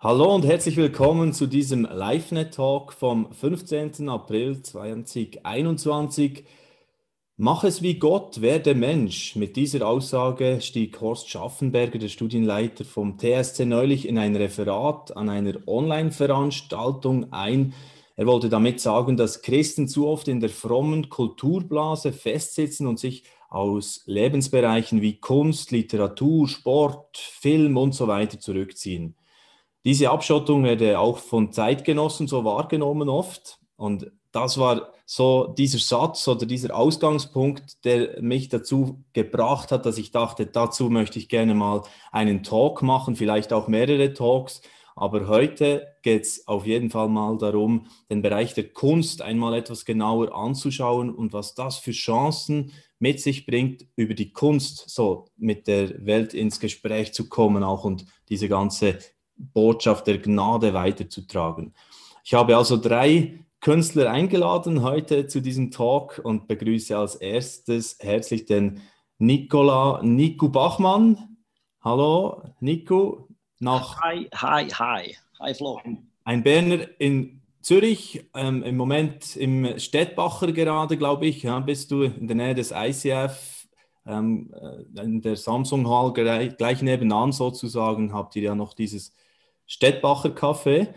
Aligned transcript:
Hallo 0.00 0.32
und 0.32 0.46
herzlich 0.46 0.76
willkommen 0.76 1.32
zu 1.32 1.48
diesem 1.48 1.82
LiveNet-Talk 1.82 2.92
vom 2.92 3.32
15. 3.32 4.08
April 4.08 4.62
2021. 4.62 6.44
Mach 7.36 7.64
es 7.64 7.82
wie 7.82 7.98
Gott, 7.98 8.40
werde 8.40 8.76
Mensch. 8.76 9.34
Mit 9.34 9.56
dieser 9.56 9.84
Aussage 9.88 10.60
stieg 10.60 11.00
Horst 11.00 11.28
Schaffenberger, 11.28 11.98
der 11.98 12.06
Studienleiter 12.06 12.84
vom 12.84 13.18
TSC, 13.18 13.64
neulich 13.64 14.06
in 14.06 14.18
ein 14.18 14.36
Referat 14.36 15.16
an 15.16 15.28
einer 15.28 15.66
Online-Veranstaltung 15.66 17.32
ein. 17.32 17.74
Er 18.14 18.26
wollte 18.26 18.48
damit 18.48 18.78
sagen, 18.78 19.16
dass 19.16 19.42
Christen 19.42 19.88
zu 19.88 20.06
oft 20.06 20.28
in 20.28 20.38
der 20.38 20.50
frommen 20.50 21.08
Kulturblase 21.08 22.12
festsitzen 22.12 22.86
und 22.86 23.00
sich 23.00 23.24
aus 23.48 24.04
Lebensbereichen 24.06 25.02
wie 25.02 25.18
Kunst, 25.18 25.72
Literatur, 25.72 26.46
Sport, 26.46 27.16
Film 27.16 27.76
und 27.76 27.96
so 27.96 28.06
weiter 28.06 28.38
zurückziehen. 28.38 29.17
Diese 29.84 30.10
Abschottung 30.10 30.64
werde 30.64 30.98
auch 30.98 31.18
von 31.18 31.52
Zeitgenossen 31.52 32.26
so 32.26 32.44
wahrgenommen 32.44 33.08
oft. 33.08 33.58
Und 33.76 34.10
das 34.32 34.58
war 34.58 34.92
so 35.06 35.54
dieser 35.56 35.78
Satz 35.78 36.26
oder 36.28 36.44
dieser 36.44 36.76
Ausgangspunkt, 36.76 37.84
der 37.84 38.20
mich 38.20 38.48
dazu 38.48 39.04
gebracht 39.12 39.72
hat, 39.72 39.86
dass 39.86 39.96
ich 39.96 40.10
dachte, 40.10 40.46
dazu 40.46 40.90
möchte 40.90 41.18
ich 41.18 41.28
gerne 41.28 41.54
mal 41.54 41.82
einen 42.12 42.42
Talk 42.42 42.82
machen, 42.82 43.16
vielleicht 43.16 43.52
auch 43.52 43.68
mehrere 43.68 44.12
Talks. 44.12 44.60
Aber 44.96 45.28
heute 45.28 45.86
geht 46.02 46.24
es 46.24 46.48
auf 46.48 46.66
jeden 46.66 46.90
Fall 46.90 47.08
mal 47.08 47.38
darum, 47.38 47.86
den 48.10 48.20
Bereich 48.20 48.52
der 48.54 48.68
Kunst 48.68 49.22
einmal 49.22 49.54
etwas 49.54 49.84
genauer 49.84 50.34
anzuschauen 50.34 51.14
und 51.14 51.32
was 51.32 51.54
das 51.54 51.78
für 51.78 51.92
Chancen 51.92 52.72
mit 52.98 53.20
sich 53.20 53.46
bringt, 53.46 53.86
über 53.94 54.14
die 54.14 54.32
Kunst 54.32 54.90
so 54.90 55.26
mit 55.36 55.68
der 55.68 56.04
Welt 56.04 56.34
ins 56.34 56.58
Gespräch 56.58 57.14
zu 57.14 57.28
kommen 57.28 57.62
auch 57.62 57.84
und 57.84 58.06
diese 58.28 58.48
ganze 58.48 58.98
Botschaft 59.38 60.06
der 60.06 60.18
Gnade 60.18 60.74
weiterzutragen. 60.74 61.74
Ich 62.24 62.34
habe 62.34 62.56
also 62.56 62.76
drei 62.76 63.44
Künstler 63.60 64.10
eingeladen 64.10 64.82
heute 64.82 65.26
zu 65.26 65.40
diesem 65.40 65.70
Talk 65.70 66.20
und 66.22 66.46
begrüße 66.46 66.96
als 66.96 67.16
erstes 67.16 67.96
herzlich 68.00 68.44
den 68.44 68.82
Nicola 69.18 70.00
Nico 70.02 70.48
Bachmann. 70.48 71.36
Hallo, 71.80 72.42
Nico. 72.60 73.28
Nach 73.58 74.00
hi, 74.00 74.28
hi, 74.34 74.68
hi. 74.68 75.16
Hi, 75.40 75.54
Flo. 75.54 75.80
Ein 76.24 76.42
Berner 76.42 76.86
in 76.98 77.40
Zürich, 77.60 78.24
ähm, 78.34 78.62
im 78.62 78.76
Moment 78.76 79.36
im 79.36 79.78
Städtbacher 79.78 80.52
gerade, 80.52 80.96
glaube 80.96 81.26
ich. 81.26 81.42
Ja, 81.42 81.58
bist 81.60 81.90
du 81.90 82.02
in 82.02 82.28
der 82.28 82.36
Nähe 82.36 82.54
des 82.54 82.72
ICF, 82.72 83.66
ähm, 84.06 84.52
äh, 84.54 85.02
in 85.02 85.20
der 85.20 85.36
Samsung 85.36 85.88
Hall 85.88 86.12
gleich, 86.12 86.56
gleich 86.56 86.82
nebenan 86.82 87.32
sozusagen, 87.32 88.12
habt 88.12 88.36
ihr 88.36 88.42
ja 88.42 88.54
noch 88.54 88.74
dieses 88.74 89.14
Städtbacher 89.68 90.30
Café. 90.30 90.88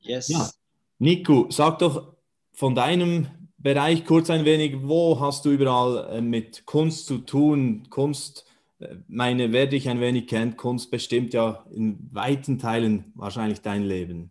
Yes. 0.00 0.28
Ja. 0.28 0.50
Nico, 0.98 1.46
sag 1.50 1.78
doch 1.78 2.14
von 2.52 2.74
deinem 2.74 3.28
Bereich 3.58 4.04
kurz 4.04 4.30
ein 4.30 4.44
wenig, 4.44 4.76
wo 4.82 5.20
hast 5.20 5.44
du 5.44 5.50
überall 5.50 6.16
äh, 6.16 6.20
mit 6.20 6.66
Kunst 6.66 7.06
zu 7.06 7.18
tun? 7.18 7.86
Kunst, 7.90 8.46
äh, 8.78 8.96
meine, 9.06 9.52
wer 9.52 9.66
dich 9.66 9.88
ein 9.88 10.00
wenig 10.00 10.26
kennt, 10.26 10.56
Kunst 10.56 10.90
bestimmt 10.90 11.34
ja 11.34 11.64
in 11.72 12.10
weiten 12.12 12.58
Teilen 12.58 13.12
wahrscheinlich 13.14 13.60
dein 13.60 13.84
Leben. 13.84 14.30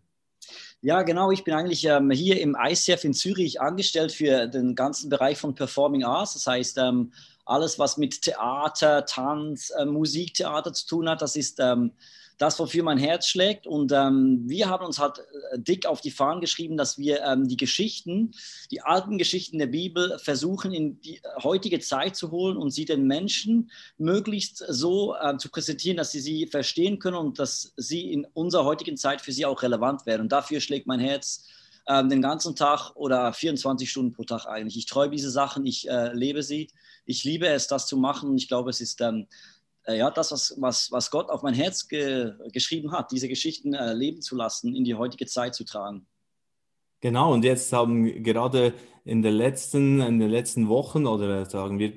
Ja, 0.82 1.02
genau. 1.02 1.30
Ich 1.30 1.44
bin 1.44 1.54
eigentlich 1.54 1.86
ähm, 1.86 2.10
hier 2.10 2.40
im 2.40 2.56
ICF 2.60 3.04
in 3.04 3.14
Zürich 3.14 3.60
angestellt 3.60 4.12
für 4.12 4.48
den 4.48 4.74
ganzen 4.74 5.08
Bereich 5.08 5.38
von 5.38 5.54
Performing 5.54 6.04
Arts. 6.04 6.34
Das 6.34 6.46
heißt, 6.46 6.78
ähm, 6.78 7.12
alles, 7.46 7.78
was 7.78 7.96
mit 7.96 8.20
Theater, 8.20 9.06
Tanz, 9.06 9.70
äh, 9.70 9.84
Musiktheater 9.84 10.72
zu 10.72 10.86
tun 10.86 11.08
hat, 11.08 11.22
das 11.22 11.36
ist 11.36 11.58
ähm, 11.60 11.92
das, 12.38 12.58
wofür 12.58 12.82
mein 12.82 12.98
Herz 12.98 13.26
schlägt. 13.26 13.66
Und 13.66 13.92
ähm, 13.92 14.42
wir 14.46 14.68
haben 14.68 14.84
uns 14.84 14.98
halt 14.98 15.18
äh, 15.18 15.58
dick 15.58 15.86
auf 15.86 16.00
die 16.00 16.10
Fahnen 16.10 16.40
geschrieben, 16.40 16.76
dass 16.76 16.98
wir 16.98 17.22
ähm, 17.22 17.48
die 17.48 17.56
Geschichten, 17.56 18.32
die 18.70 18.82
alten 18.82 19.18
Geschichten 19.18 19.58
der 19.58 19.66
Bibel 19.66 20.18
versuchen 20.18 20.72
in 20.72 21.00
die 21.00 21.20
heutige 21.42 21.80
Zeit 21.80 22.16
zu 22.16 22.30
holen 22.30 22.56
und 22.56 22.70
sie 22.70 22.84
den 22.84 23.06
Menschen 23.06 23.70
möglichst 23.98 24.64
so 24.68 25.14
äh, 25.14 25.36
zu 25.36 25.48
präsentieren, 25.48 25.96
dass 25.96 26.12
sie 26.12 26.20
sie 26.20 26.46
verstehen 26.46 26.98
können 26.98 27.16
und 27.16 27.38
dass 27.38 27.72
sie 27.76 28.12
in 28.12 28.26
unserer 28.34 28.64
heutigen 28.64 28.96
Zeit 28.96 29.20
für 29.20 29.32
sie 29.32 29.46
auch 29.46 29.62
relevant 29.62 30.06
werden. 30.06 30.22
Und 30.22 30.32
dafür 30.32 30.60
schlägt 30.60 30.86
mein 30.86 31.00
Herz 31.00 31.44
ähm, 31.86 32.08
den 32.08 32.22
ganzen 32.22 32.56
Tag 32.56 32.92
oder 32.94 33.32
24 33.32 33.90
Stunden 33.90 34.12
pro 34.12 34.24
Tag 34.24 34.46
eigentlich. 34.46 34.76
Ich 34.76 34.86
träume 34.86 35.12
diese 35.12 35.30
Sachen, 35.30 35.66
ich 35.66 35.88
äh, 35.88 36.12
lebe 36.12 36.42
sie. 36.42 36.68
Ich 37.06 37.24
liebe 37.24 37.46
es, 37.48 37.66
das 37.66 37.86
zu 37.86 37.96
machen 37.98 38.30
und 38.30 38.38
ich 38.38 38.48
glaube, 38.48 38.70
es 38.70 38.80
ist 38.80 39.00
ähm, 39.02 39.26
äh, 39.26 39.53
ja, 39.86 40.10
das, 40.10 40.32
was, 40.32 40.54
was, 40.58 40.92
was 40.92 41.10
Gott 41.10 41.30
auf 41.30 41.42
mein 41.42 41.54
Herz 41.54 41.88
ge 41.88 42.32
geschrieben 42.52 42.92
hat, 42.92 43.12
diese 43.12 43.28
Geschichten 43.28 43.74
äh, 43.74 43.92
leben 43.92 44.22
zu 44.22 44.36
lassen, 44.36 44.74
in 44.74 44.84
die 44.84 44.94
heutige 44.94 45.26
Zeit 45.26 45.54
zu 45.54 45.64
tragen. 45.64 46.06
Genau, 47.00 47.34
und 47.34 47.44
jetzt 47.44 47.70
haben 47.72 48.22
gerade 48.22 48.72
in, 49.04 49.20
der 49.20 49.32
letzten, 49.32 50.00
in 50.00 50.18
den 50.18 50.30
letzten 50.30 50.68
Wochen 50.68 51.06
oder 51.06 51.44
sagen 51.44 51.78
wir 51.78 51.92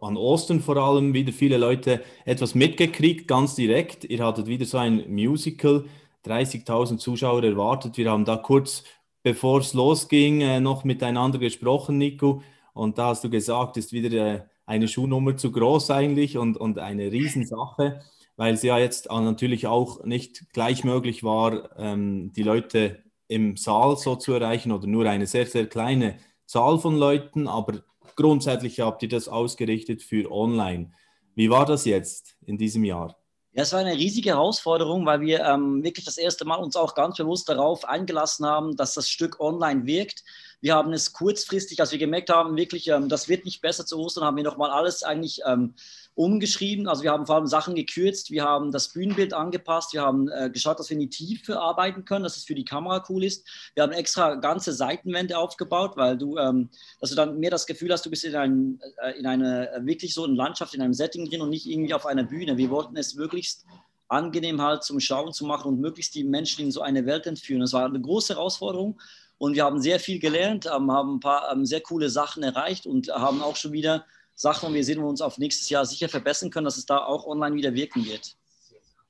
an 0.00 0.16
Ostern 0.16 0.60
vor 0.60 0.76
allem 0.76 1.14
wieder 1.14 1.32
viele 1.32 1.58
Leute 1.58 2.02
etwas 2.24 2.56
mitgekriegt, 2.56 3.28
ganz 3.28 3.54
direkt. 3.54 4.04
Ihr 4.04 4.24
hattet 4.24 4.48
wieder 4.48 4.66
so 4.66 4.78
ein 4.78 5.04
Musical, 5.08 5.84
30.000 6.26 6.98
Zuschauer 6.98 7.44
erwartet. 7.44 7.96
Wir 7.96 8.10
haben 8.10 8.24
da 8.24 8.36
kurz, 8.36 8.82
bevor 9.22 9.60
es 9.60 9.74
losging, 9.74 10.40
äh, 10.40 10.58
noch 10.58 10.82
miteinander 10.82 11.38
gesprochen, 11.38 11.98
Nico. 11.98 12.42
Und 12.74 12.98
da 12.98 13.10
hast 13.10 13.22
du 13.22 13.30
gesagt, 13.30 13.76
ist 13.76 13.92
wieder 13.92 14.10
äh, 14.10 14.40
eine 14.68 14.86
Schuhnummer 14.86 15.36
zu 15.36 15.50
groß 15.50 15.90
eigentlich 15.90 16.36
und, 16.36 16.58
und 16.58 16.78
eine 16.78 17.10
Riesensache, 17.10 18.00
weil 18.36 18.54
es 18.54 18.62
ja 18.62 18.78
jetzt 18.78 19.10
natürlich 19.10 19.66
auch 19.66 20.04
nicht 20.04 20.52
gleich 20.52 20.84
möglich 20.84 21.24
war, 21.24 21.76
ähm, 21.78 22.32
die 22.34 22.42
Leute 22.42 22.98
im 23.28 23.56
Saal 23.56 23.96
so 23.96 24.14
zu 24.16 24.34
erreichen 24.34 24.70
oder 24.70 24.86
nur 24.86 25.06
eine 25.06 25.26
sehr, 25.26 25.46
sehr 25.46 25.66
kleine 25.66 26.18
Zahl 26.44 26.78
von 26.78 26.96
Leuten, 26.96 27.48
aber 27.48 27.82
grundsätzlich 28.14 28.80
habt 28.80 29.02
ihr 29.02 29.08
das 29.08 29.26
ausgerichtet 29.28 30.02
für 30.02 30.30
online. 30.30 30.92
Wie 31.34 31.48
war 31.48 31.64
das 31.64 31.86
jetzt 31.86 32.36
in 32.44 32.58
diesem 32.58 32.84
Jahr? 32.84 33.16
Ja, 33.52 33.62
es 33.62 33.72
war 33.72 33.80
eine 33.80 33.96
riesige 33.96 34.30
Herausforderung, 34.30 35.06
weil 35.06 35.22
wir 35.22 35.44
ähm, 35.46 35.82
wirklich 35.82 36.04
das 36.04 36.18
erste 36.18 36.44
Mal 36.44 36.56
uns 36.56 36.76
auch 36.76 36.94
ganz 36.94 37.16
bewusst 37.16 37.48
darauf 37.48 37.86
eingelassen 37.86 38.44
haben, 38.44 38.76
dass 38.76 38.92
das 38.94 39.08
Stück 39.08 39.40
online 39.40 39.86
wirkt. 39.86 40.24
Wir 40.60 40.74
haben 40.74 40.92
es 40.92 41.12
kurzfristig, 41.12 41.80
als 41.80 41.92
wir 41.92 41.98
gemerkt 41.98 42.30
haben, 42.30 42.56
wirklich, 42.56 42.88
ähm, 42.88 43.08
das 43.08 43.28
wird 43.28 43.44
nicht 43.44 43.60
besser 43.60 43.86
zu 43.86 43.98
Ostern, 43.98 44.24
haben 44.24 44.36
wir 44.36 44.44
nochmal 44.44 44.70
alles 44.70 45.02
eigentlich 45.02 45.40
ähm, 45.46 45.74
umgeschrieben. 46.14 46.88
Also 46.88 47.04
wir 47.04 47.12
haben 47.12 47.26
vor 47.26 47.36
allem 47.36 47.46
Sachen 47.46 47.76
gekürzt, 47.76 48.32
wir 48.32 48.42
haben 48.42 48.72
das 48.72 48.88
Bühnenbild 48.88 49.32
angepasst, 49.34 49.92
wir 49.92 50.02
haben 50.02 50.28
äh, 50.28 50.50
geschaut, 50.50 50.80
dass 50.80 50.90
wir 50.90 50.94
in 50.94 51.00
die 51.00 51.10
Tiefe 51.10 51.60
arbeiten 51.60 52.04
können, 52.04 52.24
dass 52.24 52.36
es 52.36 52.44
für 52.44 52.56
die 52.56 52.64
Kamera 52.64 53.04
cool 53.08 53.22
ist. 53.22 53.46
Wir 53.74 53.84
haben 53.84 53.92
extra 53.92 54.34
ganze 54.34 54.72
Seitenwände 54.72 55.38
aufgebaut, 55.38 55.92
weil 55.96 56.18
du, 56.18 56.36
ähm, 56.38 56.70
dass 57.00 57.10
du 57.10 57.16
dann 57.16 57.38
mehr 57.38 57.50
das 57.50 57.66
Gefühl 57.66 57.92
hast, 57.92 58.04
du 58.04 58.10
bist 58.10 58.24
in, 58.24 58.34
ein, 58.34 58.80
äh, 59.00 59.18
in 59.18 59.26
eine 59.26 59.70
äh, 59.70 59.86
wirklich 59.86 60.12
so 60.12 60.24
eine 60.24 60.34
Landschaft, 60.34 60.74
in 60.74 60.82
einem 60.82 60.94
Setting 60.94 61.28
drin 61.28 61.40
und 61.40 61.50
nicht 61.50 61.66
irgendwie 61.66 61.94
auf 61.94 62.04
einer 62.04 62.24
Bühne. 62.24 62.56
Wir 62.56 62.70
wollten 62.70 62.96
es 62.96 63.14
möglichst 63.14 63.64
angenehm 64.08 64.60
halt 64.60 64.82
zum 64.82 64.98
Schauen 64.98 65.32
zu 65.32 65.44
machen 65.46 65.68
und 65.68 65.80
möglichst 65.80 66.14
die 66.14 66.24
Menschen 66.24 66.64
in 66.64 66.72
so 66.72 66.80
eine 66.80 67.06
Welt 67.06 67.26
entführen. 67.26 67.60
Das 67.60 67.74
war 67.74 67.84
eine 67.84 68.00
große 68.00 68.34
Herausforderung 68.34 68.98
und 69.38 69.54
wir 69.54 69.64
haben 69.64 69.80
sehr 69.80 70.00
viel 70.00 70.18
gelernt, 70.18 70.68
haben 70.68 70.90
ein 70.90 71.20
paar 71.20 71.56
sehr 71.64 71.80
coole 71.80 72.10
Sachen 72.10 72.42
erreicht 72.42 72.86
und 72.86 73.08
haben 73.08 73.40
auch 73.40 73.56
schon 73.56 73.72
wieder 73.72 74.04
Sachen, 74.34 74.74
wir 74.74 74.84
sehen, 74.84 74.98
wo 74.98 75.04
wir 75.04 75.08
uns 75.08 75.20
auf 75.20 75.38
nächstes 75.38 75.68
Jahr 75.68 75.84
sicher 75.84 76.08
verbessern 76.08 76.50
können, 76.50 76.64
dass 76.64 76.76
es 76.76 76.86
da 76.86 76.98
auch 76.98 77.26
online 77.26 77.56
wieder 77.56 77.74
wirken 77.74 78.04
wird. 78.04 78.36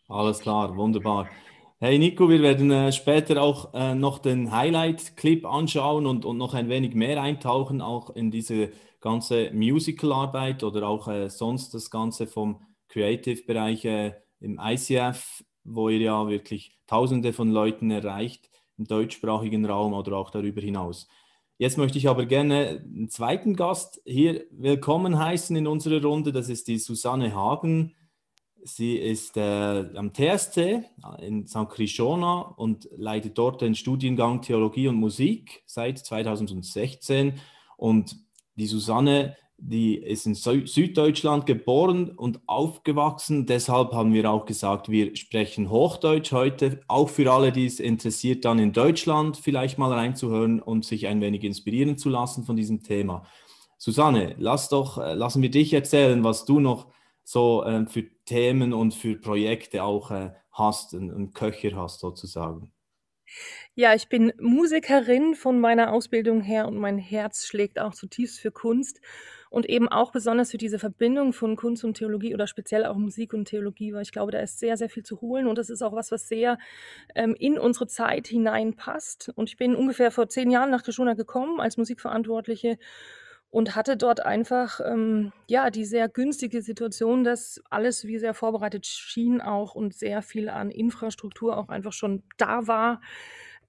Alles 0.09 0.39
klar, 0.41 0.75
wunderbar. 0.77 1.29
Hey 1.81 1.99
Nico, 1.99 2.29
wir 2.29 2.43
werden 2.43 2.71
äh, 2.71 2.93
später 2.93 3.41
auch 3.43 3.73
äh, 3.73 3.95
noch 3.95 4.19
den 4.19 4.51
Highlight-Clip 4.51 5.47
anschauen 5.47 6.07
und, 6.07 6.25
und 6.25 6.37
noch 6.37 6.55
ein 6.55 6.69
wenig 6.69 6.95
mehr 6.95 7.23
eintauchen, 7.23 7.81
auch 7.81 8.11
in 8.17 8.31
diese 8.31 8.73
ganze 9.01 9.51
Musical-Arbeit 9.53 10.65
oder 10.65 10.89
auch 10.89 11.09
äh, 11.09 11.29
sonst 11.29 11.75
das 11.75 11.91
Ganze 11.91 12.27
vom 12.27 12.63
Creative-Bereich 12.89 13.85
im 14.41 14.59
ICF, 14.59 15.45
wo 15.63 15.91
ihr 15.91 16.01
ja 16.01 16.27
wirklich 16.27 16.79
Tausende 16.87 17.35
von 17.35 17.51
Leuten 17.51 17.91
erreicht 17.91 18.49
im 18.79 18.87
deutschsprachigen 18.87 19.67
Raum 19.67 19.93
oder 19.93 20.17
auch 20.17 20.31
darüber 20.31 20.61
hinaus. 20.61 21.09
Jetzt 21.59 21.77
möchte 21.77 21.99
ich 21.99 22.09
aber 22.09 22.25
gerne 22.25 22.85
einen 22.85 23.11
zweiten 23.11 23.57
Gast 23.57 24.01
hier 24.05 24.45
willkommen 24.53 25.19
heißen 25.19 25.57
in 25.57 25.67
unserer 25.67 26.01
Runde. 26.01 26.33
Das 26.33 26.49
ist 26.49 26.69
die 26.69 26.79
Susanne 26.79 27.35
Hagen. 27.35 27.97
Sie 28.63 28.97
ist 28.97 29.37
äh, 29.37 29.91
am 29.95 30.13
TSC 30.13 30.85
in 31.21 31.47
St. 31.47 31.69
Krishona 31.69 32.41
und 32.41 32.89
leitet 32.97 33.39
dort 33.39 33.61
den 33.61 33.75
Studiengang 33.75 34.43
Theologie 34.43 34.87
und 34.87 34.97
Musik 34.97 35.63
seit 35.67 35.99
2016. 35.99 37.41
Und 37.77 38.17
die 38.55 38.67
Susanne 38.67 39.37
die 39.61 39.97
ist 39.97 40.25
in 40.25 40.35
Süddeutschland 40.35 41.45
geboren 41.45 42.11
und 42.11 42.41
aufgewachsen. 42.47 43.45
Deshalb 43.45 43.93
haben 43.93 44.15
wir 44.15 44.31
auch 44.31 44.47
gesagt, 44.47 44.89
wir 44.89 45.17
sprechen 45.17 45.69
Hochdeutsch 45.69 46.33
heute, 46.33 46.81
auch 46.87 47.09
für 47.09 47.31
alle, 47.33 47.51
die 47.51 47.67
es 47.67 47.81
interessiert, 47.81 48.45
dann 48.45 48.61
in 48.61 48.73
Deutschland 48.73 49.37
vielleicht 49.37 49.77
mal 49.77 49.93
reinzuhören 49.93 50.63
und 50.63 50.85
sich 50.85 51.09
ein 51.09 51.21
wenig 51.21 51.43
inspirieren 51.43 51.99
zu 51.99 52.09
lassen 52.09 52.45
von 52.45 52.57
diesem 52.57 52.85
Thema. 52.85 53.27
Susanne, 53.79 54.37
lass 54.39 54.69
doch, 54.69 54.99
äh, 54.99 55.15
lassen 55.15 55.43
wir 55.43 55.51
dich 55.51 55.73
erzählen, 55.73 56.23
was 56.23 56.45
du 56.45 56.61
noch 56.61 56.93
so 57.25 57.65
äh, 57.65 57.85
für 57.87 58.05
Themen 58.25 58.73
und 58.73 58.95
für 58.95 59.17
Projekte 59.17 59.83
auch 59.83 60.13
äh, 60.13 60.31
hast, 60.53 60.95
einen 60.95 61.33
Köcher 61.33 61.77
hast 61.77 62.01
sozusagen. 62.01 62.73
Ja, 63.75 63.95
ich 63.95 64.09
bin 64.09 64.33
Musikerin 64.41 65.35
von 65.35 65.61
meiner 65.61 65.93
Ausbildung 65.93 66.41
her 66.41 66.67
und 66.67 66.79
mein 66.79 66.99
Herz 66.99 67.45
schlägt 67.45 67.79
auch 67.79 67.95
zutiefst 67.95 68.41
für 68.41 68.51
Kunst 68.51 69.01
und 69.51 69.67
eben 69.67 69.89
auch 69.89 70.13
besonders 70.13 70.51
für 70.51 70.59
diese 70.59 70.79
Verbindung 70.79 71.33
von 71.33 71.57
Kunst 71.57 71.85
und 71.85 71.95
Theologie 71.95 72.35
oder 72.35 72.47
speziell 72.47 72.85
auch 72.85 72.97
Musik 72.97 73.35
und 73.35 73.47
Theologie, 73.47 73.93
weil 73.93 74.03
ich 74.03 74.13
glaube, 74.13 74.33
da 74.33 74.41
ist 74.41 74.59
sehr, 74.59 74.77
sehr 74.77 74.89
viel 74.89 75.03
zu 75.03 75.21
holen 75.21 75.47
und 75.47 75.59
das 75.59 75.71
ist 75.71 75.83
auch 75.83 75.93
was, 75.93 76.13
was 76.13 76.29
sehr 76.29 76.59
ähm, 77.15 77.35
in 77.39 77.59
unsere 77.59 77.87
Zeit 77.87 78.27
hineinpasst. 78.27 79.31
Und 79.35 79.49
ich 79.49 79.57
bin 79.57 79.75
ungefähr 79.75 80.11
vor 80.11 80.29
zehn 80.29 80.51
Jahren 80.51 80.71
nach 80.71 80.83
Krishona 80.83 81.15
gekommen 81.15 81.61
als 81.61 81.77
Musikverantwortliche 81.77 82.79
und 83.51 83.75
hatte 83.75 83.97
dort 83.97 84.25
einfach 84.25 84.81
ähm, 84.85 85.33
ja 85.47 85.71
die 85.71 85.85
sehr 85.85 86.09
günstige 86.09 86.61
Situation, 86.61 87.25
dass 87.25 87.63
alles 87.71 88.05
wie 88.05 88.19
sehr 88.19 88.35
vorbereitet 88.35 88.87
schien 88.87 89.41
auch 89.41 89.75
und 89.75 89.95
sehr 89.95 90.23
viel 90.23 90.49
an 90.49 90.71
Infrastruktur 90.71 91.57
auch 91.57 91.69
einfach 91.69 91.93
schon 91.93 92.23
da 92.37 92.67
war 92.67 93.01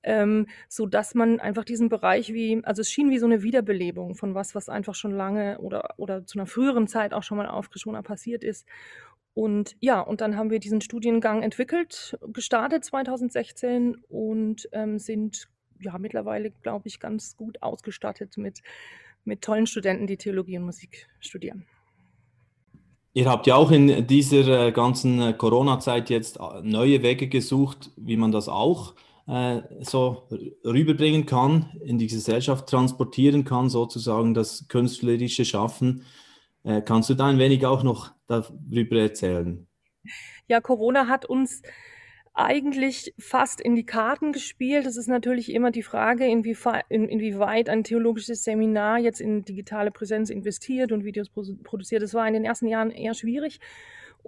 ähm, 0.03 0.47
so 0.67 0.85
dass 0.85 1.13
man 1.13 1.39
einfach 1.39 1.65
diesen 1.65 1.89
Bereich 1.89 2.33
wie, 2.33 2.61
also 2.63 2.81
es 2.81 2.91
schien 2.91 3.09
wie 3.09 3.19
so 3.19 3.25
eine 3.25 3.43
Wiederbelebung 3.43 4.15
von 4.15 4.35
was, 4.35 4.55
was 4.55 4.69
einfach 4.69 4.95
schon 4.95 5.11
lange 5.11 5.59
oder, 5.59 5.95
oder 5.97 6.25
zu 6.25 6.37
einer 6.37 6.45
früheren 6.45 6.87
Zeit 6.87 7.13
auch 7.13 7.23
schon 7.23 7.37
mal 7.37 7.47
auf 7.47 7.69
Krishona 7.69 8.01
passiert 8.01 8.43
ist. 8.43 8.65
Und 9.33 9.75
ja, 9.79 10.01
und 10.01 10.21
dann 10.21 10.35
haben 10.35 10.49
wir 10.49 10.59
diesen 10.59 10.81
Studiengang 10.81 11.43
entwickelt, 11.43 12.17
gestartet 12.33 12.83
2016 12.83 13.97
und 14.09 14.67
ähm, 14.71 14.99
sind 14.99 15.47
ja 15.79 15.97
mittlerweile, 15.97 16.51
glaube 16.51 16.87
ich, 16.87 16.99
ganz 16.99 17.37
gut 17.37 17.61
ausgestattet 17.61 18.37
mit, 18.37 18.61
mit 19.23 19.41
tollen 19.41 19.67
Studenten, 19.67 20.07
die 20.07 20.17
Theologie 20.17 20.57
und 20.57 20.65
Musik 20.65 21.07
studieren. 21.19 21.65
Ihr 23.13 23.29
habt 23.29 23.47
ja 23.47 23.55
auch 23.55 23.71
in 23.71 24.07
dieser 24.07 24.67
äh, 24.67 24.71
ganzen 24.71 25.21
äh, 25.21 25.33
Corona-Zeit 25.33 26.09
jetzt 26.09 26.37
äh, 26.37 26.61
neue 26.61 27.01
Wege 27.01 27.27
gesucht, 27.27 27.91
wie 27.95 28.17
man 28.17 28.31
das 28.31 28.49
auch 28.49 28.93
äh, 28.93 29.08
so 29.81 30.27
rüberbringen 30.65 31.25
kann, 31.25 31.71
in 31.83 31.99
die 31.99 32.07
Gesellschaft 32.07 32.67
transportieren 32.67 33.45
kann, 33.45 33.69
sozusagen 33.69 34.33
das 34.33 34.67
künstlerische 34.67 35.45
Schaffen. 35.45 36.03
Äh, 36.63 36.81
kannst 36.81 37.09
du 37.09 37.13
da 37.13 37.27
ein 37.27 37.37
wenig 37.37 37.65
auch 37.65 37.83
noch 37.83 38.11
darüber 38.27 38.99
erzählen? 38.99 39.67
Ja, 40.47 40.61
Corona 40.61 41.07
hat 41.07 41.25
uns 41.25 41.61
eigentlich 42.33 43.13
fast 43.19 43.61
in 43.61 43.75
die 43.75 43.85
Karten 43.85 44.31
gespielt. 44.31 44.85
Es 44.85 44.97
ist 44.97 45.07
natürlich 45.07 45.53
immer 45.53 45.71
die 45.71 45.83
Frage, 45.83 46.25
inwieweit 46.25 47.69
ein 47.69 47.83
theologisches 47.83 48.43
Seminar 48.43 48.97
jetzt 48.97 49.19
in 49.19 49.43
digitale 49.43 49.91
Präsenz 49.91 50.29
investiert 50.29 50.91
und 50.91 51.03
Videos 51.03 51.29
produziert. 51.29 52.01
Das 52.01 52.13
war 52.13 52.27
in 52.27 52.33
den 52.33 52.45
ersten 52.45 52.67
Jahren 52.67 52.91
eher 52.91 53.13
schwierig. 53.13 53.59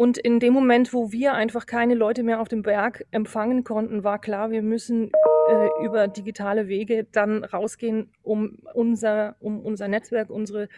Und 0.02 0.18
in 0.18 0.40
dem 0.40 0.52
Moment, 0.52 0.96
wo 0.96 1.12
wir 1.12 1.36
einfach 1.36 1.68
keine 1.68 1.94
Leute 1.94 2.24
mehr 2.24 2.42
auf 2.42 2.48
dem 2.48 2.64
Berg 2.64 3.06
empfangen 3.12 3.64
konnten, 3.64 4.04
war 4.04 4.18
klar, 4.18 4.50
wir 4.50 4.64
müssen 4.64 5.12
äh, 5.48 5.86
über 5.86 6.08
digitale 6.08 6.68
Wege 6.68 7.06
dann 7.12 7.44
rausgehen, 7.44 8.10
um 8.24 8.58
unser, 8.74 9.36
um 9.40 9.60
unser 9.60 9.88
Netzwerk, 9.88 10.32
unsere 10.32 10.70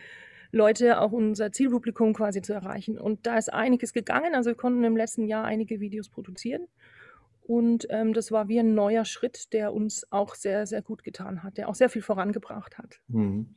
Leute, 0.52 1.00
auch 1.00 1.14
unser 1.14 1.54
Zielpublikum 1.54 2.12
quasi 2.12 2.42
zu 2.42 2.52
erreichen. 2.52 3.00
Und 3.00 3.26
da 3.26 3.38
ist 3.38 3.54
einiges 3.54 3.94
gegangen. 3.94 4.36
Also 4.36 4.50
wir 4.50 4.56
konnten 4.56 4.84
im 4.84 4.98
letzten 4.98 5.26
Jahr 5.26 5.46
einige 5.46 5.80
Videos 5.80 6.10
produzieren. 6.10 6.68
Und 7.44 7.88
ähm, 7.92 8.12
das 8.12 8.30
war 8.34 8.50
wie 8.50 8.60
ein 8.60 8.74
neuer 8.74 9.06
Schritt, 9.06 9.54
der 9.54 9.74
uns 9.74 10.06
auch 10.12 10.36
sehr, 10.36 10.68
sehr 10.68 10.82
gut 10.82 11.06
getan 11.06 11.44
hat, 11.44 11.58
der 11.58 11.70
auch 11.70 11.76
sehr 11.76 11.88
viel 11.88 12.02
vorangebracht 12.02 12.78
hat. 12.78 13.00
Mhm. 13.08 13.56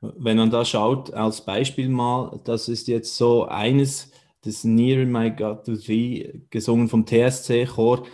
Wenn 0.00 0.38
man 0.38 0.50
da 0.50 0.64
schaut, 0.64 1.12
als 1.12 1.44
Beispiel 1.44 1.90
mal, 1.90 2.40
das 2.44 2.70
ist 2.70 2.88
jetzt 2.88 3.14
so 3.14 3.44
eines 3.44 4.10
das 4.42 4.64
Near 4.64 5.06
My 5.06 5.30
God 5.30 5.64
to 5.64 5.76
Thee, 5.76 6.42
gesungen 6.50 6.88
vom 6.88 7.06
TSC-Chor. 7.06 8.04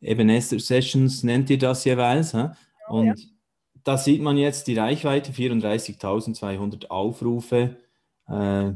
Ebenezer 0.00 0.58
Sessions 0.58 1.22
nennt 1.22 1.50
ihr 1.50 1.58
das 1.58 1.84
jeweils. 1.84 2.32
He? 2.32 2.46
Und 2.88 3.06
ja. 3.06 3.14
da 3.84 3.96
sieht 3.96 4.20
man 4.20 4.36
jetzt 4.36 4.66
die 4.66 4.76
Reichweite, 4.76 5.32
34.200 5.32 6.88
Aufrufe. 6.88 7.76
Äh, 8.28 8.72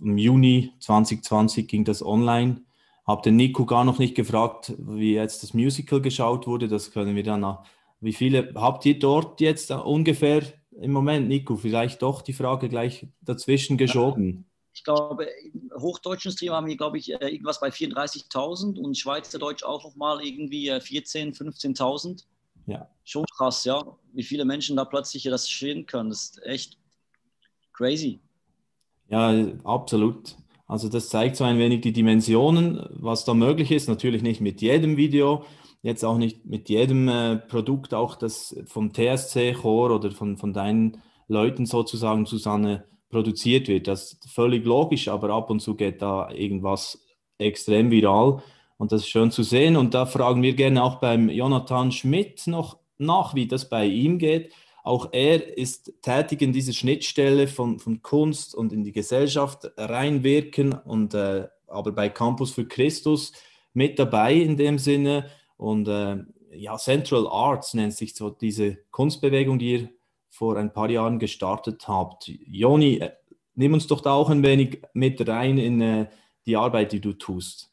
Im 0.00 0.18
Juni 0.18 0.72
2020 0.80 1.68
ging 1.68 1.84
das 1.84 2.04
online. 2.04 2.62
Hab 3.04 3.22
den 3.22 3.36
Nico 3.36 3.66
gar 3.66 3.84
noch 3.84 3.98
nicht 3.98 4.14
gefragt, 4.14 4.74
wie 4.78 5.14
jetzt 5.14 5.42
das 5.42 5.52
Musical 5.52 6.00
geschaut 6.00 6.46
wurde. 6.46 6.68
Das 6.68 6.92
können 6.92 7.16
wir 7.16 7.24
dann 7.24 7.40
nach. 7.40 7.64
Wie 8.00 8.12
viele 8.12 8.52
habt 8.54 8.86
ihr 8.86 8.98
dort 8.98 9.40
jetzt 9.40 9.70
ungefähr 9.72 10.42
im 10.70 10.92
Moment, 10.92 11.28
Nico? 11.28 11.56
Vielleicht 11.56 12.02
doch 12.02 12.22
die 12.22 12.32
Frage 12.32 12.68
gleich 12.68 13.06
dazwischen 13.20 13.76
geschoben 13.76 14.49
ich 14.72 14.84
glaube, 14.84 15.24
im 15.24 15.70
hochdeutschen 15.78 16.32
Stream 16.32 16.52
haben 16.52 16.66
wir, 16.66 16.76
glaube 16.76 16.98
ich, 16.98 17.12
äh, 17.12 17.28
irgendwas 17.28 17.60
bei 17.60 17.68
34.000 17.68 18.78
und 18.78 18.96
Schweizerdeutsch 18.96 19.62
auch 19.64 19.84
nochmal 19.84 20.24
irgendwie 20.24 20.70
14.000, 20.70 21.16
äh, 21.16 21.32
15.000. 21.32 22.24
Ja. 22.66 22.88
Schon 23.04 23.24
krass, 23.36 23.64
ja, 23.64 23.82
wie 24.12 24.22
viele 24.22 24.44
Menschen 24.44 24.76
da 24.76 24.84
plötzlich 24.84 25.24
das 25.24 25.48
stehen 25.48 25.86
können. 25.86 26.10
Das 26.10 26.22
ist 26.22 26.42
echt 26.44 26.78
crazy. 27.72 28.20
Ja, 29.08 29.34
absolut. 29.64 30.36
Also 30.66 30.88
das 30.88 31.08
zeigt 31.08 31.34
so 31.34 31.42
ein 31.42 31.58
wenig 31.58 31.80
die 31.80 31.92
Dimensionen, 31.92 32.86
was 32.90 33.24
da 33.24 33.34
möglich 33.34 33.72
ist. 33.72 33.88
Natürlich 33.88 34.22
nicht 34.22 34.40
mit 34.40 34.62
jedem 34.62 34.96
Video, 34.96 35.44
jetzt 35.82 36.04
auch 36.04 36.16
nicht 36.16 36.46
mit 36.46 36.68
jedem 36.68 37.08
äh, 37.08 37.36
Produkt, 37.38 37.92
auch 37.92 38.14
das 38.14 38.54
vom 38.66 38.92
TSC-Chor 38.92 39.90
oder 39.90 40.12
von, 40.12 40.36
von 40.36 40.52
deinen 40.52 41.02
Leuten 41.26 41.66
sozusagen, 41.66 42.24
Susanne, 42.24 42.84
produziert 43.10 43.68
wird. 43.68 43.86
Das 43.88 44.12
ist 44.12 44.30
völlig 44.30 44.64
logisch, 44.64 45.08
aber 45.08 45.30
ab 45.30 45.50
und 45.50 45.60
zu 45.60 45.74
geht 45.74 46.00
da 46.00 46.30
irgendwas 46.30 47.04
extrem 47.38 47.90
viral 47.90 48.42
und 48.80 48.92
das 48.92 49.02
ist 49.02 49.08
schön 49.08 49.30
zu 49.30 49.42
sehen. 49.42 49.76
Und 49.76 49.92
da 49.92 50.06
fragen 50.06 50.42
wir 50.42 50.54
gerne 50.54 50.82
auch 50.82 50.96
beim 51.00 51.28
Jonathan 51.28 51.92
Schmidt 51.92 52.46
noch 52.46 52.78
nach, 52.96 53.34
wie 53.34 53.46
das 53.46 53.68
bei 53.68 53.84
ihm 53.84 54.18
geht. 54.18 54.54
Auch 54.82 55.10
er 55.12 55.58
ist 55.58 55.92
tätig 56.00 56.40
in 56.40 56.54
dieser 56.54 56.72
Schnittstelle 56.72 57.46
von, 57.46 57.78
von 57.78 58.00
Kunst 58.00 58.54
und 58.54 58.72
in 58.72 58.82
die 58.82 58.92
Gesellschaft 58.92 59.70
reinwirken 59.76 60.72
und 60.72 61.12
äh, 61.12 61.46
aber 61.66 61.92
bei 61.92 62.08
Campus 62.08 62.52
für 62.52 62.66
Christus 62.66 63.32
mit 63.74 63.98
dabei 63.98 64.34
in 64.34 64.56
dem 64.56 64.78
Sinne. 64.78 65.26
Und 65.58 65.86
äh, 65.86 66.16
ja, 66.52 66.78
Central 66.78 67.28
Arts 67.28 67.74
nennt 67.74 67.92
sich 67.92 68.14
so 68.14 68.30
diese 68.30 68.78
Kunstbewegung, 68.90 69.58
die 69.58 69.72
ihr 69.72 69.88
vor 70.30 70.56
ein 70.56 70.72
paar 70.72 70.88
Jahren 70.88 71.18
gestartet 71.18 71.86
habt. 71.88 72.28
Joni, 72.28 72.98
äh, 72.98 73.12
nimm 73.54 73.74
uns 73.74 73.86
doch 73.86 74.00
da 74.00 74.12
auch 74.12 74.30
ein 74.30 74.42
wenig 74.42 74.82
mit 74.94 75.26
rein 75.28 75.58
in 75.58 75.80
äh, 75.80 76.06
die 76.46 76.56
Arbeit, 76.56 76.92
die 76.92 77.00
du 77.00 77.12
tust. 77.12 77.70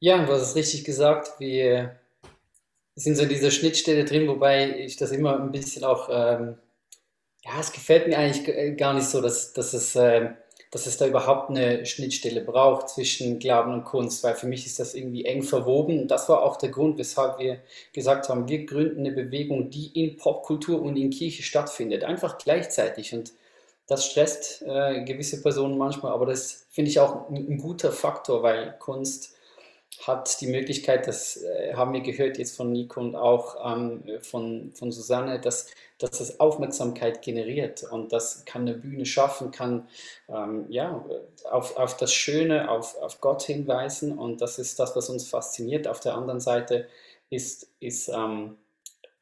Ja, 0.00 0.24
du 0.24 0.32
hast 0.32 0.42
es 0.42 0.54
richtig 0.54 0.84
gesagt. 0.84 1.40
Wir 1.40 1.98
sind 2.94 3.16
so 3.16 3.24
in 3.24 3.28
dieser 3.28 3.50
Schnittstelle 3.50 4.04
drin, 4.04 4.28
wobei 4.28 4.78
ich 4.78 4.96
das 4.96 5.10
immer 5.10 5.38
ein 5.40 5.50
bisschen 5.50 5.84
auch, 5.84 6.08
ähm, 6.10 6.56
ja, 7.44 7.60
es 7.60 7.72
gefällt 7.72 8.06
mir 8.06 8.18
eigentlich 8.18 8.76
gar 8.76 8.94
nicht 8.94 9.08
so, 9.08 9.20
dass, 9.20 9.52
dass 9.52 9.74
es 9.74 9.96
äh, 9.96 10.30
dass 10.70 10.86
es 10.86 10.98
da 10.98 11.06
überhaupt 11.06 11.50
eine 11.50 11.86
Schnittstelle 11.86 12.42
braucht 12.42 12.90
zwischen 12.90 13.38
Glauben 13.38 13.72
und 13.72 13.84
Kunst, 13.84 14.22
weil 14.22 14.34
für 14.34 14.46
mich 14.46 14.66
ist 14.66 14.78
das 14.78 14.94
irgendwie 14.94 15.24
eng 15.24 15.42
verwoben. 15.42 16.00
Und 16.00 16.10
das 16.10 16.28
war 16.28 16.42
auch 16.42 16.56
der 16.56 16.68
Grund, 16.68 16.98
weshalb 16.98 17.38
wir 17.38 17.60
gesagt 17.92 18.28
haben, 18.28 18.48
wir 18.48 18.66
gründen 18.66 19.00
eine 19.00 19.12
Bewegung, 19.12 19.70
die 19.70 19.86
in 19.88 20.16
Popkultur 20.16 20.82
und 20.82 20.96
in 20.96 21.10
Kirche 21.10 21.42
stattfindet, 21.42 22.04
einfach 22.04 22.36
gleichzeitig. 22.36 23.14
Und 23.14 23.32
das 23.86 24.04
stresst 24.04 24.62
äh, 24.66 25.02
gewisse 25.04 25.40
Personen 25.40 25.78
manchmal, 25.78 26.12
aber 26.12 26.26
das 26.26 26.66
finde 26.68 26.90
ich 26.90 27.00
auch 27.00 27.30
ein, 27.30 27.36
ein 27.36 27.58
guter 27.58 27.90
Faktor, 27.90 28.42
weil 28.42 28.76
Kunst 28.78 29.37
hat 30.06 30.40
die 30.40 30.46
Möglichkeit, 30.46 31.06
das 31.06 31.42
äh, 31.42 31.74
haben 31.74 31.92
wir 31.92 32.00
gehört 32.00 32.38
jetzt 32.38 32.56
von 32.56 32.70
Nico 32.70 33.00
und 33.00 33.16
auch 33.16 33.56
ähm, 33.64 34.04
von, 34.22 34.72
von 34.74 34.92
Susanne, 34.92 35.40
dass, 35.40 35.66
dass 35.98 36.12
das 36.12 36.40
Aufmerksamkeit 36.40 37.22
generiert 37.22 37.82
und 37.82 38.12
das 38.12 38.44
kann 38.44 38.62
eine 38.62 38.74
Bühne 38.74 39.06
schaffen, 39.06 39.50
kann 39.50 39.88
ähm, 40.28 40.66
ja, 40.68 41.04
auf, 41.50 41.76
auf 41.76 41.96
das 41.96 42.12
Schöne, 42.12 42.70
auf, 42.70 42.96
auf 43.00 43.20
Gott 43.20 43.42
hinweisen 43.42 44.16
und 44.16 44.40
das 44.40 44.58
ist 44.58 44.78
das, 44.78 44.94
was 44.94 45.08
uns 45.10 45.28
fasziniert. 45.28 45.88
Auf 45.88 46.00
der 46.00 46.14
anderen 46.14 46.40
Seite 46.40 46.86
ist, 47.30 47.68
ist 47.80 48.08
ähm, 48.08 48.56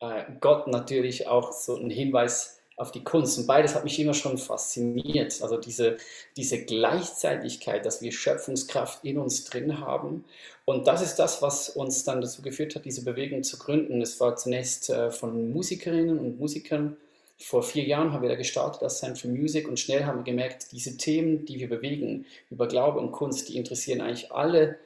äh, 0.00 0.24
Gott 0.40 0.66
natürlich 0.66 1.26
auch 1.26 1.52
so 1.52 1.76
ein 1.76 1.90
Hinweis 1.90 2.55
auf 2.76 2.92
die 2.92 3.02
Kunst. 3.02 3.38
Und 3.38 3.46
beides 3.46 3.74
hat 3.74 3.84
mich 3.84 3.98
immer 3.98 4.14
schon 4.14 4.38
fasziniert. 4.38 5.42
Also 5.42 5.56
diese, 5.56 5.96
diese 6.36 6.64
Gleichzeitigkeit, 6.64 7.84
dass 7.86 8.02
wir 8.02 8.12
Schöpfungskraft 8.12 9.04
in 9.04 9.18
uns 9.18 9.44
drin 9.44 9.80
haben. 9.80 10.24
Und 10.66 10.86
das 10.86 11.02
ist 11.02 11.16
das, 11.16 11.42
was 11.42 11.70
uns 11.70 12.04
dann 12.04 12.20
dazu 12.20 12.42
geführt 12.42 12.74
hat, 12.74 12.84
diese 12.84 13.04
Bewegung 13.04 13.42
zu 13.42 13.58
gründen. 13.58 14.02
Es 14.02 14.20
war 14.20 14.36
zunächst 14.36 14.90
äh, 14.90 15.10
von 15.10 15.52
Musikerinnen 15.52 16.18
und 16.18 16.38
Musikern. 16.38 16.96
Vor 17.38 17.62
vier 17.62 17.84
Jahren 17.84 18.12
haben 18.12 18.22
wir 18.22 18.28
da 18.28 18.34
gestartet 18.34 18.82
als 18.82 18.98
Central 18.98 19.32
Music 19.32 19.68
und 19.68 19.78
schnell 19.78 20.04
haben 20.04 20.18
wir 20.18 20.24
gemerkt, 20.24 20.72
diese 20.72 20.96
Themen, 20.96 21.44
die 21.44 21.58
wir 21.58 21.68
bewegen, 21.68 22.24
über 22.50 22.66
Glaube 22.66 22.98
und 22.98 23.12
Kunst, 23.12 23.48
die 23.48 23.56
interessieren 23.56 24.00
eigentlich 24.00 24.32
alle 24.32 24.78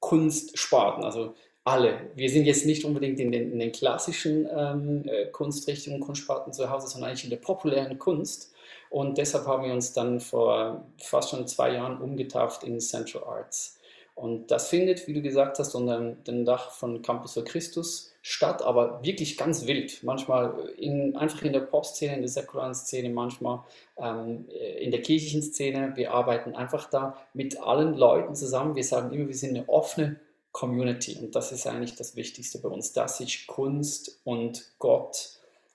Kunstsparten. 0.00 1.04
Also 1.04 1.34
alle. 1.66 2.10
Wir 2.14 2.30
sind 2.30 2.44
jetzt 2.44 2.64
nicht 2.64 2.84
unbedingt 2.84 3.18
in 3.18 3.32
den, 3.32 3.52
in 3.52 3.58
den 3.58 3.72
klassischen 3.72 4.48
ähm, 4.56 5.02
äh, 5.08 5.26
Kunstrichtungen, 5.26 6.00
Kunstsparten 6.00 6.52
zu 6.52 6.70
Hause, 6.70 6.86
sondern 6.86 7.10
eigentlich 7.10 7.24
in 7.24 7.30
der 7.30 7.38
populären 7.38 7.98
Kunst. 7.98 8.54
Und 8.88 9.18
deshalb 9.18 9.46
haben 9.46 9.64
wir 9.64 9.72
uns 9.72 9.92
dann 9.92 10.20
vor 10.20 10.86
fast 10.96 11.30
schon 11.30 11.46
zwei 11.48 11.72
Jahren 11.72 12.00
umgetauft 12.00 12.62
in 12.62 12.78
Central 12.78 13.24
Arts. 13.24 13.80
Und 14.14 14.50
das 14.50 14.68
findet, 14.68 15.08
wie 15.08 15.12
du 15.12 15.20
gesagt 15.20 15.58
hast, 15.58 15.74
unter 15.74 16.00
dem 16.00 16.44
Dach 16.44 16.70
von 16.70 17.02
Campus 17.02 17.34
für 17.34 17.44
Christus 17.44 18.14
statt, 18.22 18.62
aber 18.62 19.04
wirklich 19.04 19.36
ganz 19.36 19.66
wild. 19.66 20.02
Manchmal 20.04 20.70
in, 20.78 21.16
einfach 21.16 21.42
in 21.42 21.52
der 21.52 21.60
Pop-Szene, 21.60 22.14
in 22.14 22.20
der 22.20 22.30
säkularen 22.30 22.74
Szene, 22.74 23.10
manchmal 23.10 23.64
ähm, 23.98 24.46
in 24.80 24.92
der 24.92 25.02
kirchlichen 25.02 25.42
Szene. 25.42 25.92
Wir 25.96 26.12
arbeiten 26.12 26.54
einfach 26.54 26.88
da 26.88 27.16
mit 27.34 27.60
allen 27.60 27.94
Leuten 27.94 28.36
zusammen. 28.36 28.76
Wir 28.76 28.84
sagen 28.84 29.12
immer, 29.12 29.26
wir 29.26 29.34
sind 29.34 29.56
eine 29.56 29.68
offene 29.68 30.20
Community 30.56 31.18
und 31.20 31.36
das 31.36 31.52
ist 31.52 31.66
eigentlich 31.66 31.96
das 31.96 32.16
Wichtigste 32.16 32.58
bei 32.58 32.70
uns, 32.70 32.94
dass 32.94 33.18
sich 33.18 33.46
Kunst 33.46 34.20
und 34.24 34.64
Gott 34.78 35.32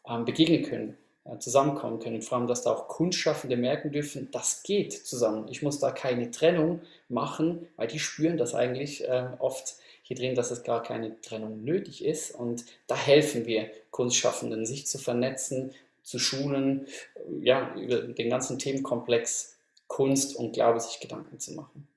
ähm, 0.10 0.26
begegnen 0.26 0.64
können 0.64 0.98
äh, 1.24 1.38
zusammenkommen 1.38 2.00
können. 2.00 2.24
Vor 2.24 2.40
allem, 2.40 2.48
dass 2.48 2.64
da 2.64 2.72
auch 2.72 2.88
Kunstschaffende 2.88 3.58
merken 3.58 3.92
dürfen, 3.92 4.30
das 4.32 4.64
geht 4.64 4.92
zusammen. 4.92 5.48
Ich 5.52 5.62
muss 5.62 5.78
da 5.78 5.92
keine 5.92 6.32
Trennung 6.32 6.82
machen, 7.10 7.68
weil 7.76 7.90
die 7.90 8.00
spüren 8.00 8.38
das 8.38 8.56
eigentlich 8.56 9.08
äh, 9.08 9.28
oft 9.38 9.76
hier 10.02 10.18
drin, 10.18 10.34
dass 10.34 10.50
es 10.50 10.64
gar 10.64 10.82
keine 10.82 11.22
Trennung 11.22 11.64
nötig 11.64 12.04
ist. 12.04 12.34
Und 12.34 12.66
da 12.88 12.96
helfen 12.96 13.46
wir 13.46 13.70
Kunstschaffenden, 13.92 14.66
sich 14.66 14.88
zu 14.88 14.98
vernetzen, 14.98 15.76
zu 16.02 16.18
schulen, 16.18 16.88
äh, 17.18 17.46
ja, 17.46 17.76
über 17.76 18.02
den 18.02 18.32
ganzen 18.32 18.58
Themenkomplex 18.58 19.58
Kunst 19.86 20.36
und 20.36 20.54
Glaube 20.54 20.80
sich 20.80 21.00
Gedanken 21.00 21.38
zu 21.38 21.54
machen. 21.54 21.88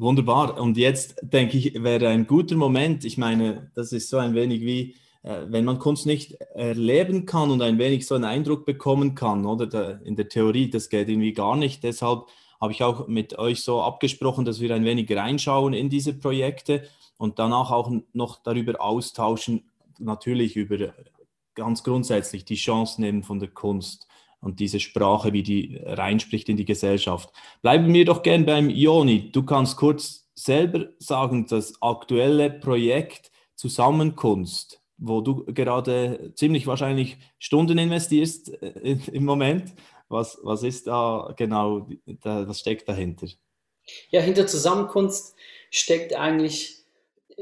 Wunderbar. 0.00 0.58
Und 0.58 0.78
jetzt 0.78 1.16
denke 1.20 1.58
ich, 1.58 1.82
wäre 1.82 2.08
ein 2.08 2.26
guter 2.26 2.56
Moment. 2.56 3.04
Ich 3.04 3.18
meine, 3.18 3.70
das 3.74 3.92
ist 3.92 4.08
so 4.08 4.16
ein 4.16 4.34
wenig 4.34 4.62
wie 4.62 4.94
äh, 5.22 5.42
wenn 5.48 5.66
man 5.66 5.78
Kunst 5.78 6.06
nicht 6.06 6.40
erleben 6.54 7.26
kann 7.26 7.50
und 7.50 7.60
ein 7.60 7.78
wenig 7.78 8.06
so 8.06 8.14
einen 8.14 8.24
Eindruck 8.24 8.64
bekommen 8.64 9.14
kann, 9.14 9.44
oder 9.44 10.00
in 10.02 10.16
der 10.16 10.30
Theorie, 10.30 10.70
das 10.70 10.88
geht 10.88 11.10
irgendwie 11.10 11.34
gar 11.34 11.54
nicht. 11.54 11.82
Deshalb 11.82 12.24
habe 12.60 12.72
ich 12.72 12.82
auch 12.82 13.08
mit 13.08 13.38
euch 13.38 13.62
so 13.62 13.82
abgesprochen, 13.82 14.46
dass 14.46 14.60
wir 14.60 14.74
ein 14.74 14.86
wenig 14.86 15.14
reinschauen 15.14 15.74
in 15.74 15.90
diese 15.90 16.14
Projekte 16.14 16.84
und 17.18 17.38
danach 17.38 17.70
auch 17.70 17.92
noch 18.14 18.42
darüber 18.42 18.80
austauschen, 18.80 19.70
natürlich 19.98 20.56
über 20.56 20.94
ganz 21.54 21.82
grundsätzlich 21.82 22.46
die 22.46 22.54
Chancen 22.54 23.04
eben 23.04 23.22
von 23.22 23.38
der 23.38 23.50
Kunst 23.50 24.06
und 24.40 24.60
diese 24.60 24.80
Sprache, 24.80 25.32
wie 25.32 25.42
die 25.42 25.80
reinspricht 25.84 26.48
in 26.48 26.56
die 26.56 26.64
Gesellschaft. 26.64 27.30
Bleiben 27.62 27.92
wir 27.92 28.04
doch 28.04 28.22
gern 28.22 28.46
beim 28.46 28.70
Ioni. 28.70 29.30
Du 29.30 29.42
kannst 29.42 29.76
kurz 29.76 30.28
selber 30.34 30.88
sagen, 30.98 31.46
das 31.46 31.74
aktuelle 31.82 32.50
Projekt 32.50 33.30
Zusammenkunst, 33.54 34.80
wo 34.96 35.20
du 35.20 35.44
gerade 35.44 36.32
ziemlich 36.34 36.66
wahrscheinlich 36.66 37.18
Stunden 37.38 37.76
investierst 37.76 38.50
äh, 38.62 38.96
im 39.12 39.24
Moment. 39.24 39.74
Was, 40.08 40.38
was 40.42 40.64
ist 40.64 40.86
da 40.86 41.32
genau, 41.36 41.86
da, 42.06 42.48
was 42.48 42.60
steckt 42.60 42.88
dahinter? 42.88 43.28
Ja, 44.10 44.20
hinter 44.20 44.46
Zusammenkunft 44.46 45.34
steckt 45.70 46.14
eigentlich 46.16 46.80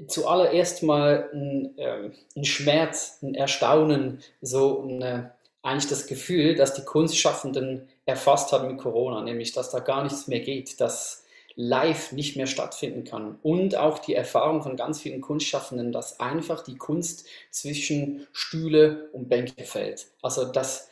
zuallererst 0.07 0.83
mal 0.83 1.31
ein, 1.33 1.79
äh, 1.79 2.11
ein 2.37 2.45
Schmerz, 2.45 3.19
ein 3.23 3.35
Erstaunen, 3.35 4.21
so 4.41 4.83
eine, 4.83 5.35
eigentlich 5.63 5.89
das 5.89 6.07
Gefühl, 6.07 6.55
dass 6.55 6.75
die 6.75 6.85
Kunstschaffenden 6.85 7.89
erfasst 8.07 8.53
haben 8.53 8.69
mit 8.69 8.79
Corona, 8.79 9.23
nämlich 9.23 9.53
dass 9.53 9.71
da 9.71 9.81
gar 9.81 10.03
nichts 10.03 10.29
mehr 10.29 10.41
geht, 10.41 10.81
dass 10.81 11.25
live 11.61 12.13
nicht 12.13 12.37
mehr 12.37 12.47
stattfinden 12.47 13.03
kann. 13.03 13.37
Und 13.43 13.77
auch 13.77 13.99
die 13.99 14.15
Erfahrung 14.15 14.63
von 14.63 14.77
ganz 14.77 15.01
vielen 15.01 15.21
Kunstschaffenden, 15.21 15.91
dass 15.91 16.21
einfach 16.21 16.63
die 16.63 16.77
Kunst 16.77 17.27
zwischen 17.51 18.29
Stühle 18.33 19.09
und 19.13 19.29
Bänke 19.29 19.65
fällt. 19.65 20.07
Also 20.23 20.45
dass 20.45 20.89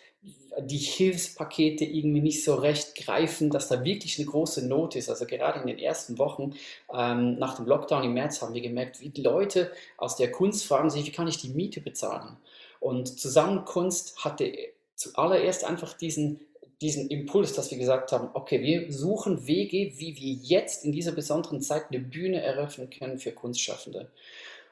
die 0.58 0.78
Hilfspakete 0.78 1.84
irgendwie 1.84 2.20
nicht 2.20 2.42
so 2.42 2.54
recht 2.54 2.94
greifen, 2.96 3.50
dass 3.50 3.68
da 3.68 3.84
wirklich 3.84 4.18
eine 4.18 4.26
große 4.26 4.66
Not 4.66 4.96
ist. 4.96 5.08
Also 5.08 5.26
gerade 5.26 5.60
in 5.60 5.66
den 5.66 5.78
ersten 5.78 6.18
Wochen 6.18 6.54
ähm, 6.92 7.38
nach 7.38 7.56
dem 7.56 7.66
Lockdown 7.66 8.04
im 8.04 8.14
März 8.14 8.40
haben 8.42 8.54
wir 8.54 8.62
gemerkt, 8.62 9.00
wie 9.00 9.10
die 9.10 9.22
Leute 9.22 9.70
aus 9.98 10.16
der 10.16 10.32
Kunst 10.32 10.66
fragen 10.66 10.90
sich, 10.90 11.06
wie 11.06 11.12
kann 11.12 11.28
ich 11.28 11.38
die 11.38 11.50
Miete 11.50 11.80
bezahlen? 11.80 12.36
Und 12.80 13.18
Zusammenkunst 13.18 14.24
hatte 14.24 14.52
zuallererst 14.94 15.64
einfach 15.64 15.92
diesen 15.92 16.40
diesen 16.80 17.08
Impuls, 17.08 17.54
dass 17.54 17.70
wir 17.70 17.78
gesagt 17.78 18.12
haben, 18.12 18.28
okay, 18.34 18.60
wir 18.60 18.92
suchen 18.92 19.46
Wege, 19.46 19.98
wie 19.98 20.16
wir 20.16 20.32
jetzt 20.42 20.84
in 20.84 20.92
dieser 20.92 21.12
besonderen 21.12 21.62
Zeit 21.62 21.86
eine 21.90 22.00
Bühne 22.00 22.42
eröffnen 22.42 22.90
können 22.90 23.18
für 23.18 23.32
Kunstschaffende. 23.32 24.10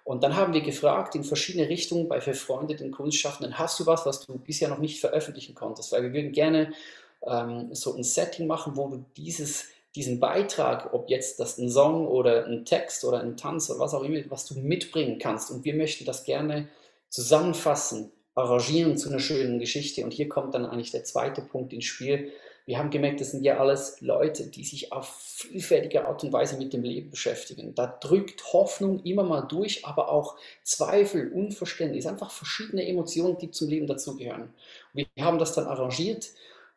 Und 0.04 0.22
dann 0.22 0.36
haben 0.36 0.52
wir 0.52 0.60
gefragt 0.60 1.14
in 1.14 1.24
verschiedene 1.24 1.68
Richtungen 1.70 2.08
bei 2.08 2.20
befreundeten 2.20 2.90
Kunstschaffenden, 2.90 3.58
hast 3.58 3.80
du 3.80 3.86
was, 3.86 4.04
was 4.04 4.26
du 4.26 4.36
bisher 4.36 4.68
noch 4.68 4.78
nicht 4.78 5.00
veröffentlichen 5.00 5.54
konntest? 5.54 5.92
Weil 5.92 6.02
wir 6.02 6.12
würden 6.12 6.32
gerne 6.32 6.74
ähm, 7.26 7.74
so 7.74 7.94
ein 7.96 8.02
Setting 8.02 8.46
machen, 8.46 8.76
wo 8.76 8.88
du 8.88 9.04
dieses, 9.16 9.68
diesen 9.96 10.20
Beitrag, 10.20 10.92
ob 10.92 11.08
jetzt 11.08 11.40
das 11.40 11.56
ein 11.56 11.70
Song 11.70 12.06
oder 12.06 12.44
ein 12.44 12.66
Text 12.66 13.02
oder 13.06 13.20
ein 13.20 13.38
Tanz 13.38 13.70
oder 13.70 13.78
was 13.78 13.94
auch 13.94 14.02
immer, 14.02 14.20
was 14.28 14.44
du 14.44 14.58
mitbringen 14.58 15.18
kannst. 15.18 15.50
Und 15.50 15.64
wir 15.64 15.74
möchten 15.74 16.04
das 16.04 16.24
gerne 16.24 16.68
zusammenfassen 17.14 18.10
arrangieren 18.34 18.98
zu 18.98 19.08
einer 19.08 19.20
schönen 19.20 19.60
Geschichte. 19.60 20.02
Und 20.02 20.12
hier 20.12 20.28
kommt 20.28 20.52
dann 20.52 20.66
eigentlich 20.66 20.90
der 20.90 21.04
zweite 21.04 21.42
Punkt 21.42 21.72
ins 21.72 21.84
Spiel. 21.84 22.32
Wir 22.66 22.78
haben 22.78 22.90
gemerkt, 22.90 23.20
das 23.20 23.30
sind 23.30 23.44
ja 23.44 23.58
alles 23.58 24.00
Leute, 24.00 24.48
die 24.48 24.64
sich 24.64 24.90
auf 24.90 25.06
vielfältige 25.06 26.08
Art 26.08 26.24
und 26.24 26.32
Weise 26.32 26.56
mit 26.56 26.72
dem 26.72 26.82
Leben 26.82 27.10
beschäftigen. 27.10 27.72
Da 27.76 27.86
drückt 27.86 28.52
Hoffnung 28.52 29.04
immer 29.04 29.22
mal 29.22 29.42
durch, 29.42 29.86
aber 29.86 30.08
auch 30.08 30.36
Zweifel, 30.64 31.30
Unverständnis, 31.30 32.06
einfach 32.06 32.32
verschiedene 32.32 32.84
Emotionen, 32.84 33.38
die 33.38 33.52
zum 33.52 33.68
Leben 33.68 33.86
dazugehören. 33.86 34.52
Wir 34.92 35.06
haben 35.20 35.38
das 35.38 35.54
dann 35.54 35.66
arrangiert 35.66 36.30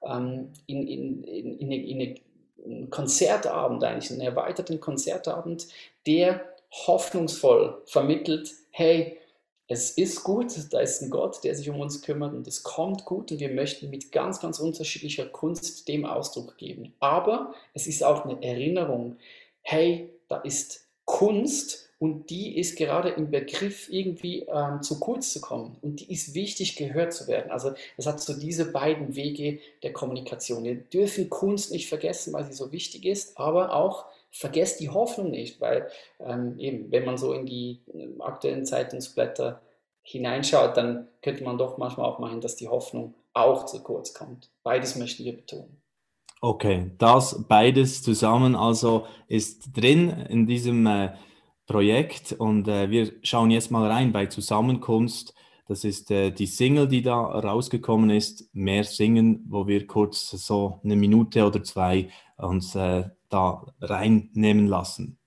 ähm, 0.04 0.52
in, 0.68 0.88
in, 0.88 1.24
in, 1.24 1.60
in, 1.60 1.72
in 1.72 2.20
einen 2.64 2.90
Konzertabend, 2.92 3.84
eigentlich 3.84 4.12
einen 4.12 4.22
erweiterten 4.22 4.80
Konzertabend, 4.80 5.68
der 6.06 6.42
hoffnungsvoll 6.86 7.82
vermittelt, 7.86 8.52
hey, 8.70 9.18
es 9.68 9.92
ist 9.92 10.24
gut, 10.24 10.54
da 10.72 10.80
ist 10.80 11.02
ein 11.02 11.10
Gott, 11.10 11.44
der 11.44 11.54
sich 11.54 11.70
um 11.70 11.80
uns 11.80 12.02
kümmert 12.02 12.34
und 12.34 12.48
es 12.48 12.64
kommt 12.64 13.04
gut 13.04 13.32
und 13.32 13.40
wir 13.40 13.50
möchten 13.50 13.90
mit 13.90 14.12
ganz, 14.12 14.40
ganz 14.40 14.60
unterschiedlicher 14.60 15.26
Kunst 15.26 15.88
dem 15.88 16.06
Ausdruck 16.06 16.58
geben. 16.58 16.94
Aber 17.00 17.54
es 17.74 17.86
ist 17.86 18.04
auch 18.04 18.24
eine 18.24 18.42
Erinnerung, 18.42 19.18
hey, 19.62 20.10
da 20.30 20.38
ist 20.38 20.88
Kunst 21.04 21.90
und 22.00 22.30
die 22.30 22.58
ist 22.58 22.78
gerade 22.78 23.10
im 23.10 23.30
Begriff 23.30 23.90
irgendwie 23.92 24.44
ähm, 24.44 24.82
zu 24.84 25.00
kurz 25.00 25.34
zu 25.34 25.42
kommen 25.42 25.78
und 25.82 26.00
die 26.00 26.14
ist 26.14 26.34
wichtig 26.34 26.76
gehört 26.76 27.12
zu 27.12 27.28
werden. 27.28 27.52
Also 27.52 27.74
es 27.98 28.06
hat 28.06 28.22
so 28.22 28.34
diese 28.34 28.72
beiden 28.72 29.16
Wege 29.16 29.60
der 29.84 29.92
Kommunikation. 29.92 30.64
Wir 30.64 30.76
dürfen 30.76 31.30
Kunst 31.30 31.72
nicht 31.72 31.90
vergessen, 31.90 32.34
weil 32.34 32.46
sie 32.46 32.54
so 32.54 32.72
wichtig 32.72 33.06
ist, 33.06 33.38
aber 33.38 33.74
auch 33.74 34.06
vergesst 34.32 34.80
die 34.80 34.90
Hoffnung 34.90 35.32
nicht, 35.32 35.60
weil 35.62 35.90
ähm, 36.20 36.58
eben, 36.60 36.92
wenn 36.92 37.06
man 37.06 37.18
so 37.18 37.34
in 37.34 37.46
die 37.46 37.82
äh, 37.94 38.08
aktuellen 38.20 38.66
Zeitungsblätter 38.66 39.62
hineinschaut, 40.02 40.78
dann 40.78 41.08
könnte 41.22 41.44
man 41.44 41.58
doch 41.58 41.78
manchmal 41.78 42.08
auch 42.08 42.20
meinen, 42.20 42.42
dass 42.42 42.56
die 42.56 42.68
Hoffnung 42.68 43.14
auch 43.34 43.66
zu 43.66 43.84
kurz 43.84 44.14
kommt. 44.14 44.50
Beides 44.64 44.96
möchten 44.96 45.24
wir 45.26 45.36
betonen. 45.36 45.82
Okay, 46.40 46.92
das 46.98 47.46
beides 47.48 48.04
zusammen 48.04 48.56
also 48.56 49.08
ist 49.28 49.76
drin 49.76 50.10
in 50.30 50.46
diesem 50.46 50.86
äh, 50.86 51.14
Projekt 51.66 52.34
und 52.34 52.68
äh, 52.68 52.90
wir 52.90 53.12
schauen 53.24 53.52
jetzt 53.52 53.72
mal 53.72 53.90
rein 53.90 54.12
bei 54.12 54.28
Zusammenkunft. 54.28 55.34
Das 55.68 55.84
ist 55.84 56.12
äh, 56.12 56.32
die 56.32 56.46
Single, 56.46 56.88
die 56.88 57.02
da 57.02 57.20
rausgekommen 57.20 58.12
ist, 58.12 58.54
Mehr 58.54 58.84
Singen, 58.84 59.46
wo 59.50 59.68
wir 59.68 59.86
kurz 59.88 60.30
so 60.30 60.80
eine 60.84 60.96
Minute 60.96 61.46
oder 61.46 61.64
zwei 61.64 62.10
uns 62.38 62.76
äh, 62.76 63.04
da 63.30 63.66
reinnehmen 63.82 64.68
lassen. 64.68 65.20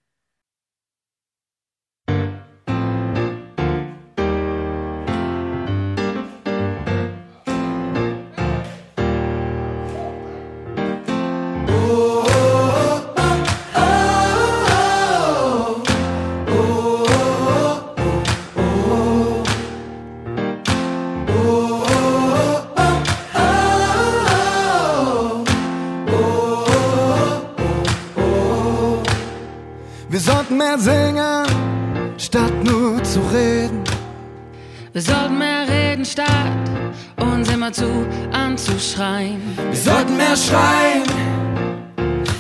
Zu 37.73 38.07
anzuschreien. 38.33 39.41
Wir 39.71 39.77
sollten 39.77 40.17
mehr 40.17 40.37
schreien, 40.37 41.05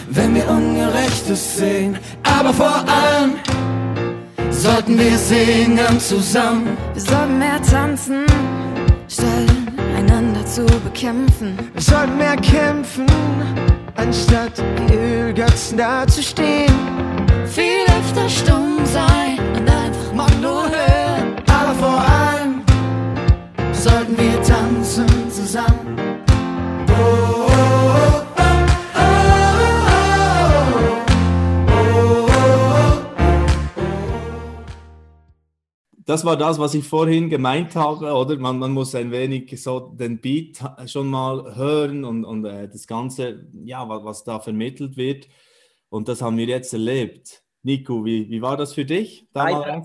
wenn 0.08 0.34
wir 0.34 0.48
Ungerechtes 0.48 1.56
sehen. 1.56 1.98
Aber 2.22 2.52
vor 2.52 2.84
allem 2.88 3.34
sollten 4.50 4.98
wir 4.98 5.16
singen 5.18 6.00
zusammen. 6.00 6.76
Wir 6.94 7.02
sollten 7.02 7.38
mehr 7.38 7.62
tanzen, 7.62 8.26
statt 9.08 9.26
einander 9.96 10.44
zu 10.46 10.66
bekämpfen. 10.84 11.56
Wir 11.72 11.82
sollten 11.82 12.18
mehr 12.18 12.36
kämpfen, 12.36 13.06
anstatt 13.96 14.52
die 14.88 14.94
Ölgötzen 14.94 15.78
dazustehen. 15.78 16.74
viel 17.46 17.84
öfter 17.98 18.28
stumm 18.28 18.78
sein 18.84 19.38
und 19.56 19.79
sollten 23.80 24.16
wir 24.18 24.42
tanzen 24.42 25.30
zusammen. 25.30 25.96
Oh, 26.90 27.46
oh, 27.46 28.20
Das 36.04 36.24
war 36.26 36.36
das, 36.36 36.58
was 36.58 36.74
ich 36.74 36.86
vorhin 36.86 37.30
gemeint 37.30 37.74
habe, 37.74 38.12
oder? 38.12 38.36
Man, 38.36 38.58
man 38.58 38.72
muss 38.72 38.94
ein 38.94 39.12
wenig 39.12 39.62
so 39.62 39.80
den 39.80 40.20
Beat 40.20 40.58
schon 40.86 41.08
mal 41.08 41.56
hören 41.56 42.04
und, 42.04 42.26
und 42.26 42.44
äh, 42.44 42.68
das 42.68 42.86
Ganze, 42.86 43.46
ja, 43.64 43.88
was, 43.88 44.04
was, 44.04 44.24
da 44.24 44.40
vermittelt 44.40 44.98
wird. 44.98 45.28
Und 45.88 46.08
das 46.08 46.20
haben 46.20 46.36
wir 46.36 46.46
jetzt 46.46 46.74
erlebt. 46.74 47.42
Nico, 47.62 48.04
wie, 48.04 48.28
wie 48.28 48.42
war 48.42 48.58
das 48.58 48.74
für 48.74 48.84
dich? 48.84 49.26
Leider, 49.32 49.82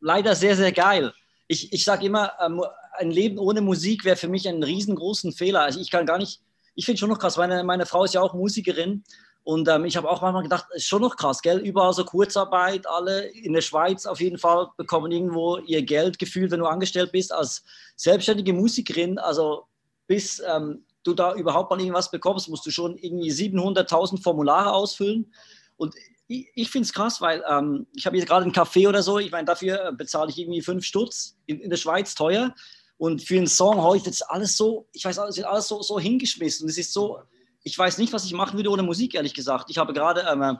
leider 0.00 0.34
sehr, 0.34 0.56
sehr 0.56 0.72
geil. 0.72 1.12
Ich, 1.46 1.72
ich 1.72 1.84
sage 1.84 2.06
immer, 2.06 2.32
ähm, 2.40 2.62
ein 2.98 3.10
Leben 3.10 3.38
ohne 3.38 3.60
Musik 3.60 4.04
wäre 4.04 4.16
für 4.16 4.28
mich 4.28 4.48
ein 4.48 4.62
riesengroßen 4.62 5.32
Fehler. 5.32 5.62
Also 5.62 5.80
ich 5.80 5.90
kann 5.90 6.06
gar 6.06 6.18
nicht, 6.18 6.40
ich 6.74 6.84
finde 6.84 6.98
schon 6.98 7.10
noch 7.10 7.18
krass, 7.18 7.36
meine, 7.36 7.64
meine 7.64 7.86
Frau 7.86 8.04
ist 8.04 8.14
ja 8.14 8.20
auch 8.20 8.34
Musikerin 8.34 9.04
und 9.44 9.68
ähm, 9.68 9.84
ich 9.84 9.96
habe 9.98 10.08
auch 10.08 10.22
manchmal 10.22 10.42
gedacht, 10.42 10.66
ist 10.72 10.86
schon 10.86 11.02
noch 11.02 11.16
krass, 11.16 11.42
gell? 11.42 11.58
Überall 11.58 11.92
so 11.92 12.04
Kurzarbeit, 12.04 12.86
alle 12.86 13.26
in 13.26 13.52
der 13.52 13.60
Schweiz 13.60 14.06
auf 14.06 14.20
jeden 14.20 14.38
Fall 14.38 14.68
bekommen 14.78 15.12
irgendwo 15.12 15.58
ihr 15.58 15.82
Geld 15.82 16.18
gefühlt, 16.18 16.50
wenn 16.50 16.60
du 16.60 16.66
angestellt 16.66 17.12
bist 17.12 17.30
als 17.30 17.62
selbstständige 17.94 18.54
Musikerin. 18.54 19.18
Also 19.18 19.64
bis 20.06 20.42
ähm, 20.48 20.86
du 21.02 21.12
da 21.12 21.34
überhaupt 21.34 21.70
mal 21.70 21.78
irgendwas 21.78 22.10
bekommst, 22.10 22.48
musst 22.48 22.64
du 22.64 22.70
schon 22.70 22.96
irgendwie 22.96 23.30
700.000 23.30 24.22
Formulare 24.22 24.72
ausfüllen. 24.72 25.30
Und 25.76 25.94
ich, 26.26 26.48
ich 26.54 26.70
finde 26.70 26.86
es 26.86 26.94
krass, 26.94 27.20
weil 27.20 27.44
ähm, 27.46 27.86
ich 27.94 28.06
habe 28.06 28.16
jetzt 28.16 28.26
gerade 28.26 28.44
einen 28.44 28.54
Café 28.54 28.88
oder 28.88 29.02
so, 29.02 29.18
ich 29.18 29.30
meine, 29.30 29.44
dafür 29.44 29.92
bezahle 29.92 30.30
ich 30.30 30.38
irgendwie 30.38 30.62
fünf 30.62 30.86
Stutz, 30.86 31.36
in, 31.44 31.60
in 31.60 31.68
der 31.68 31.76
Schweiz 31.76 32.14
teuer. 32.14 32.54
Und 33.04 33.22
für 33.22 33.36
einen 33.36 33.46
Song 33.46 33.82
heute 33.82 34.08
ist 34.08 34.22
alles 34.22 34.56
so, 34.56 34.88
ich 34.94 35.04
weiß, 35.04 35.18
alles 35.18 35.36
wird 35.36 35.46
alles 35.46 35.68
so, 35.68 35.82
so 35.82 36.00
hingeschmissen. 36.00 36.66
Es 36.70 36.78
ist 36.78 36.90
so, 36.90 37.18
ich 37.62 37.78
weiß 37.78 37.98
nicht, 37.98 38.14
was 38.14 38.24
ich 38.24 38.32
machen 38.32 38.56
würde 38.56 38.70
ohne 38.70 38.82
Musik, 38.82 39.14
ehrlich 39.14 39.34
gesagt. 39.34 39.68
Ich 39.68 39.76
habe 39.76 39.92
gerade 39.92 40.24
ähm, 40.26 40.56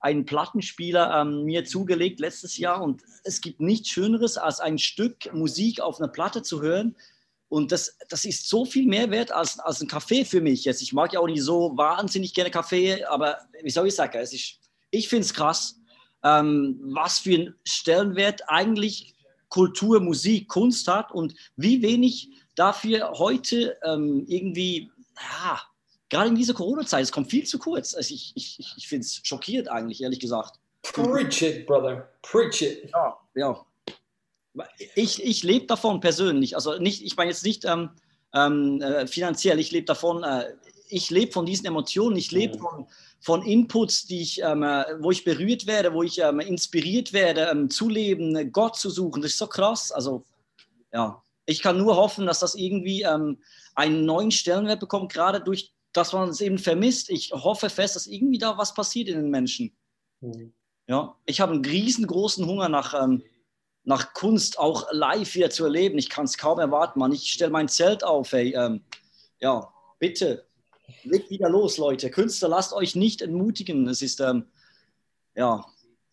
einen 0.00 0.26
Plattenspieler 0.26 1.22
ähm, 1.22 1.44
mir 1.44 1.64
zugelegt 1.64 2.20
letztes 2.20 2.58
Jahr 2.58 2.82
und 2.82 3.00
es 3.24 3.40
gibt 3.40 3.60
nichts 3.60 3.88
Schöneres, 3.88 4.36
als 4.36 4.60
ein 4.60 4.76
Stück 4.76 5.32
Musik 5.32 5.80
auf 5.80 5.98
einer 5.98 6.08
Platte 6.08 6.42
zu 6.42 6.60
hören. 6.60 6.96
Und 7.48 7.72
das, 7.72 7.96
das 8.10 8.26
ist 8.26 8.46
so 8.46 8.66
viel 8.66 8.86
mehr 8.86 9.10
wert 9.10 9.32
als, 9.32 9.58
als 9.58 9.80
ein 9.80 9.88
Kaffee 9.88 10.26
für 10.26 10.42
mich 10.42 10.66
jetzt. 10.66 10.82
Ich 10.82 10.92
mag 10.92 11.14
ja 11.14 11.20
auch 11.20 11.28
nicht 11.28 11.44
so 11.44 11.78
wahnsinnig 11.78 12.34
gerne 12.34 12.50
Kaffee, 12.50 13.04
aber 13.04 13.38
wie 13.62 13.70
soll 13.70 13.88
ich 13.88 13.94
sagen, 13.94 14.18
es 14.18 14.34
ist, 14.34 14.60
ich 14.90 15.08
finde 15.08 15.24
es 15.24 15.32
krass, 15.32 15.80
ähm, 16.22 16.78
was 16.92 17.20
für 17.20 17.36
einen 17.36 17.54
Stellenwert 17.64 18.42
eigentlich 18.48 19.15
Kultur, 19.48 20.00
Musik, 20.00 20.48
Kunst 20.48 20.88
hat 20.88 21.12
und 21.12 21.34
wie 21.56 21.82
wenig 21.82 22.30
dafür 22.54 23.12
heute 23.12 23.76
ähm, 23.84 24.24
irgendwie, 24.26 24.90
ja, 25.16 25.60
gerade 26.08 26.28
in 26.28 26.34
dieser 26.34 26.54
Corona-Zeit, 26.54 27.02
es 27.02 27.12
kommt 27.12 27.30
viel 27.30 27.44
zu 27.44 27.58
kurz. 27.58 27.94
Also 27.94 28.14
ich, 28.14 28.32
ich, 28.34 28.58
ich 28.76 28.88
finde 28.88 29.04
es 29.04 29.20
schockiert 29.22 29.68
eigentlich, 29.68 30.02
ehrlich 30.02 30.20
gesagt. 30.20 30.58
Preach 30.82 31.42
it, 31.42 31.66
brother. 31.66 32.08
Preach 32.22 32.62
it. 32.62 32.90
Ja, 32.92 33.18
ja. 33.34 33.66
Ich, 34.94 35.22
ich 35.22 35.42
lebe 35.42 35.66
davon 35.66 36.00
persönlich. 36.00 36.54
Also 36.54 36.78
nicht, 36.78 37.02
ich 37.02 37.16
meine 37.16 37.30
jetzt 37.30 37.44
nicht 37.44 37.64
ähm, 37.64 37.90
ähm, 38.32 38.80
äh, 38.80 39.06
finanziell, 39.06 39.58
ich 39.58 39.70
lebe 39.70 39.84
davon, 39.84 40.22
äh, 40.22 40.54
ich 40.88 41.10
lebe 41.10 41.32
von 41.32 41.44
diesen 41.44 41.66
Emotionen, 41.66 42.16
ich 42.16 42.30
lebe 42.30 42.58
von, 42.58 42.86
von 43.20 43.42
Inputs, 43.42 44.06
die 44.06 44.22
ich, 44.22 44.42
ähm, 44.42 44.62
äh, 44.62 44.84
wo 45.00 45.10
ich 45.10 45.24
berührt 45.24 45.66
werde, 45.66 45.92
wo 45.92 46.02
ich 46.02 46.18
ähm, 46.18 46.40
inspiriert 46.40 47.12
werde, 47.12 47.48
ähm, 47.50 47.70
zu 47.70 47.88
leben, 47.88 48.52
Gott 48.52 48.76
zu 48.76 48.90
suchen. 48.90 49.22
Das 49.22 49.32
ist 49.32 49.38
so 49.38 49.46
krass. 49.46 49.90
Also 49.90 50.24
ja, 50.92 51.22
ich 51.44 51.62
kann 51.62 51.78
nur 51.78 51.96
hoffen, 51.96 52.26
dass 52.26 52.40
das 52.40 52.54
irgendwie 52.54 53.02
ähm, 53.02 53.38
einen 53.74 54.04
neuen 54.04 54.30
Stellenwert 54.30 54.80
bekommt, 54.80 55.12
gerade 55.12 55.40
durch 55.40 55.72
dass 55.96 56.12
man 56.12 56.28
es 56.28 56.40
eben 56.40 56.58
vermisst. 56.58 57.10
Ich 57.10 57.32
hoffe 57.32 57.70
fest, 57.70 57.96
dass 57.96 58.06
irgendwie 58.06 58.38
da 58.38 58.58
was 58.58 58.74
passiert 58.74 59.08
in 59.08 59.16
den 59.16 59.30
Menschen. 59.30 59.74
Mhm. 60.20 60.52
Ja, 60.86 61.16
ich 61.24 61.40
habe 61.40 61.52
einen 61.52 61.64
riesengroßen 61.64 62.46
Hunger 62.46 62.68
nach, 62.68 62.94
ähm, 63.02 63.22
nach 63.82 64.12
Kunst, 64.12 64.58
auch 64.58 64.86
live 64.92 65.34
wieder 65.34 65.50
zu 65.50 65.64
erleben. 65.64 65.98
Ich 65.98 66.08
kann 66.08 66.26
es 66.26 66.38
kaum 66.38 66.58
erwarten, 66.58 66.98
Mann. 66.98 67.12
Ich 67.12 67.32
stelle 67.32 67.50
mein 67.50 67.68
Zelt 67.68 68.04
auf, 68.04 68.32
ey. 68.32 68.54
Ähm, 68.54 68.84
ja, 69.40 69.72
bitte, 69.98 70.45
legt 71.04 71.30
wieder 71.30 71.48
los, 71.48 71.78
Leute. 71.78 72.10
Künstler, 72.10 72.48
lasst 72.48 72.72
euch 72.72 72.96
nicht 72.96 73.22
entmutigen. 73.22 73.86
Es 73.88 74.02
ist, 74.02 74.20
ähm, 74.20 74.46
ja, 75.34 75.64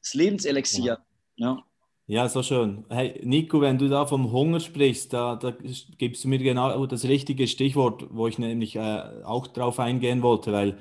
das 0.01 0.13
Lebenselixier. 0.13 0.99
Ja. 1.35 1.47
ja. 1.55 1.63
Ja, 2.05 2.27
so 2.27 2.43
schön. 2.43 2.85
Hey, 2.89 3.21
Nico, 3.23 3.61
wenn 3.61 3.77
du 3.77 3.87
da 3.87 4.05
vom 4.05 4.33
Hunger 4.33 4.59
sprichst, 4.59 5.13
da, 5.13 5.37
da 5.37 5.51
gibst 5.51 6.23
du 6.23 6.27
mir 6.27 6.37
genau 6.37 6.85
das 6.85 7.05
richtige 7.05 7.47
Stichwort, 7.47 8.07
wo 8.09 8.27
ich 8.27 8.37
nämlich 8.37 8.75
äh, 8.75 9.03
auch 9.23 9.47
drauf 9.47 9.79
eingehen 9.79 10.21
wollte, 10.21 10.51
weil 10.51 10.77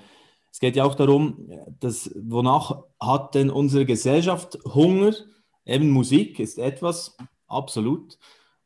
es 0.50 0.59
geht 0.59 0.74
ja 0.74 0.85
auch 0.85 0.96
darum, 0.96 1.48
dass, 1.78 2.11
wonach 2.16 2.83
hat 3.00 3.37
denn 3.37 3.50
unsere 3.50 3.87
Gesellschaft 3.87 4.59
Hunger? 4.64 5.14
Eben 5.64 5.90
Musik 5.90 6.40
ist 6.40 6.59
etwas, 6.59 7.16
absolut. 7.46 8.18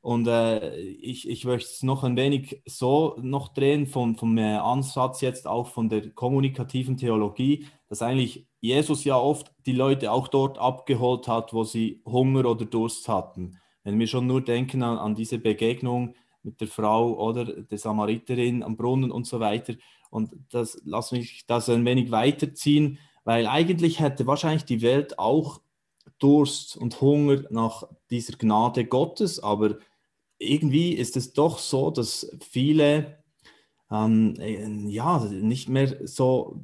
Und 0.07 0.29
äh, 0.29 0.77
ich, 0.79 1.29
ich 1.29 1.45
möchte 1.45 1.69
es 1.69 1.83
noch 1.83 2.05
ein 2.05 2.17
wenig 2.17 2.63
so 2.65 3.17
noch 3.21 3.49
drehen 3.49 3.89
vom, 3.89 4.15
vom 4.15 4.39
Ansatz 4.39 5.21
jetzt 5.21 5.49
auch 5.49 5.67
von 5.67 5.89
der 5.89 6.11
kommunikativen 6.11 6.97
Theologie, 6.97 7.67
dass 7.89 8.03
eigentlich 8.03 8.47
Jesus 8.61 9.03
ja 9.03 9.17
oft 9.19 9.53
die 9.67 9.73
Leute 9.73 10.13
auch 10.13 10.29
dort 10.29 10.59
abgeholt 10.59 11.27
hat, 11.27 11.53
wo 11.53 11.65
sie 11.65 12.03
Hunger 12.07 12.45
oder 12.49 12.67
Durst 12.67 13.09
hatten. 13.09 13.59
Wenn 13.83 13.99
wir 13.99 14.07
schon 14.07 14.29
nur 14.29 14.43
denken 14.43 14.85
an, 14.85 14.97
an 14.97 15.17
diese 15.17 15.41
Begegnung 15.41 16.15
mit 16.45 16.61
der 16.61 16.69
Frau 16.69 17.15
oder 17.15 17.45
der 17.45 17.79
Samariterin 17.79 18.63
am 18.63 18.77
Brunnen 18.77 19.11
und 19.11 19.27
so 19.27 19.41
weiter. 19.41 19.75
Und 20.11 20.31
das 20.51 20.81
lass 20.85 21.11
mich 21.11 21.47
das 21.49 21.69
ein 21.69 21.85
wenig 21.85 22.13
weiterziehen, 22.13 23.01
weil 23.25 23.49
eigentlich 23.49 23.99
hätte 23.99 24.29
wahrscheinlich 24.29 24.67
die 24.67 24.83
Welt 24.83 25.19
auch 25.19 25.61
Durst 26.21 26.77
und 26.77 27.01
Hunger 27.01 27.43
nach 27.51 27.89
dieser 28.09 28.37
Gnade 28.39 28.85
Gottes, 28.85 29.41
aber 29.41 29.79
irgendwie 30.39 30.93
ist 30.93 31.17
es 31.17 31.33
doch 31.33 31.59
so, 31.59 31.91
dass 31.91 32.31
viele 32.41 33.19
ähm, 33.91 34.35
ja 34.89 35.21
nicht 35.25 35.69
mehr 35.69 36.07
so 36.07 36.61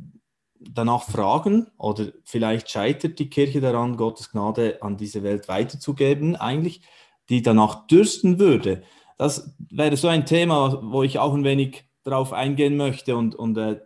danach 0.59 1.05
fragen 1.05 1.67
oder 1.79 2.13
vielleicht 2.25 2.71
scheitert 2.71 3.19
die 3.19 3.31
Kirche 3.31 3.61
daran, 3.61 3.97
Gottes 3.97 4.31
Gnade 4.31 4.83
an 4.83 4.97
diese 4.97 5.23
Welt 5.23 5.49
weiterzugeben, 5.49 6.37
eigentlich, 6.37 6.83
die 7.29 7.43
danach 7.43 7.87
dürsten 7.87 8.39
würde. 8.39 8.83
Das 9.19 9.55
wäre 9.71 9.97
so 9.97 10.09
ein 10.09 10.27
Thema, 10.27 10.81
wo 10.83 11.03
ich 11.03 11.19
auch 11.19 11.35
ein 11.35 11.45
wenig 11.45 11.85
darauf 12.03 12.33
eingehen 12.33 12.77
möchte. 12.77 13.17
Und, 13.17 13.35
und 13.35 13.57
äh, 13.57 13.81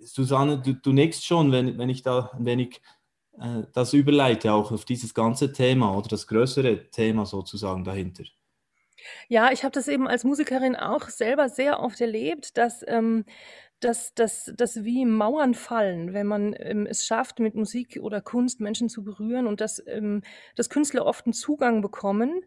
Susanne, 0.00 0.60
du, 0.60 0.74
du 0.74 0.92
nächst 0.92 1.24
schon, 1.24 1.52
wenn, 1.52 1.78
wenn 1.78 1.88
ich 1.88 2.02
da 2.02 2.30
ein 2.34 2.44
wenig 2.44 2.80
äh, 3.38 3.62
das 3.72 3.92
überleite, 3.92 4.52
auch 4.52 4.70
auf 4.72 4.84
dieses 4.84 5.14
ganze 5.14 5.52
Thema 5.52 5.96
oder 5.96 6.08
das 6.08 6.26
größere 6.26 6.90
Thema 6.90 7.26
sozusagen 7.26 7.84
dahinter. 7.84 8.24
Ja, 9.28 9.52
ich 9.52 9.64
habe 9.64 9.72
das 9.72 9.88
eben 9.88 10.08
als 10.08 10.24
Musikerin 10.24 10.76
auch 10.76 11.08
selber 11.08 11.48
sehr 11.48 11.80
oft 11.80 12.00
erlebt, 12.00 12.56
dass 12.56 12.84
ähm, 12.86 13.24
dass, 13.80 14.14
dass, 14.14 14.52
dass 14.54 14.84
wie 14.84 15.06
Mauern 15.06 15.54
fallen, 15.54 16.12
wenn 16.12 16.26
man 16.26 16.54
ähm, 16.58 16.86
es 16.86 17.06
schafft, 17.06 17.38
mit 17.40 17.54
Musik 17.54 17.98
oder 18.02 18.20
Kunst 18.20 18.60
Menschen 18.60 18.88
zu 18.90 19.02
berühren 19.02 19.46
und 19.46 19.60
dass, 19.60 19.82
ähm, 19.86 20.22
dass 20.54 20.68
Künstler 20.68 21.06
oft 21.06 21.26
einen 21.26 21.32
Zugang 21.32 21.80
bekommen, 21.80 22.44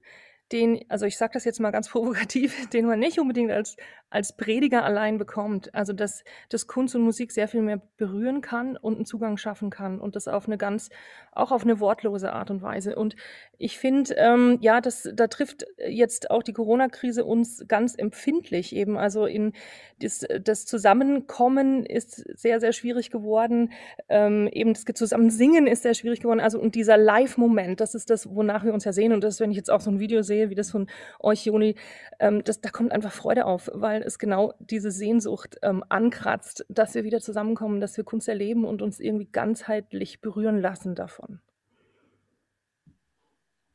den, 0.52 0.84
also 0.88 1.06
ich 1.06 1.18
sage 1.18 1.34
das 1.34 1.46
jetzt 1.46 1.60
mal 1.60 1.72
ganz 1.72 1.90
provokativ, 1.92 2.70
den 2.70 2.86
man 2.86 3.00
nicht 3.00 3.20
unbedingt 3.20 3.52
als, 3.52 3.76
als 4.10 4.36
Prediger 4.38 4.84
allein 4.84 5.18
bekommt. 5.18 5.74
Also 5.74 5.94
dass, 5.94 6.24
dass 6.50 6.68
Kunst 6.68 6.96
und 6.96 7.02
Musik 7.02 7.32
sehr 7.32 7.48
viel 7.48 7.62
mehr 7.62 7.82
berühren 7.98 8.42
kann 8.42 8.78
und 8.78 8.96
einen 8.96 9.06
Zugang 9.06 9.38
schaffen 9.38 9.70
kann 9.70 10.00
und 10.00 10.16
das 10.16 10.28
auf 10.28 10.46
eine 10.46 10.58
ganz, 10.58 10.90
auch 11.32 11.52
auf 11.52 11.64
eine 11.64 11.80
wortlose 11.80 12.32
Art 12.32 12.52
und 12.52 12.62
Weise. 12.62 12.96
Und 12.96 13.16
ich 13.58 13.78
finde, 13.78 14.14
ähm, 14.18 14.60
ja, 14.62 14.82
das, 14.82 15.10
da 15.14 15.28
trifft 15.28 15.66
jetzt 15.88 16.30
auch 16.30 16.44
die 16.44 16.54
Corona-Krise 16.54 17.26
uns 17.26 17.66
ganz 17.68 17.96
empfindlich 17.96 18.76
eben. 18.76 18.98
Also 18.98 19.26
in 19.26 19.54
das, 20.00 20.26
das 20.42 20.66
Zusammenkommen 20.66 21.86
ist 21.86 22.16
sehr, 22.38 22.60
sehr 22.60 22.74
schwierig 22.74 23.10
geworden. 23.10 23.72
Ähm, 24.10 24.48
eben 24.52 24.74
das 24.74 24.84
Zusammensingen 24.84 25.66
ist 25.66 25.84
sehr 25.84 25.94
schwierig 25.94 26.20
geworden. 26.20 26.40
Also 26.40 26.60
und 26.60 26.76
dieser 26.76 26.98
Live-Moment, 26.98 27.80
das 27.80 27.96
ist 27.96 28.10
das, 28.10 28.36
wonach 28.36 28.64
wir 28.64 28.74
uns 28.74 28.86
ja 28.86 28.94
sehen. 28.94 29.14
Und 29.14 29.24
das, 29.24 29.40
wenn 29.40 29.50
ich 29.50 29.58
jetzt 29.58 29.72
auch 29.72 29.82
so 29.82 29.90
ein 29.90 30.00
Video 30.00 30.22
sehe, 30.22 30.33
wie 30.50 30.56
das 30.56 30.72
von 30.72 30.88
euch, 31.20 31.46
Joni, 31.46 31.76
ähm, 32.20 32.44
das, 32.44 32.62
da 32.62 32.70
kommt 32.70 32.92
einfach 32.92 33.12
Freude 33.12 33.46
auf, 33.46 33.70
weil 33.74 34.02
es 34.02 34.20
genau 34.20 34.54
diese 34.60 34.92
Sehnsucht 34.92 35.58
ähm, 35.62 35.84
ankratzt, 35.90 36.66
dass 36.70 36.96
wir 36.96 37.04
wieder 37.04 37.20
zusammenkommen, 37.20 37.82
dass 37.82 37.98
wir 37.98 38.04
Kunst 38.04 38.28
erleben 38.28 38.66
und 38.66 38.82
uns 38.82 39.00
irgendwie 39.00 39.28
ganzheitlich 39.32 40.22
berühren 40.22 40.60
lassen 40.60 40.96
davon. 40.96 41.40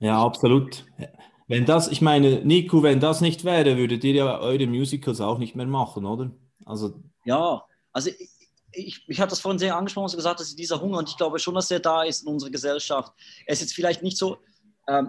Ja, 0.01 0.23
absolut. 0.23 0.87
Wenn 1.49 1.65
das, 1.65 1.89
ich 1.89 2.03
meine, 2.03 2.45
Nico, 2.45 2.83
wenn 2.83 3.01
das 3.01 3.21
nicht 3.21 3.45
wäre, 3.45 3.77
würdet 3.77 4.05
ihr 4.05 4.15
ja 4.15 4.39
eure 4.39 4.67
Musicals 4.67 5.21
auch 5.21 5.39
nicht 5.39 5.57
mehr 5.57 5.67
machen, 5.67 6.05
oder? 6.05 6.31
Also 6.65 7.01
ja, 7.25 7.63
also 7.93 8.11
ich, 8.11 8.29
ich, 8.73 9.05
ich 9.09 9.21
hatte 9.21 9.31
das 9.31 9.41
vorhin 9.41 9.59
sehr 9.59 9.77
angesprochen, 9.77 10.05
und 10.05 10.17
gesagt, 10.17 10.41
dass 10.41 10.55
dieser 10.55 10.81
Hunger, 10.81 10.99
und 10.99 11.09
ich 11.09 11.17
glaube 11.17 11.39
schon, 11.39 11.55
dass 11.55 11.71
er 11.71 11.81
da 11.81 12.03
ist 12.03 12.23
in 12.23 12.29
unserer 12.29 12.51
Gesellschaft. 12.51 13.13
Er 13.47 13.55
ist 13.55 13.61
jetzt 13.61 13.75
vielleicht 13.75 14.03
nicht 14.03 14.19
so, 14.19 14.39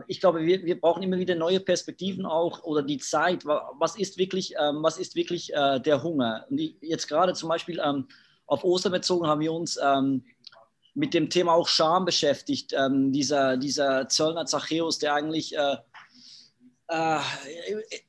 ich 0.08 0.20
glaube, 0.20 0.42
wir, 0.42 0.64
wir 0.66 0.80
brauchen 0.80 1.04
immer 1.04 1.18
wieder 1.18 1.36
neue 1.36 1.60
Perspektiven 1.60 2.26
auch 2.26 2.64
oder 2.64 2.82
die 2.84 2.98
Zeit. 2.98 3.46
Was 3.46 3.96
ist 3.96 4.18
wirklich, 4.18 4.54
ähm, 4.60 4.84
was 4.84 4.98
ist 4.98 5.16
wirklich 5.16 5.54
äh, 5.54 5.80
der 5.80 6.04
Hunger? 6.04 6.46
Und 6.50 6.60
jetzt 6.82 7.08
gerade 7.08 7.34
zum 7.34 7.48
Beispiel 7.48 7.82
ähm, 7.84 8.08
auf 8.46 8.64
Ostern 8.64 8.92
bezogen 8.92 9.28
haben 9.28 9.42
wir 9.42 9.54
uns 9.54 9.80
ähm, 9.82 10.26
mit 10.96 11.14
dem 11.14 11.30
Thema 11.30 11.54
auch 11.54 11.68
Scham 11.68 12.04
beschäftigt. 12.04 12.74
Ähm, 12.74 13.14
dieser, 13.14 13.56
dieser 13.56 14.10
Zöllner 14.10 14.46
Zachäus, 14.46 15.00
der 15.00 15.14
eigentlich 15.14 15.56
äh, 15.56 15.78
äh, 16.90 17.20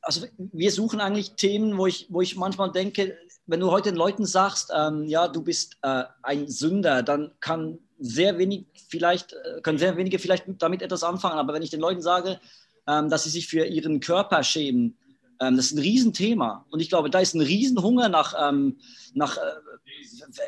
also 0.02 0.26
wir 0.38 0.72
suchen 0.72 1.00
eigentlich 1.00 1.34
Themen, 1.34 1.78
wo 1.78 1.86
ich, 1.86 2.06
wo 2.08 2.20
ich 2.20 2.36
manchmal 2.36 2.72
denke, 2.72 3.16
wenn 3.46 3.60
du 3.60 3.70
heute 3.70 3.90
den 3.90 3.96
Leuten 3.96 4.24
sagst, 4.24 4.72
ähm, 4.74 5.04
ja, 5.04 5.28
du 5.28 5.42
bist 5.42 5.76
äh, 5.82 6.04
ein 6.22 6.48
Sünder, 6.48 7.02
dann 7.02 7.32
kann 7.40 7.78
sehr 8.00 8.38
wenig 8.38 8.66
vielleicht, 8.88 9.34
äh, 9.34 9.60
können 9.62 9.78
sehr 9.78 9.96
wenige 9.96 10.18
vielleicht 10.18 10.44
damit 10.58 10.82
etwas 10.82 11.04
anfangen. 11.04 11.38
Aber 11.38 11.52
wenn 11.52 11.62
ich 11.62 11.70
den 11.70 11.80
Leuten 11.80 12.02
sage, 12.02 12.40
ähm, 12.88 13.08
dass 13.10 13.24
sie 13.24 13.30
sich 13.30 13.46
für 13.46 13.66
ihren 13.66 14.00
Körper 14.00 14.42
schämen, 14.42 14.96
ähm, 15.40 15.56
das 15.56 15.66
ist 15.66 15.72
ein 15.72 15.78
Riesenthema. 15.78 16.66
Und 16.70 16.80
ich 16.80 16.88
glaube, 16.88 17.10
da 17.10 17.20
ist 17.20 17.34
ein 17.34 17.42
Riesenhunger 17.42 18.08
nach, 18.08 18.34
ähm, 18.48 18.78
nach 19.14 19.36
äh, 19.36 19.40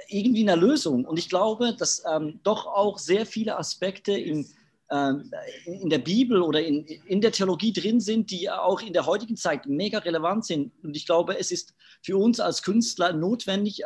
irgendwie 0.08 0.42
einer 0.42 0.56
Lösung. 0.56 1.04
Und 1.04 1.18
ich 1.18 1.28
glaube, 1.28 1.74
dass 1.76 2.02
doch 2.42 2.66
auch 2.66 2.98
sehr 2.98 3.26
viele 3.26 3.58
Aspekte 3.58 4.12
in 4.12 4.46
in 5.64 5.88
der 5.88 6.00
Bibel 6.00 6.42
oder 6.42 6.62
in, 6.62 6.84
in 6.84 7.22
der 7.22 7.32
Theologie 7.32 7.72
drin 7.72 7.98
sind, 7.98 8.30
die 8.30 8.50
auch 8.50 8.82
in 8.82 8.92
der 8.92 9.06
heutigen 9.06 9.38
Zeit 9.38 9.64
mega 9.64 9.96
relevant 9.96 10.44
sind. 10.44 10.70
Und 10.82 10.94
ich 10.94 11.06
glaube, 11.06 11.38
es 11.38 11.50
ist 11.50 11.72
für 12.02 12.18
uns 12.18 12.40
als 12.40 12.62
Künstler 12.62 13.14
notwendig, 13.14 13.84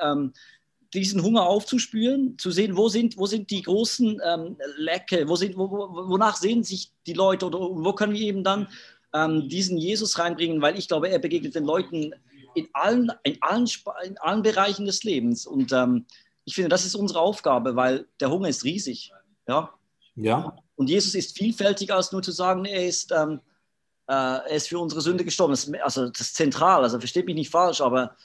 diesen 0.97 1.23
Hunger 1.23 1.47
aufzuspüren, 1.47 2.39
zu 2.39 2.51
sehen, 2.51 2.77
wo 2.77 2.89
sind, 2.89 3.19
wo 3.19 3.27
sind 3.27 3.51
die 3.51 3.63
großen 3.63 4.21
ähm, 4.25 4.57
Lecke, 4.77 5.29
wo 5.29 5.37
sind, 5.37 5.57
wo, 5.57 5.71
wo, 5.71 6.09
wonach 6.09 6.37
sehen 6.37 6.65
sich 6.65 6.91
die 7.07 7.13
Leute 7.13 7.47
oder 7.47 7.59
wo 7.59 7.93
können 7.93 8.15
wir 8.15 8.23
eben 8.23 8.43
dann 8.43 8.69
ähm, 9.15 9.49
diesen 9.49 9.77
Jesus 9.77 10.19
reinbringen, 10.19 10.61
weil 10.63 10.79
ich 10.79 10.89
glaube, 10.89 11.09
er 11.09 11.19
begegnet 11.19 11.55
den 11.55 11.65
Leuten 11.65 12.15
in 12.55 12.69
allen, 12.73 13.13
in 13.23 13.37
allen, 13.43 13.69
in 14.05 14.19
allen 14.19 14.43
Bereichen 14.43 14.87
des 14.87 15.05
Lebens. 15.05 15.47
Und 15.47 15.73
ähm, 15.73 16.07
ich 16.45 16.55
finde, 16.55 16.71
das 16.71 16.87
ist 16.87 16.95
unsere 16.95 17.21
Aufgabe, 17.21 17.77
weil 17.77 18.07
der 18.19 18.31
Hunger 18.31 18.49
ist 18.49 18.65
riesig. 18.65 19.13
Ja. 19.47 19.71
Ja. 20.15 20.57
Und 20.77 20.89
Jesus 20.89 21.15
ist 21.15 21.37
vielfältiger 21.37 21.97
als 21.97 22.13
nur 22.13 22.23
zu 22.23 22.33
sagen, 22.33 22.65
er 22.65 22.87
ist, 22.87 23.13
ähm, 23.13 23.41
äh, 24.09 24.13
er 24.13 24.51
ist 24.51 24.69
für 24.69 24.79
unsere 24.79 25.03
Sünde 25.03 25.25
gestorben. 25.25 25.53
Das, 25.53 25.71
also 25.83 26.09
das 26.09 26.23
ist 26.23 26.37
zentral, 26.37 26.83
also 26.83 26.99
versteht 26.99 27.27
mich 27.27 27.35
nicht 27.35 27.51
falsch, 27.51 27.83
aber 27.83 28.17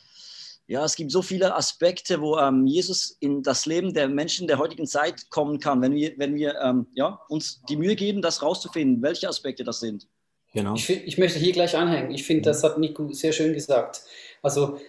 ja, 0.72 0.86
es 0.86 0.96
gibt 0.96 1.12
so 1.12 1.22
viele 1.22 1.54
Aspekte, 1.54 2.22
wo 2.22 2.38
ähm, 2.38 2.66
Jesus 2.66 3.18
in 3.20 3.44
das 3.44 3.66
Leben 3.66 3.94
der 3.94 4.08
Menschen 4.08 4.48
der 4.48 4.58
heutigen 4.58 4.88
Zeit 4.88 5.30
kommen 5.30 5.60
kann, 5.60 5.82
wenn 5.82 5.94
wir, 5.94 6.14
wenn 6.16 6.34
wir 6.34 6.56
ähm, 6.62 6.88
ja, 6.94 7.20
uns 7.28 7.62
die 7.68 7.76
Mühe 7.76 7.98
geben, 7.98 8.22
das 8.22 8.42
rauszufinden, 8.42 9.02
welche 9.02 9.28
Aspekte 9.28 9.66
das 9.66 9.82
sind. 9.82 10.08
Genau. 10.54 10.76
Ich, 10.76 10.90
ich 10.90 11.18
möchte 11.18 11.40
hier 11.40 11.52
gleich 11.52 11.76
anhängen. 11.76 12.12
Ich 12.12 12.24
finde, 12.24 12.44
das 12.44 12.64
hat 12.64 12.78
Nico 12.78 13.12
sehr 13.12 13.34
schön 13.34 13.52
gesagt. 13.52 14.04
Also 14.42 14.80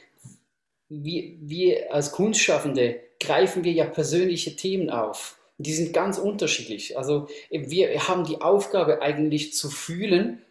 wir, 0.89 1.35
wir 1.41 1.93
als 1.93 2.13
Kunstschaffende 2.13 3.01
greifen 3.19 3.65
wir 3.65 3.73
ja 3.73 3.87
persönliche 3.87 4.55
Themen 4.55 4.89
auf. 4.89 5.37
Die 5.59 5.73
sind 5.73 5.93
ganz 5.93 6.17
unterschiedlich. 6.17 6.97
Also 6.97 7.27
wir 7.51 8.07
haben 8.07 8.23
die 8.25 8.41
Aufgabe 8.41 9.03
eigentlich 9.03 9.53
zu 9.55 9.69
fühlen, 9.69 10.43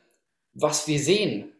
was 0.53 0.89
wir 0.89 0.99
sehen 0.99 1.53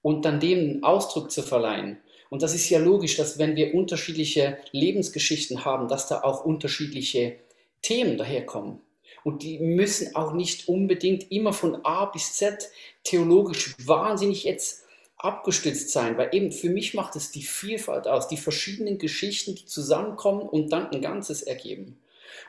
und 0.00 0.24
dann 0.24 0.40
dem 0.40 0.58
einen 0.58 0.82
Ausdruck 0.82 1.30
zu 1.30 1.42
verleihen. 1.42 2.01
Und 2.32 2.40
das 2.40 2.54
ist 2.54 2.70
ja 2.70 2.78
logisch, 2.78 3.18
dass 3.18 3.38
wenn 3.38 3.56
wir 3.56 3.74
unterschiedliche 3.74 4.56
Lebensgeschichten 4.70 5.66
haben, 5.66 5.86
dass 5.86 6.08
da 6.08 6.22
auch 6.22 6.46
unterschiedliche 6.46 7.36
Themen 7.82 8.16
daherkommen. 8.16 8.80
Und 9.22 9.42
die 9.42 9.58
müssen 9.58 10.16
auch 10.16 10.32
nicht 10.32 10.66
unbedingt 10.66 11.30
immer 11.30 11.52
von 11.52 11.84
A 11.84 12.06
bis 12.06 12.32
Z 12.32 12.70
theologisch 13.04 13.74
wahnsinnig 13.84 14.44
jetzt 14.44 14.86
abgestützt 15.18 15.90
sein, 15.90 16.16
weil 16.16 16.30
eben 16.32 16.52
für 16.52 16.70
mich 16.70 16.94
macht 16.94 17.16
es 17.16 17.32
die 17.32 17.42
Vielfalt 17.42 18.08
aus, 18.08 18.28
die 18.28 18.38
verschiedenen 18.38 18.96
Geschichten, 18.96 19.54
die 19.54 19.66
zusammenkommen 19.66 20.48
und 20.48 20.72
dann 20.72 20.86
ein 20.86 21.02
Ganzes 21.02 21.42
ergeben. 21.42 21.98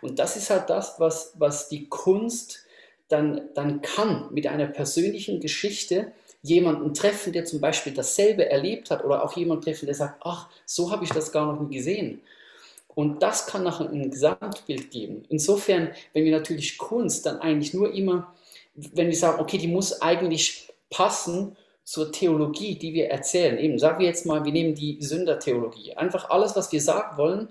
Und 0.02 0.17
das 0.17 0.38
ist 0.38 0.50
halt 0.50 0.69
das, 0.69 0.98
was, 1.02 1.34
was 1.38 1.67
die 1.67 1.89
Kunst 1.89 2.65
dann, 3.10 3.50
dann 3.54 3.82
kann, 3.82 4.30
mit 4.32 4.48
einer 4.48 4.67
persönlichen 4.67 5.41
Geschichte 5.41 6.13
jemanden 6.43 6.93
treffen, 6.93 7.34
der 7.34 7.45
zum 7.45 7.62
Beispiel 7.62 7.93
dasselbe 7.93 8.49
erlebt 8.49 8.91
hat 8.91 9.03
oder 9.03 9.23
auch 9.23 9.36
jemanden 9.36 9.63
treffen, 9.63 9.86
der 9.86 9.95
sagt, 9.95 10.21
ach, 10.23 10.49
so 10.65 10.91
habe 10.91 11.06
ich 11.06 11.10
das 11.10 11.32
gar 11.32 11.51
noch 11.51 11.60
nie 11.60 11.75
gesehen. 11.75 12.21
Und 12.95 13.23
das 13.23 13.47
kann 13.47 13.63
nachher 13.63 13.89
ein 13.89 14.12
Gesamtbild 14.12 14.91
geben. 14.91 15.23
Insofern, 15.29 15.89
wenn 16.12 16.25
wir 16.25 16.38
natürlich 16.38 16.77
Kunst 16.77 17.25
dann 17.25 17.39
eigentlich 17.39 17.73
nur 17.73 17.91
immer, 17.93 18.34
wenn 18.75 19.08
wir 19.08 19.15
sagen, 19.15 19.41
okay, 19.41 19.58
die 19.58 19.67
muss 19.67 20.01
eigentlich 20.01 20.71
passen 20.89 21.56
zur 21.84 22.12
Theologie, 22.12 22.75
die 22.75 22.93
wir 22.93 23.10
erzählen. 23.10 23.58
Eben, 23.58 23.79
sagen 23.79 23.99
wir 23.99 24.08
jetzt 24.08 24.25
mal, 24.25 24.45
wir 24.45 24.51
nehmen 24.51 24.75
die 24.75 24.97
Sündertheologie. 25.01 25.93
Einfach 25.93 26.29
alles, 26.29 26.56
was 26.56 26.71
wir 26.71 26.82
sagen 26.82 27.17
wollen, 27.17 27.49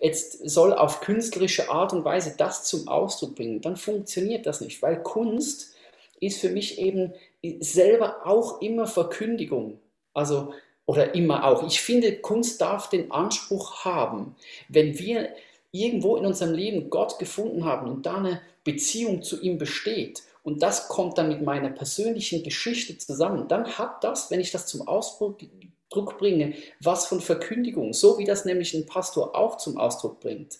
jetzt 0.00 0.48
soll 0.48 0.72
auf 0.72 1.00
künstlerische 1.00 1.70
Art 1.70 1.92
und 1.92 2.04
Weise 2.04 2.34
das 2.36 2.64
zum 2.64 2.88
Ausdruck 2.88 3.36
bringen, 3.36 3.60
dann 3.60 3.76
funktioniert 3.76 4.46
das 4.46 4.60
nicht, 4.60 4.80
weil 4.82 5.02
Kunst 5.02 5.74
ist 6.20 6.40
für 6.40 6.50
mich 6.50 6.78
eben 6.78 7.12
selber 7.60 8.26
auch 8.26 8.60
immer 8.60 8.86
Verkündigung. 8.86 9.80
Also, 10.12 10.52
oder 10.86 11.14
immer 11.14 11.44
auch. 11.44 11.66
Ich 11.66 11.80
finde, 11.80 12.16
Kunst 12.16 12.60
darf 12.60 12.90
den 12.90 13.10
Anspruch 13.12 13.84
haben, 13.84 14.34
wenn 14.68 14.98
wir 14.98 15.28
irgendwo 15.70 16.16
in 16.16 16.26
unserem 16.26 16.52
Leben 16.52 16.90
Gott 16.90 17.18
gefunden 17.18 17.64
haben 17.64 17.88
und 17.88 18.06
da 18.06 18.16
eine 18.16 18.40
Beziehung 18.64 19.22
zu 19.22 19.40
ihm 19.40 19.56
besteht 19.56 20.22
und 20.42 20.62
das 20.62 20.88
kommt 20.88 21.16
dann 21.16 21.28
mit 21.28 21.42
meiner 21.42 21.70
persönlichen 21.70 22.42
Geschichte 22.42 22.98
zusammen, 22.98 23.46
dann 23.46 23.78
hat 23.78 24.02
das, 24.02 24.30
wenn 24.30 24.40
ich 24.40 24.50
das 24.50 24.66
zum 24.66 24.86
Ausdruck 24.88 25.38
Druck 25.90 26.18
bringe, 26.18 26.54
was 26.80 27.06
von 27.06 27.20
Verkündigung, 27.20 27.92
so 27.92 28.18
wie 28.18 28.24
das 28.24 28.44
nämlich 28.44 28.74
ein 28.74 28.86
Pastor 28.86 29.34
auch 29.34 29.56
zum 29.56 29.76
Ausdruck 29.76 30.20
bringt. 30.20 30.58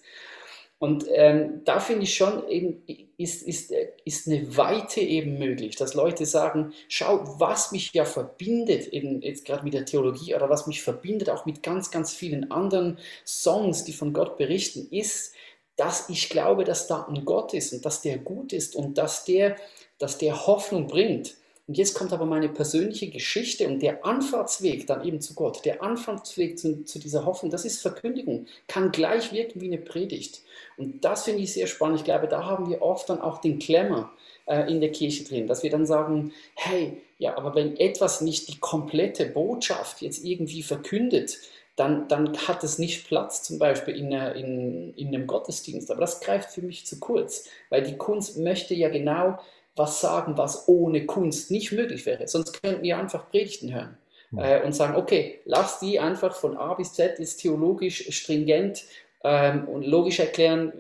Und 0.80 1.04
ähm, 1.12 1.60
da 1.66 1.78
finde 1.78 2.04
ich 2.04 2.14
schon, 2.14 2.48
eben, 2.48 2.82
ist, 3.18 3.42
ist, 3.42 3.70
ist 4.06 4.26
eine 4.26 4.56
Weite 4.56 5.00
eben 5.00 5.38
möglich, 5.38 5.76
dass 5.76 5.92
Leute 5.92 6.24
sagen, 6.24 6.72
schau, 6.88 7.20
was 7.38 7.70
mich 7.70 7.92
ja 7.92 8.06
verbindet, 8.06 8.88
eben 8.88 9.20
jetzt 9.20 9.44
gerade 9.44 9.62
mit 9.62 9.74
der 9.74 9.84
Theologie 9.84 10.34
oder 10.34 10.48
was 10.48 10.66
mich 10.66 10.82
verbindet 10.82 11.28
auch 11.28 11.44
mit 11.44 11.62
ganz, 11.62 11.90
ganz 11.90 12.14
vielen 12.14 12.50
anderen 12.50 12.98
Songs, 13.26 13.84
die 13.84 13.92
von 13.92 14.14
Gott 14.14 14.38
berichten, 14.38 14.88
ist, 14.90 15.34
dass 15.76 16.08
ich 16.08 16.30
glaube, 16.30 16.64
dass 16.64 16.86
da 16.86 17.02
ein 17.02 17.26
Gott 17.26 17.52
ist 17.52 17.74
und 17.74 17.84
dass 17.84 18.00
der 18.00 18.16
gut 18.16 18.54
ist 18.54 18.74
und 18.74 18.96
dass 18.96 19.26
der, 19.26 19.56
dass 19.98 20.16
der 20.16 20.46
Hoffnung 20.46 20.86
bringt. 20.86 21.36
Und 21.70 21.78
jetzt 21.78 21.94
kommt 21.94 22.12
aber 22.12 22.26
meine 22.26 22.48
persönliche 22.48 23.10
Geschichte 23.10 23.68
und 23.68 23.80
der 23.80 24.04
Anfahrtsweg 24.04 24.88
dann 24.88 25.04
eben 25.04 25.20
zu 25.20 25.34
Gott, 25.34 25.64
der 25.64 25.84
Anfahrtsweg 25.84 26.58
zu, 26.58 26.84
zu 26.84 26.98
dieser 26.98 27.24
Hoffnung, 27.24 27.52
das 27.52 27.64
ist 27.64 27.80
Verkündigung, 27.80 28.46
kann 28.66 28.90
gleich 28.90 29.32
wirken 29.32 29.60
wie 29.60 29.68
eine 29.68 29.78
Predigt. 29.78 30.42
Und 30.76 31.04
das 31.04 31.22
finde 31.22 31.42
ich 31.42 31.52
sehr 31.52 31.68
spannend. 31.68 32.00
Ich 32.00 32.04
glaube, 32.04 32.26
da 32.26 32.44
haben 32.44 32.68
wir 32.68 32.82
oft 32.82 33.08
dann 33.08 33.20
auch 33.20 33.40
den 33.40 33.60
Klemmer 33.60 34.10
äh, 34.46 34.68
in 34.68 34.80
der 34.80 34.90
Kirche 34.90 35.22
drin, 35.22 35.46
dass 35.46 35.62
wir 35.62 35.70
dann 35.70 35.86
sagen, 35.86 36.32
hey, 36.56 37.00
ja, 37.18 37.36
aber 37.36 37.54
wenn 37.54 37.76
etwas 37.76 38.20
nicht 38.20 38.48
die 38.48 38.58
komplette 38.58 39.26
Botschaft 39.26 40.02
jetzt 40.02 40.24
irgendwie 40.24 40.64
verkündet, 40.64 41.38
dann, 41.76 42.08
dann 42.08 42.36
hat 42.48 42.64
es 42.64 42.80
nicht 42.80 43.06
Platz 43.06 43.44
zum 43.44 43.60
Beispiel 43.60 43.94
in, 43.94 44.10
in, 44.10 44.92
in 44.96 45.14
einem 45.14 45.28
Gottesdienst. 45.28 45.88
Aber 45.92 46.00
das 46.00 46.18
greift 46.18 46.50
für 46.50 46.62
mich 46.62 46.84
zu 46.84 46.98
kurz, 46.98 47.48
weil 47.68 47.84
die 47.84 47.96
Kunst 47.96 48.38
möchte 48.38 48.74
ja 48.74 48.88
genau 48.88 49.38
was 49.76 50.00
sagen, 50.00 50.36
was 50.36 50.68
ohne 50.68 51.06
Kunst 51.06 51.50
nicht 51.50 51.72
möglich 51.72 52.06
wäre. 52.06 52.26
Sonst 52.28 52.62
könnten 52.62 52.82
wir 52.82 52.98
einfach 52.98 53.30
Predigten 53.30 53.72
hören 53.72 53.96
äh, 54.36 54.64
und 54.64 54.72
sagen, 54.74 54.96
okay, 54.96 55.40
lass 55.44 55.80
die 55.80 55.98
einfach 55.98 56.34
von 56.34 56.56
A 56.56 56.74
bis 56.74 56.92
Z 56.92 57.18
ist 57.18 57.38
theologisch 57.38 58.10
stringent 58.10 58.84
ähm, 59.24 59.68
und 59.68 59.86
logisch 59.86 60.20
erklären, 60.20 60.72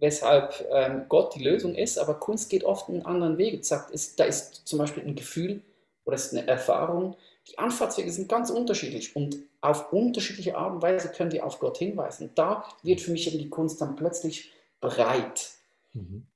weshalb 0.00 0.66
ähm, 0.70 1.04
Gott 1.08 1.34
die 1.34 1.42
Lösung 1.42 1.74
ist, 1.74 1.98
aber 1.98 2.14
Kunst 2.14 2.50
geht 2.50 2.64
oft 2.64 2.88
einen 2.88 3.06
anderen 3.06 3.38
Weg. 3.38 3.60
Es 3.60 3.68
sagt, 3.68 3.92
es, 3.92 4.16
da 4.16 4.24
ist 4.24 4.66
zum 4.66 4.78
Beispiel 4.78 5.02
ein 5.02 5.14
Gefühl 5.14 5.62
oder 6.04 6.16
es 6.16 6.26
ist 6.26 6.36
eine 6.36 6.46
Erfahrung. 6.46 7.16
Die 7.48 7.58
Anfahrtswege 7.58 8.10
sind 8.10 8.28
ganz 8.28 8.50
unterschiedlich 8.50 9.16
und 9.16 9.36
auf 9.60 9.92
unterschiedliche 9.92 10.56
Art 10.56 10.74
und 10.74 10.82
Weise 10.82 11.10
können 11.10 11.30
die 11.30 11.40
auf 11.40 11.58
Gott 11.58 11.78
hinweisen. 11.78 12.30
Da 12.34 12.64
wird 12.82 13.00
für 13.00 13.12
mich 13.12 13.26
eben 13.26 13.38
die 13.38 13.50
Kunst 13.50 13.80
dann 13.80 13.96
plötzlich 13.96 14.52
breit. 14.80 15.50
Mhm. 15.92 16.26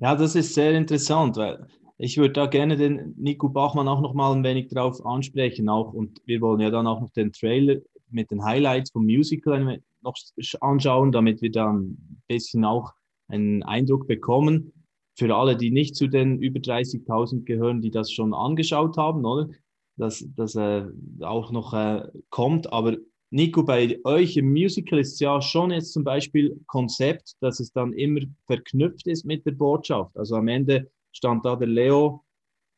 Ja, 0.00 0.14
das 0.16 0.34
ist 0.34 0.54
sehr 0.54 0.72
interessant, 0.72 1.36
weil 1.36 1.66
ich 1.98 2.16
würde 2.18 2.32
da 2.32 2.46
gerne 2.46 2.76
den 2.76 3.14
Nico 3.16 3.48
Bachmann 3.48 3.88
auch 3.88 4.00
noch 4.00 4.14
mal 4.14 4.32
ein 4.32 4.44
wenig 4.44 4.68
drauf 4.68 5.04
ansprechen. 5.06 5.68
Auch, 5.68 5.92
und 5.92 6.20
wir 6.26 6.40
wollen 6.40 6.60
ja 6.60 6.70
dann 6.70 6.86
auch 6.86 7.00
noch 7.00 7.10
den 7.10 7.32
Trailer 7.32 7.76
mit 8.10 8.30
den 8.30 8.44
Highlights 8.44 8.90
vom 8.90 9.04
Musical 9.04 9.80
noch 10.02 10.14
anschauen, 10.60 11.12
damit 11.12 11.40
wir 11.40 11.50
dann 11.50 11.78
ein 11.78 12.22
bisschen 12.28 12.64
auch 12.64 12.92
einen 13.28 13.62
Eindruck 13.62 14.06
bekommen. 14.06 14.72
Für 15.16 15.34
alle, 15.34 15.56
die 15.56 15.70
nicht 15.70 15.94
zu 15.94 16.08
den 16.08 16.40
über 16.40 16.58
30.000 16.58 17.44
gehören, 17.44 17.80
die 17.80 17.90
das 17.90 18.10
schon 18.10 18.34
angeschaut 18.34 18.96
haben, 18.96 19.24
oder? 19.24 19.48
Dass 19.96 20.26
das 20.36 20.56
äh, 20.56 20.86
auch 21.20 21.52
noch 21.52 21.72
äh, 21.72 22.08
kommt. 22.30 22.72
Aber 22.72 22.96
Nico, 23.34 23.64
bei 23.64 23.98
euch 24.04 24.36
im 24.36 24.52
Musical 24.52 25.00
ist 25.00 25.18
ja 25.18 25.42
schon 25.42 25.72
jetzt 25.72 25.92
zum 25.92 26.04
Beispiel 26.04 26.56
Konzept, 26.68 27.32
dass 27.40 27.58
es 27.58 27.72
dann 27.72 27.92
immer 27.92 28.20
verknüpft 28.46 29.08
ist 29.08 29.24
mit 29.24 29.44
der 29.44 29.50
Botschaft. 29.50 30.16
Also 30.16 30.36
am 30.36 30.46
Ende 30.46 30.88
stand 31.10 31.44
da 31.44 31.56
der 31.56 31.66
Leo 31.66 32.22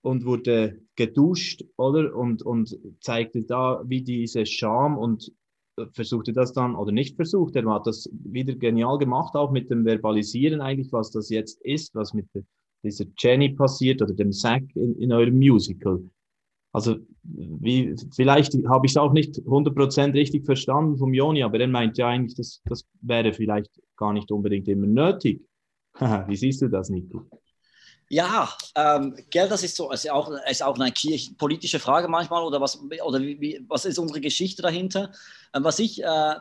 und 0.01 0.25
wurde 0.25 0.81
geduscht, 0.97 1.62
oder? 1.77 2.16
Und, 2.16 2.42
und 2.42 2.75
zeigte 3.01 3.42
da, 3.42 3.83
wie 3.85 4.01
diese 4.01 4.47
Scham 4.47 4.97
und 4.97 5.31
versuchte 5.92 6.33
das 6.33 6.55
dann, 6.55 6.75
oder 6.75 6.90
nicht 6.90 7.16
versucht, 7.16 7.55
er 7.55 7.71
hat 7.71 7.87
das 7.87 8.09
wieder 8.11 8.55
genial 8.55 8.97
gemacht, 8.97 9.35
auch 9.35 9.51
mit 9.51 9.69
dem 9.69 9.85
Verbalisieren 9.85 10.62
eigentlich, 10.62 10.90
was 10.90 11.11
das 11.11 11.29
jetzt 11.29 11.61
ist, 11.66 11.95
was 11.95 12.14
mit 12.14 12.29
dieser 12.83 13.05
Jenny 13.19 13.51
passiert 13.51 14.01
oder 14.01 14.14
dem 14.14 14.33
Zack 14.33 14.62
in, 14.75 14.97
in 14.97 15.12
eurem 15.12 15.37
Musical. 15.37 16.03
Also 16.77 16.97
wie, 17.23 17.97
vielleicht 18.15 18.53
habe 18.69 18.85
ich 18.85 18.93
es 18.93 18.99
auch 18.99 19.15
nicht 19.15 19.37
100% 19.37 20.12
richtig 20.12 20.45
verstanden 20.45 20.99
vom 20.99 21.15
Joni, 21.15 21.43
aber 21.43 21.59
er 21.59 21.69
meint 21.69 21.97
ja 21.97 22.09
eigentlich, 22.09 22.35
das, 22.35 22.61
das 22.67 22.85
wäre 23.01 23.33
vielleicht 23.33 23.71
gar 23.97 24.12
nicht 24.12 24.31
unbedingt 24.31 24.69
immer 24.69 24.87
nötig. 24.87 25.41
wie 25.99 26.37
siehst 26.37 26.61
du 26.61 26.69
das, 26.69 26.91
Nico? 26.91 27.25
Ja, 28.11 28.51
ähm, 28.75 29.17
gell, 29.31 29.49
das 29.49 29.62
ist 29.62 29.75
so, 29.75 29.91
ist 29.91 30.11
auch, 30.11 30.31
ist 30.51 30.62
auch 30.62 30.79
eine 30.79 30.93
politische 31.39 31.79
Frage 31.79 32.09
manchmal 32.09 32.45
oder 32.45 32.61
was, 32.61 32.79
oder 32.79 33.21
wie, 33.21 33.65
was 33.67 33.87
ist 33.87 33.99
unsere 33.99 34.21
Geschichte 34.21 34.61
dahinter? 34.61 35.12
Ähm, 35.55 35.65
was 35.65 35.79
ich, 35.79 36.05
äh, 36.05 36.35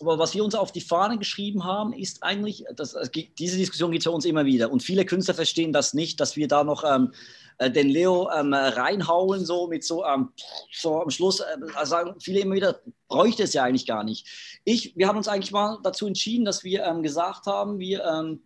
was 0.00 0.34
wir 0.34 0.42
uns 0.42 0.54
auf 0.54 0.72
die 0.72 0.80
Fahne 0.80 1.18
geschrieben 1.18 1.64
haben, 1.64 1.92
ist 1.92 2.22
eigentlich, 2.22 2.64
dass, 2.74 2.96
diese 3.38 3.56
Diskussion 3.56 3.94
es 3.94 4.04
für 4.04 4.10
uns 4.10 4.24
immer 4.24 4.44
wieder 4.46 4.70
und 4.70 4.82
viele 4.82 5.04
Künstler 5.04 5.34
verstehen 5.34 5.72
das 5.72 5.94
nicht, 5.94 6.20
dass 6.20 6.36
wir 6.36 6.48
da 6.48 6.64
noch 6.64 6.84
ähm, 6.84 7.12
äh, 7.58 7.70
den 7.70 7.88
Leo 7.88 8.30
ähm, 8.30 8.54
reinhauen, 8.54 9.44
so 9.44 9.66
mit 9.66 9.84
so, 9.84 10.04
ähm, 10.04 10.30
so 10.72 11.02
am 11.02 11.10
Schluss, 11.10 11.40
äh, 11.40 11.86
sagen 11.86 12.14
viele 12.18 12.40
immer 12.40 12.54
wieder, 12.54 12.80
bräuchte 13.08 13.42
es 13.42 13.52
ja 13.52 13.64
eigentlich 13.64 13.86
gar 13.86 14.02
nicht. 14.02 14.60
Ich, 14.64 14.96
wir 14.96 15.06
haben 15.06 15.18
uns 15.18 15.28
eigentlich 15.28 15.52
mal 15.52 15.78
dazu 15.82 16.06
entschieden, 16.06 16.46
dass 16.46 16.64
wir 16.64 16.84
ähm, 16.84 17.02
gesagt 17.02 17.46
haben, 17.46 17.78
wir 17.78 18.04
ähm, 18.04 18.42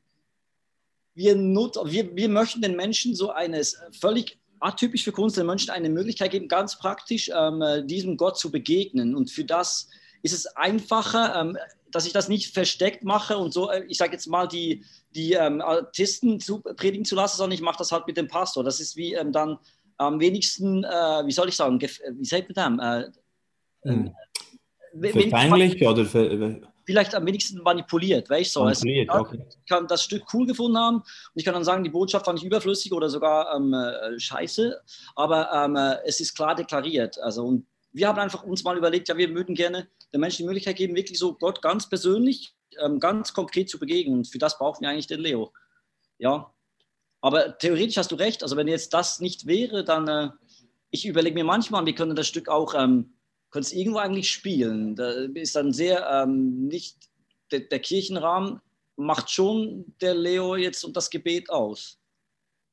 wir, 1.14 1.36
nut, 1.36 1.76
wir, 1.84 2.16
wir 2.16 2.28
möchten 2.28 2.60
den 2.60 2.74
Menschen 2.74 3.14
so 3.14 3.30
eines 3.30 3.78
völlig 4.00 4.36
atypisch 4.58 5.04
für 5.04 5.12
Kunst, 5.12 5.36
den 5.36 5.46
Menschen 5.46 5.70
eine 5.70 5.88
Möglichkeit 5.88 6.32
geben, 6.32 6.48
ganz 6.48 6.76
praktisch 6.76 7.30
ähm, 7.32 7.62
diesem 7.86 8.16
Gott 8.16 8.36
zu 8.36 8.50
begegnen. 8.50 9.14
Und 9.14 9.30
für 9.30 9.44
das 9.44 9.88
ist 10.24 10.32
es 10.32 10.46
einfacher, 10.56 11.38
ähm, 11.38 11.58
dass 11.90 12.06
ich 12.06 12.12
das 12.12 12.28
nicht 12.28 12.54
versteckt 12.54 13.04
mache 13.04 13.36
und 13.36 13.52
so, 13.52 13.70
äh, 13.70 13.84
ich 13.88 13.98
sage 13.98 14.12
jetzt 14.12 14.26
mal, 14.26 14.48
die, 14.48 14.82
die 15.14 15.34
ähm, 15.34 15.60
Artisten 15.60 16.40
zu, 16.40 16.60
predigen 16.60 17.04
zu 17.04 17.14
lassen, 17.14 17.36
sondern 17.36 17.54
ich 17.54 17.60
mache 17.60 17.78
das 17.78 17.92
halt 17.92 18.06
mit 18.06 18.16
dem 18.16 18.26
Pastor. 18.26 18.64
Das 18.64 18.80
ist 18.80 18.96
wie 18.96 19.12
ähm, 19.12 19.32
dann 19.32 19.58
am 19.98 20.18
wenigsten, 20.18 20.82
äh, 20.82 21.26
wie 21.26 21.32
soll 21.32 21.48
ich 21.48 21.56
sagen, 21.56 21.78
wie 21.80 22.24
sagt 22.24 22.56
man 22.56 22.78
das? 22.78 23.10
Äh, 23.82 23.90
hm. 23.90 24.14
Verfänglich 24.98 25.86
oder 25.86 26.06
ver 26.06 26.60
vielleicht 26.86 27.14
am 27.14 27.26
wenigsten 27.26 27.62
manipuliert, 27.62 28.28
weißt? 28.28 28.52
So. 28.52 28.62
Also, 28.62 28.86
okay. 29.08 29.44
Ich 29.48 29.68
kann 29.68 29.86
das 29.86 30.04
Stück 30.04 30.22
cool 30.32 30.46
gefunden 30.46 30.76
haben 30.76 30.96
und 30.96 31.04
ich 31.34 31.44
kann 31.44 31.54
dann 31.54 31.64
sagen, 31.64 31.84
die 31.84 31.90
Botschaft 31.90 32.26
fand 32.26 32.38
ich 32.38 32.44
überflüssig 32.44 32.92
oder 32.92 33.08
sogar 33.08 33.54
ähm, 33.56 33.72
äh, 33.72 34.18
scheiße, 34.18 34.80
aber 35.16 35.50
ähm, 35.52 35.76
äh, 35.76 35.96
es 36.04 36.20
ist 36.20 36.34
klar 36.34 36.54
deklariert. 36.54 37.18
Also 37.20 37.44
und 37.46 37.66
wir 37.92 38.08
haben 38.08 38.18
einfach 38.18 38.42
uns 38.42 38.64
mal 38.64 38.76
überlegt, 38.76 39.08
ja, 39.08 39.16
wir 39.16 39.32
würden 39.34 39.54
gerne 39.54 39.88
den 40.14 40.20
Menschen 40.20 40.38
die 40.38 40.44
Möglichkeit 40.44 40.76
geben, 40.76 40.94
wirklich 40.94 41.18
so 41.18 41.34
Gott 41.34 41.60
ganz 41.60 41.88
persönlich, 41.88 42.54
ähm, 42.80 43.00
ganz 43.00 43.34
konkret 43.34 43.68
zu 43.68 43.78
begegnen. 43.78 44.18
Und 44.18 44.28
für 44.28 44.38
das 44.38 44.56
brauchen 44.56 44.82
wir 44.82 44.88
eigentlich 44.88 45.08
den 45.08 45.20
Leo. 45.20 45.52
Ja. 46.18 46.54
Aber 47.20 47.58
theoretisch 47.58 47.96
hast 47.96 48.12
du 48.12 48.16
recht. 48.16 48.42
Also 48.42 48.56
wenn 48.56 48.68
jetzt 48.68 48.94
das 48.94 49.20
nicht 49.20 49.46
wäre, 49.46 49.84
dann 49.84 50.08
äh, 50.08 50.28
ich 50.90 51.06
überlege 51.06 51.34
mir 51.34 51.44
manchmal, 51.44 51.84
wir 51.84 51.94
können 51.94 52.14
das 52.14 52.28
Stück 52.28 52.48
auch 52.48 52.74
ähm, 52.74 53.14
könntest 53.50 53.74
irgendwo 53.74 53.98
eigentlich 53.98 54.30
spielen. 54.30 54.94
Da 54.94 55.10
ist 55.34 55.56
dann 55.56 55.72
sehr 55.72 56.08
ähm, 56.08 56.68
nicht 56.68 56.96
der, 57.50 57.60
der, 57.60 57.80
Kirchenrahmen 57.80 58.60
macht 58.96 59.30
schon 59.30 59.84
der 60.00 60.14
Leo 60.14 60.54
jetzt 60.54 60.84
und 60.84 60.96
das 60.96 61.10
Gebet 61.10 61.50
aus. 61.50 61.98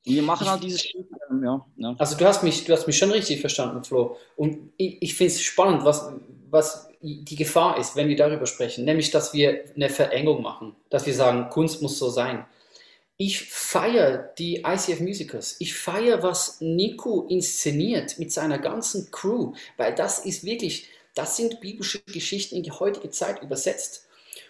Wir 0.03 0.23
machen 0.23 0.47
halt 0.47 0.63
dieses 0.63 0.81
Stück. 0.81 1.07
Ähm, 1.29 1.43
ja, 1.43 1.65
ja, 1.77 1.95
Also 1.97 2.17
du 2.17 2.25
hast 2.25 2.43
mich, 2.43 2.65
du 2.65 2.73
hast 2.73 2.87
mich 2.87 2.97
schon 2.97 3.11
richtig 3.11 3.41
verstanden, 3.41 3.83
Flo. 3.83 4.17
Und 4.35 4.73
ich, 4.77 5.01
ich 5.01 5.15
finde 5.15 5.33
es 5.33 5.41
spannend, 5.41 5.83
was, 5.83 6.11
was 6.51 6.89
die 7.01 7.35
Gefahr 7.35 7.79
ist, 7.79 7.95
wenn 7.95 8.09
wir 8.09 8.15
darüber 8.15 8.45
sprechen, 8.45 8.85
nämlich 8.85 9.09
dass 9.09 9.33
wir 9.33 9.63
eine 9.75 9.89
Verengung 9.89 10.41
machen, 10.43 10.75
dass 10.89 11.05
wir 11.05 11.13
sagen, 11.13 11.49
Kunst 11.49 11.81
muss 11.81 11.97
so 11.97 12.09
sein. 12.09 12.45
Ich 13.17 13.49
feiere 13.49 14.31
die 14.37 14.63
ICF 14.65 14.99
Musicals. 14.99 15.55
Ich 15.59 15.75
feiere, 15.75 16.23
was 16.23 16.59
Nico 16.59 17.27
inszeniert 17.29 18.19
mit 18.19 18.31
seiner 18.31 18.59
ganzen 18.59 19.11
Crew, 19.11 19.53
weil 19.77 19.95
das 19.95 20.25
ist 20.25 20.43
wirklich, 20.43 20.87
das 21.15 21.37
sind 21.37 21.61
biblische 21.61 22.01
Geschichten 22.01 22.55
in 22.55 22.63
die 22.63 22.71
heutige 22.71 23.09
Zeit 23.11 23.41
übersetzt. 23.41 24.07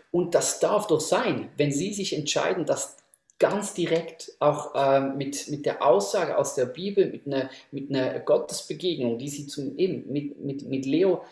Und 0.09 0.35
das 0.35 0.59
darf 0.59 0.87
doch 0.87 1.01
sein, 1.01 1.49
wenn 1.57 1.71
Sie 1.71 1.93
sich 1.93 2.13
entscheiden, 2.13 2.65
das 2.65 2.97
ganz 3.39 3.73
direkt 3.73 4.33
auch 4.39 4.75
äh, 4.75 4.99
mit, 4.99 5.49
mit 5.49 5.65
der 5.65 5.85
Aussage 5.85 6.37
aus 6.37 6.53
der 6.53 6.65
Bibel, 6.65 7.07
mit 7.07 7.25
einer, 7.25 7.49
mit 7.71 7.89
einer 7.89 8.19
Gottesbegegnung, 8.19 9.17
die 9.17 9.29
Sie 9.29 9.47
zum, 9.47 9.77
eben 9.77 10.11
mit, 10.11 10.39
mit, 10.39 10.69
mit 10.69 10.85
Leo 10.85 11.23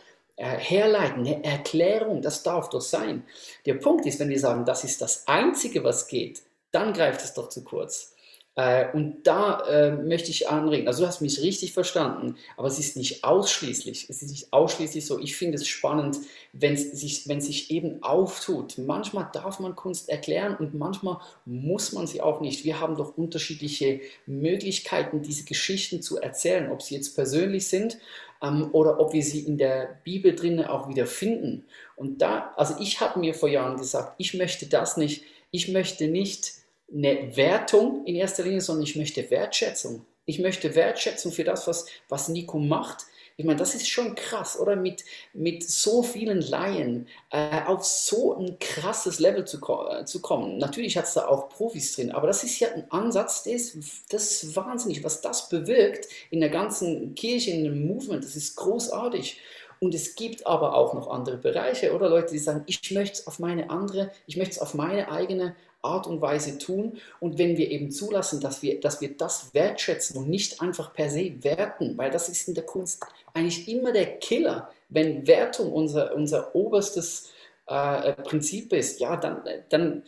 herleiten, 0.46 1.20
eine 1.26 1.44
Erklärung, 1.44 2.22
das 2.22 2.44
darf 2.44 2.70
doch 2.70 2.82
sein. 2.82 3.24
Der 3.66 3.76
Punkt 3.76 4.06
ist, 4.06 4.20
wenn 4.20 4.30
wir 4.30 4.40
sagen, 4.40 4.66
das 4.66 4.84
ist 4.84 5.02
das 5.02 5.28
Einzige, 5.28 5.84
was 5.84 6.08
geht, 6.08 6.42
dann 6.72 6.94
greift 6.94 7.22
es 7.22 7.34
doch 7.34 7.50
zu 7.50 7.64
kurz. 7.64 8.16
Äh, 8.56 8.92
und 8.94 9.24
da 9.24 9.62
äh, 9.70 9.92
möchte 9.92 10.32
ich 10.32 10.50
anregen, 10.50 10.88
also 10.88 11.04
du 11.04 11.08
hast 11.08 11.22
mich 11.22 11.42
richtig 11.42 11.72
verstanden, 11.72 12.36
aber 12.58 12.68
es 12.68 12.80
ist 12.80 12.98
nicht 12.98 13.24
ausschließlich, 13.24 14.10
es 14.10 14.22
ist 14.22 14.32
nicht 14.32 14.52
ausschließlich 14.52 15.06
so. 15.06 15.20
Ich 15.20 15.38
finde 15.38 15.56
es 15.56 15.68
spannend, 15.68 16.18
wenn 16.52 16.74
es 16.74 16.92
sich, 16.92 17.28
wenn 17.28 17.42
sich 17.42 17.72
eben 17.72 18.04
auftut. 18.04 18.78
Manchmal 18.78 19.30
darf 19.32 19.60
man 19.60 19.76
Kunst 19.76 20.10
erklären 20.10 20.56
und 20.58 20.74
manchmal 20.74 21.20
muss 21.46 21.94
man 21.94 22.08
sie 22.08 22.22
auch 22.22 22.42
nicht. 22.42 22.66
Wir 22.66 22.80
haben 22.80 22.98
doch 22.98 23.18
unterschiedliche 23.18 24.02
Möglichkeiten, 24.26 25.22
diese 25.22 25.46
Geschichten 25.46 26.02
zu 26.02 26.20
erzählen, 26.20 26.72
ob 26.72 26.82
sie 26.82 26.96
jetzt 26.96 27.16
persönlich 27.16 27.68
sind 27.68 27.98
ähm, 28.42 28.70
oder 28.74 29.00
ob 29.00 29.14
wir 29.14 29.24
sie 29.24 29.42
in 29.42 29.58
der 29.58 30.00
Bibel 30.04 30.36
drinnen 30.36 30.66
auch 30.66 30.90
wieder 30.90 31.06
finden. 31.06 31.66
Und 31.96 32.22
da, 32.22 32.54
also 32.58 32.76
ich 32.80 33.00
habe 33.00 33.20
mir 33.20 33.34
vor 33.34 33.50
Jahren 33.50 33.78
gesagt, 33.78 34.16
ich 34.18 34.34
möchte 34.34 34.66
das 34.66 34.98
nicht, 34.98 35.24
ich 35.52 35.70
möchte 35.70 36.08
nicht 36.08 36.59
eine 36.94 37.36
Wertung 37.36 38.06
in 38.06 38.16
erster 38.16 38.44
Linie, 38.44 38.62
sondern 38.62 38.84
ich 38.84 38.96
möchte 38.96 39.30
Wertschätzung. 39.30 40.06
Ich 40.26 40.40
möchte 40.40 40.76
Wertschätzung 40.76 41.32
für 41.32 41.44
das, 41.44 41.68
was, 41.68 41.86
was 42.08 42.30
Nico 42.30 42.60
macht. 42.60 43.06
Ich 43.40 43.46
meine, 43.46 43.58
das 43.58 43.74
ist 43.74 43.88
schon 43.88 44.16
krass, 44.16 44.60
oder? 44.60 44.76
Mit, 44.76 45.06
mit 45.34 45.64
so 45.64 46.04
vielen 46.04 46.42
Laien 46.42 47.08
äh, 47.32 47.62
auf 47.66 47.86
so 47.86 48.36
ein 48.36 48.60
krasses 48.60 49.20
Level 49.20 49.46
zu, 49.46 49.60
äh, 49.90 50.04
zu 50.04 50.22
kommen. 50.22 50.58
Natürlich 50.58 50.98
hat 50.98 51.06
es 51.06 51.14
da 51.14 51.26
auch 51.26 51.48
Profis 51.48 51.96
drin, 51.96 52.12
aber 52.12 52.28
das 52.28 52.44
ist 52.44 52.60
ja 52.60 52.68
ein 52.74 52.92
Ansatz, 52.92 53.44
der 53.44 53.54
ist, 53.54 53.78
das 54.10 54.44
ist 54.44 54.56
wahnsinnig, 54.58 55.06
was 55.06 55.22
das 55.22 55.48
bewirkt 55.48 56.10
in 56.32 56.42
der 56.42 56.50
ganzen 56.50 57.16
Kirche, 57.16 57.52
in 57.52 57.64
dem 57.64 57.88
Movement. 57.88 58.26
Das 58.26 58.36
ist 58.36 58.58
großartig. 58.58 59.40
Und 59.80 59.96
es 59.96 60.16
gibt 60.16 60.46
aber 60.46 60.76
auch 60.76 60.94
noch 60.94 61.10
andere 61.10 61.38
Bereiche, 61.38 61.94
oder 61.94 62.10
Leute, 62.10 62.34
die 62.34 62.40
sagen, 62.40 62.64
ich 62.68 62.92
möchte 62.92 63.20
es 63.20 63.28
auf 63.28 63.40
meine 63.40 63.70
andere, 63.70 64.12
ich 64.28 64.36
möchte 64.36 64.56
es 64.56 64.60
auf 64.60 64.74
meine 64.74 65.10
eigene 65.10 65.56
Art 65.82 66.08
und 66.08 66.22
Weise 66.22 66.58
tun. 66.58 66.98
Und 67.20 67.38
wenn 67.38 67.58
wir 67.58 67.72
eben 67.72 67.92
zulassen, 67.92 68.42
dass 68.42 68.62
wir, 68.62 68.80
dass 68.80 69.02
wir 69.02 69.16
das 69.18 69.54
wertschätzen 69.54 70.18
und 70.18 70.30
nicht 70.30 70.62
einfach 70.62 70.94
per 70.94 71.10
se 71.10 71.34
werten, 71.42 71.98
weil 71.98 72.12
das 72.12 72.30
ist 72.30 72.48
in 72.48 72.56
der 72.56 72.66
Kunst 72.66 73.06
eigentlich 73.34 73.68
immer 73.68 73.92
der 73.92 74.18
Killer, 74.18 74.70
wenn 74.90 75.28
Wertung 75.28 75.72
unser, 75.72 76.16
unser 76.16 76.54
oberstes 76.56 77.32
äh, 77.68 78.14
Prinzip 78.14 78.74
ist, 78.74 79.00
ja, 79.00 79.16
dann, 79.16 79.44
dann 79.70 80.04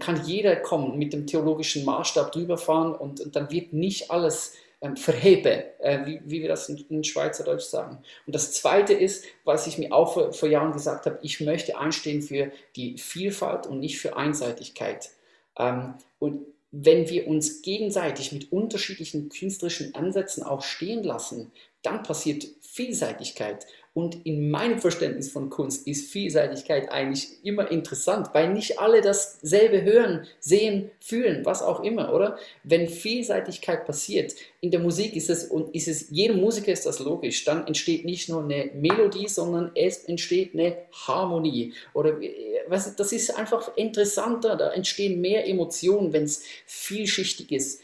kann 0.00 0.24
jeder 0.24 0.56
kommen 0.56 0.98
mit 0.98 1.12
dem 1.12 1.26
theologischen 1.26 1.84
Maßstab 1.84 2.32
drüber 2.32 2.56
fahren 2.56 2.94
und, 2.94 3.20
und 3.20 3.36
dann 3.36 3.50
wird 3.50 3.72
nicht 3.72 4.10
alles 4.10 4.54
ähm, 4.84 4.96
verhebe, 4.96 5.80
äh, 5.80 6.04
wie, 6.04 6.20
wie 6.24 6.42
wir 6.42 6.48
das 6.48 6.68
in, 6.68 6.76
in 6.90 7.04
Schweizerdeutsch 7.04 7.64
sagen. 7.64 7.98
Und 8.26 8.34
das 8.34 8.52
Zweite 8.52 8.92
ist, 8.92 9.24
was 9.44 9.66
ich 9.66 9.78
mir 9.78 9.92
auch 9.94 10.12
vor, 10.12 10.32
vor 10.34 10.48
Jahren 10.48 10.72
gesagt 10.72 11.06
habe, 11.06 11.18
ich 11.22 11.40
möchte 11.40 11.78
einstehen 11.78 12.20
für 12.20 12.52
die 12.76 12.98
Vielfalt 12.98 13.66
und 13.66 13.80
nicht 13.80 13.98
für 13.98 14.16
Einseitigkeit. 14.16 15.10
Ähm, 15.58 15.94
und 16.18 16.44
wenn 16.70 17.08
wir 17.08 17.26
uns 17.28 17.62
gegenseitig 17.62 18.32
mit 18.32 18.52
unterschiedlichen 18.52 19.30
künstlerischen 19.30 19.94
Ansätzen 19.94 20.42
auch 20.42 20.62
stehen 20.62 21.02
lassen, 21.02 21.50
dann 21.84 22.02
passiert 22.02 22.46
Vielseitigkeit. 22.60 23.66
Und 23.92 24.26
in 24.26 24.50
meinem 24.50 24.80
Verständnis 24.80 25.30
von 25.30 25.50
Kunst 25.50 25.86
ist 25.86 26.10
Vielseitigkeit 26.10 26.90
eigentlich 26.90 27.28
immer 27.44 27.70
interessant, 27.70 28.30
weil 28.32 28.52
nicht 28.52 28.80
alle 28.80 29.00
dasselbe 29.00 29.82
hören, 29.82 30.26
sehen, 30.40 30.90
fühlen, 30.98 31.44
was 31.44 31.62
auch 31.62 31.84
immer, 31.84 32.12
oder? 32.12 32.36
Wenn 32.64 32.88
Vielseitigkeit 32.88 33.86
passiert, 33.86 34.34
in 34.60 34.72
der 34.72 34.80
Musik 34.80 35.14
ist 35.14 35.30
es, 35.30 35.44
und 35.44 35.72
ist 35.76 35.86
es, 35.86 36.10
jedem 36.10 36.40
Musiker 36.40 36.72
ist 36.72 36.86
das 36.86 36.98
logisch, 36.98 37.44
dann 37.44 37.68
entsteht 37.68 38.04
nicht 38.04 38.28
nur 38.28 38.42
eine 38.42 38.72
Melodie, 38.74 39.28
sondern 39.28 39.70
es 39.76 40.04
entsteht 40.06 40.54
eine 40.54 40.76
Harmonie. 41.06 41.72
Oder 41.92 42.18
was, 42.66 42.96
das 42.96 43.12
ist 43.12 43.38
einfach 43.38 43.76
interessanter, 43.76 44.56
da 44.56 44.72
entstehen 44.72 45.20
mehr 45.20 45.46
Emotionen, 45.46 46.12
wenn 46.12 46.24
es 46.24 46.42
vielschichtig 46.66 47.52
ist 47.52 47.80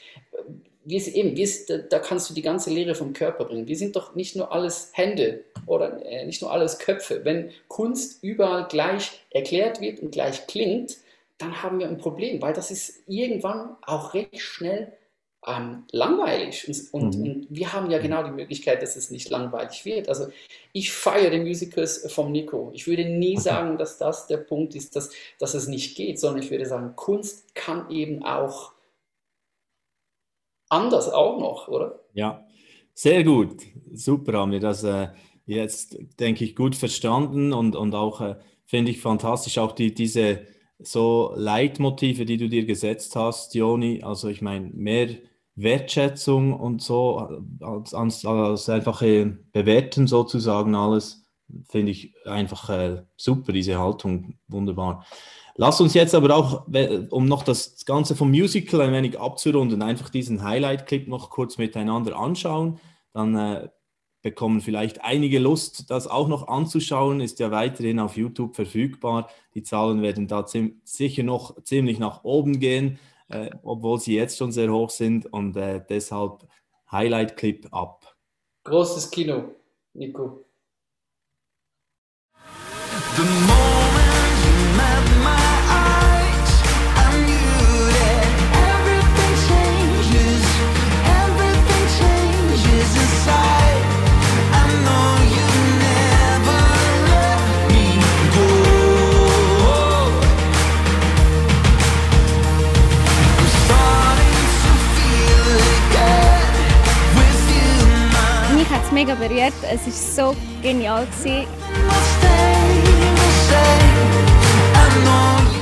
wir 0.84 1.00
sind 1.00 1.16
eben, 1.16 1.36
wir, 1.36 1.48
da 1.88 1.98
kannst 1.98 2.30
du 2.30 2.34
die 2.34 2.42
ganze 2.42 2.70
Lehre 2.70 2.94
vom 2.94 3.12
Körper 3.12 3.44
bringen. 3.44 3.68
Wir 3.68 3.76
sind 3.76 3.96
doch 3.96 4.14
nicht 4.14 4.36
nur 4.36 4.52
alles 4.52 4.90
Hände 4.92 5.44
oder 5.66 6.04
äh, 6.04 6.24
nicht 6.24 6.40
nur 6.42 6.50
alles 6.50 6.78
Köpfe. 6.78 7.24
Wenn 7.24 7.50
Kunst 7.68 8.22
überall 8.22 8.66
gleich 8.68 9.20
erklärt 9.30 9.80
wird 9.80 10.00
und 10.00 10.10
gleich 10.10 10.46
klingt, 10.46 10.96
dann 11.38 11.62
haben 11.62 11.78
wir 11.78 11.88
ein 11.88 11.98
Problem, 11.98 12.40
weil 12.42 12.52
das 12.52 12.70
ist 12.70 13.02
irgendwann 13.06 13.76
auch 13.82 14.14
recht 14.14 14.40
schnell 14.40 14.92
ähm, 15.46 15.84
langweilig. 15.92 16.66
Und, 16.66 16.92
und, 16.92 17.18
mhm. 17.18 17.22
und, 17.22 17.46
wir 17.50 17.72
haben 17.72 17.90
ja 17.90 17.98
genau 17.98 18.22
die 18.22 18.30
Möglichkeit, 18.30 18.82
dass 18.82 18.96
es 18.96 19.10
nicht 19.10 19.30
langweilig 19.30 19.84
wird. 19.84 20.08
Also 20.08 20.28
ich 20.72 20.92
feiere 20.92 21.30
die 21.30 21.40
Musicals 21.40 22.10
vom 22.12 22.32
Nico. 22.32 22.70
Ich 22.74 22.86
würde 22.86 23.04
nie 23.04 23.38
sagen, 23.38 23.78
dass 23.78 23.98
das 23.98 24.26
der 24.26 24.38
Punkt 24.38 24.74
ist, 24.74 24.96
dass, 24.96 25.10
dass 25.38 25.54
es 25.54 25.66
nicht 25.66 25.96
geht, 25.96 26.20
sondern 26.20 26.42
ich 26.42 26.50
würde 26.50 26.66
sagen, 26.66 26.94
Kunst 26.96 27.54
kann 27.54 27.90
eben 27.90 28.22
auch 28.22 28.72
anders 30.70 31.12
auch 31.12 31.38
noch, 31.38 31.68
oder? 31.68 32.00
Ja, 32.14 32.46
sehr 32.94 33.24
gut. 33.24 33.62
Super 33.92 34.38
haben 34.38 34.52
wir 34.52 34.60
das 34.60 34.82
äh, 34.84 35.08
jetzt, 35.46 35.98
denke 36.18 36.44
ich, 36.44 36.56
gut 36.56 36.76
verstanden 36.76 37.52
und, 37.52 37.76
und 37.76 37.94
auch 37.94 38.20
äh, 38.20 38.36
finde 38.64 38.90
ich 38.90 39.00
fantastisch, 39.00 39.58
auch 39.58 39.72
die, 39.72 39.92
diese 39.92 40.46
so 40.78 41.32
Leitmotive, 41.36 42.24
die 42.24 42.36
du 42.36 42.48
dir 42.48 42.64
gesetzt 42.64 43.16
hast, 43.16 43.54
Joni. 43.54 44.02
Also 44.02 44.28
ich 44.28 44.42
meine, 44.42 44.70
mehr 44.72 45.08
Wertschätzung 45.56 46.54
und 46.54 46.80
so 46.82 47.18
als, 47.60 47.92
als, 47.92 48.24
als 48.24 48.68
einfache 48.68 49.38
Bewerten 49.52 50.06
sozusagen 50.06 50.74
alles, 50.74 51.24
finde 51.68 51.92
ich 51.92 52.14
einfach 52.24 52.70
äh, 52.70 53.02
super, 53.16 53.52
diese 53.52 53.78
Haltung, 53.78 54.38
wunderbar. 54.48 55.04
Lass 55.56 55.80
uns 55.80 55.94
jetzt 55.94 56.14
aber 56.14 56.34
auch, 56.34 56.66
um 57.10 57.26
noch 57.26 57.42
das 57.42 57.84
Ganze 57.84 58.16
vom 58.16 58.30
Musical 58.30 58.80
ein 58.80 58.92
wenig 58.92 59.18
abzurunden, 59.18 59.82
einfach 59.82 60.08
diesen 60.08 60.42
Highlight-Clip 60.42 61.08
noch 61.08 61.30
kurz 61.30 61.58
miteinander 61.58 62.16
anschauen. 62.16 62.80
Dann 63.12 63.36
äh, 63.36 63.68
bekommen 64.22 64.60
vielleicht 64.60 65.02
einige 65.02 65.38
Lust, 65.38 65.90
das 65.90 66.06
auch 66.06 66.28
noch 66.28 66.48
anzuschauen. 66.48 67.20
Ist 67.20 67.40
ja 67.40 67.50
weiterhin 67.50 67.98
auf 67.98 68.16
YouTube 68.16 68.54
verfügbar. 68.54 69.28
Die 69.54 69.62
Zahlen 69.62 70.02
werden 70.02 70.28
da 70.28 70.46
sicher 70.84 71.22
noch 71.22 71.62
ziemlich 71.62 71.98
nach 71.98 72.24
oben 72.24 72.60
gehen, 72.60 72.98
äh, 73.28 73.50
obwohl 73.62 73.98
sie 73.98 74.14
jetzt 74.14 74.38
schon 74.38 74.52
sehr 74.52 74.72
hoch 74.72 74.90
sind. 74.90 75.26
Und 75.26 75.56
äh, 75.56 75.82
deshalb 75.88 76.46
Highlight-Clip 76.90 77.68
ab. 77.72 78.16
Großes 78.64 79.10
Kino, 79.10 79.54
Nico. 79.94 80.44
Mega 108.92 109.14
berührt. 109.14 109.52
Es 109.62 109.86
war 109.86 110.32
so 110.32 110.36
genial. 110.62 111.06
Gewesen. 111.06 111.46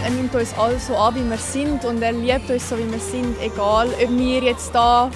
Er 0.04 0.10
nimmt 0.10 0.34
uns 0.34 0.54
alle 0.58 0.78
so 0.78 0.96
an, 0.96 1.14
wie 1.14 1.28
wir 1.28 1.38
sind 1.38 1.84
und 1.84 2.02
er 2.02 2.12
liebt 2.12 2.50
uns 2.50 2.68
so, 2.68 2.78
wie 2.78 2.90
wir 2.90 2.98
sind. 2.98 3.40
Egal, 3.40 3.88
ob 3.88 4.10
wir 4.10 4.42
jetzt 4.42 4.74
da 4.74 5.10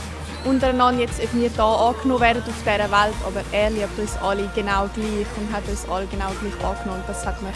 untereinander, 0.44 1.02
jetzt, 1.02 1.22
ob 1.22 1.34
wir 1.34 1.50
da 1.50 1.74
angenommen 1.88 2.20
werden 2.20 2.42
auf 2.46 2.54
dieser 2.64 2.90
Welt, 2.90 3.14
aber 3.26 3.42
er 3.52 3.70
liebt 3.70 3.98
uns 3.98 4.16
alle 4.22 4.48
genau 4.54 4.88
gleich 4.94 5.26
und 5.38 5.52
hat 5.52 5.68
uns 5.68 5.88
alle 5.88 6.06
genau 6.06 6.30
gleich 6.40 6.54
angenommen. 6.64 7.00
Und 7.00 7.08
das 7.08 7.24
hat 7.24 7.40
mich 7.42 7.54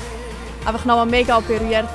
einfach 0.65 0.85
nochmal 0.85 1.07
mega 1.07 1.41
berührt. 1.41 1.89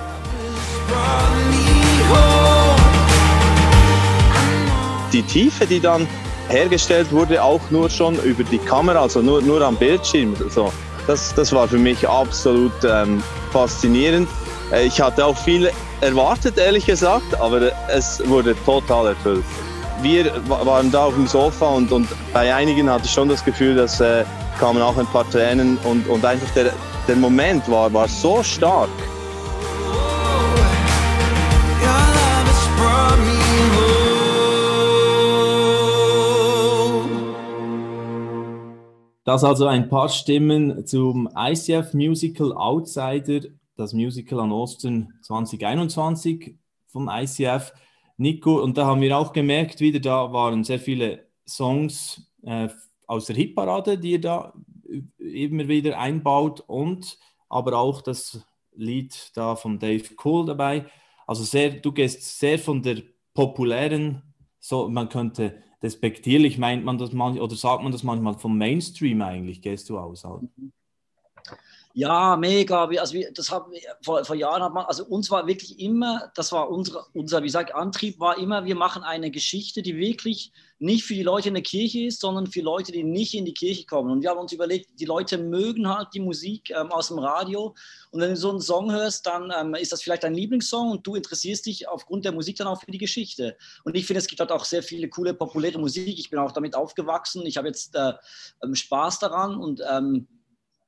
Die 5.13 5.23
Tiefe, 5.23 5.65
die 5.65 5.79
dann 5.79 6.07
hergestellt 6.51 7.11
wurde, 7.11 7.41
auch 7.41 7.61
nur 7.69 7.89
schon 7.89 8.15
über 8.23 8.43
die 8.43 8.57
Kamera, 8.57 9.01
also 9.01 9.21
nur, 9.21 9.41
nur 9.41 9.61
am 9.61 9.75
Bildschirm. 9.75 10.35
So. 10.49 10.71
Das, 11.07 11.33
das 11.33 11.51
war 11.51 11.67
für 11.67 11.77
mich 11.77 12.07
absolut 12.07 12.71
ähm, 12.83 13.23
faszinierend. 13.51 14.29
Äh, 14.71 14.85
ich 14.85 15.01
hatte 15.01 15.25
auch 15.25 15.37
viel 15.37 15.71
erwartet, 16.01 16.57
ehrlich 16.57 16.85
gesagt, 16.85 17.39
aber 17.39 17.71
es 17.89 18.21
wurde 18.27 18.55
total 18.65 19.07
erfüllt. 19.07 19.43
Wir 20.01 20.31
waren 20.47 20.91
da 20.91 21.05
auf 21.05 21.13
dem 21.13 21.27
Sofa 21.27 21.67
und, 21.67 21.91
und 21.91 22.07
bei 22.33 22.53
einigen 22.53 22.89
hatte 22.89 23.05
ich 23.05 23.11
schon 23.11 23.29
das 23.29 23.43
Gefühl, 23.43 23.75
dass 23.75 23.99
äh, 23.99 24.23
kamen 24.59 24.81
auch 24.81 24.97
ein 24.97 25.05
paar 25.07 25.29
Tränen 25.29 25.77
und, 25.83 26.07
und 26.07 26.23
einfach 26.25 26.49
der, 26.51 26.71
der 27.07 27.15
Moment 27.15 27.69
war, 27.69 27.91
war 27.93 28.07
so 28.07 28.43
stark. 28.43 28.89
Das 39.31 39.45
also 39.45 39.67
ein 39.67 39.87
paar 39.87 40.09
Stimmen 40.09 40.85
zum 40.85 41.29
ICF 41.33 41.93
Musical 41.93 42.51
Outsider, 42.51 43.47
das 43.77 43.93
Musical 43.93 44.41
an 44.41 44.51
Osten 44.51 45.13
2021 45.21 46.57
vom 46.87 47.09
ICF. 47.09 47.71
Nico, 48.17 48.61
und 48.61 48.77
da 48.77 48.85
haben 48.87 48.99
wir 48.99 49.17
auch 49.17 49.31
gemerkt, 49.31 49.79
wieder 49.79 50.01
da 50.01 50.33
waren 50.33 50.65
sehr 50.65 50.79
viele 50.79 51.29
Songs 51.47 52.29
äh, 52.43 52.67
aus 53.07 53.27
der 53.27 53.37
Hitparade, 53.37 53.97
die 53.97 54.11
ihr 54.11 54.19
da 54.19 54.51
immer 55.17 55.69
wieder 55.69 55.97
einbaut 55.97 56.61
und 56.67 57.17
aber 57.47 57.79
auch 57.79 58.01
das 58.01 58.45
Lied 58.75 59.31
da 59.35 59.55
von 59.55 59.79
Dave 59.79 60.09
Cool 60.21 60.45
dabei. 60.45 60.87
Also 61.25 61.45
sehr, 61.45 61.69
du 61.69 61.93
gehst 61.93 62.37
sehr 62.37 62.59
von 62.59 62.83
der 62.83 63.01
populären, 63.33 64.30
so 64.61 64.87
man 64.89 65.09
könnte 65.09 65.61
despektierlich 65.81 66.57
meint 66.57 66.85
man 66.85 66.97
das 66.97 67.11
manchmal 67.11 67.43
oder 67.43 67.55
sagt 67.55 67.83
man 67.83 67.91
das 67.91 68.03
manchmal 68.03 68.37
vom 68.39 68.57
Mainstream 68.57 69.21
eigentlich, 69.21 69.61
gehst 69.61 69.89
du 69.89 69.99
aus? 69.99 70.23
Halt? 70.23 70.43
Ja, 71.93 72.37
mega. 72.37 72.85
Also 72.85 73.13
wir, 73.13 73.31
das 73.33 73.51
haben 73.51 73.73
vor, 74.03 74.23
vor 74.23 74.35
Jahren 74.35 74.63
hat 74.63 74.73
man, 74.73 74.85
also 74.85 75.05
uns 75.05 75.29
war 75.29 75.47
wirklich 75.47 75.79
immer, 75.79 76.31
das 76.35 76.51
war 76.51 76.69
unser, 76.69 77.05
unser, 77.13 77.41
wie 77.41 77.47
gesagt, 77.47 77.75
Antrieb 77.75 78.19
war 78.19 78.37
immer, 78.37 78.65
wir 78.65 78.75
machen 78.75 79.03
eine 79.03 79.29
Geschichte, 79.29 79.81
die 79.81 79.97
wirklich 79.97 80.53
nicht 80.79 81.03
für 81.03 81.13
die 81.13 81.23
Leute 81.23 81.49
in 81.49 81.53
der 81.53 81.63
Kirche 81.63 82.05
ist, 82.05 82.21
sondern 82.21 82.47
für 82.47 82.61
Leute, 82.61 82.91
die 82.91 83.03
nicht 83.03 83.35
in 83.35 83.45
die 83.45 83.53
Kirche 83.53 83.85
kommen. 83.85 84.09
Und 84.09 84.23
wir 84.23 84.31
haben 84.31 84.39
uns 84.39 84.51
überlegt, 84.51 84.99
die 84.99 85.05
Leute 85.05 85.37
mögen 85.37 85.87
halt 85.87 86.07
die 86.13 86.19
Musik 86.19 86.71
ähm, 86.71 86.91
aus 86.91 87.09
dem 87.09 87.19
Radio. 87.19 87.75
Und 88.09 88.21
wenn 88.21 88.31
du 88.31 88.35
so 88.35 88.49
einen 88.49 88.61
Song 88.61 88.91
hörst, 88.91 89.27
dann 89.27 89.51
ähm, 89.55 89.75
ist 89.75 89.91
das 89.91 90.01
vielleicht 90.01 90.23
dein 90.23 90.33
Lieblingssong 90.33 90.91
und 90.91 91.05
du 91.05 91.15
interessierst 91.15 91.67
dich 91.67 91.87
aufgrund 91.87 92.25
der 92.25 92.31
Musik 92.31 92.55
dann 92.57 92.67
auch 92.67 92.81
für 92.81 92.91
die 92.91 92.97
Geschichte. 92.97 93.57
Und 93.83 93.95
ich 93.95 94.07
finde, 94.07 94.19
es 94.19 94.27
gibt 94.27 94.39
halt 94.39 94.51
auch 94.51 94.65
sehr 94.65 94.81
viele 94.81 95.07
coole, 95.09 95.33
populäre 95.33 95.77
Musik. 95.77 96.17
Ich 96.17 96.29
bin 96.29 96.39
auch 96.39 96.51
damit 96.51 96.73
aufgewachsen. 96.73 97.45
Ich 97.45 97.57
habe 97.57 97.67
jetzt 97.67 97.95
äh, 97.95 98.13
ähm, 98.63 98.73
Spaß 98.73 99.19
daran 99.19 99.57
und 99.57 99.81
ähm, 99.87 100.27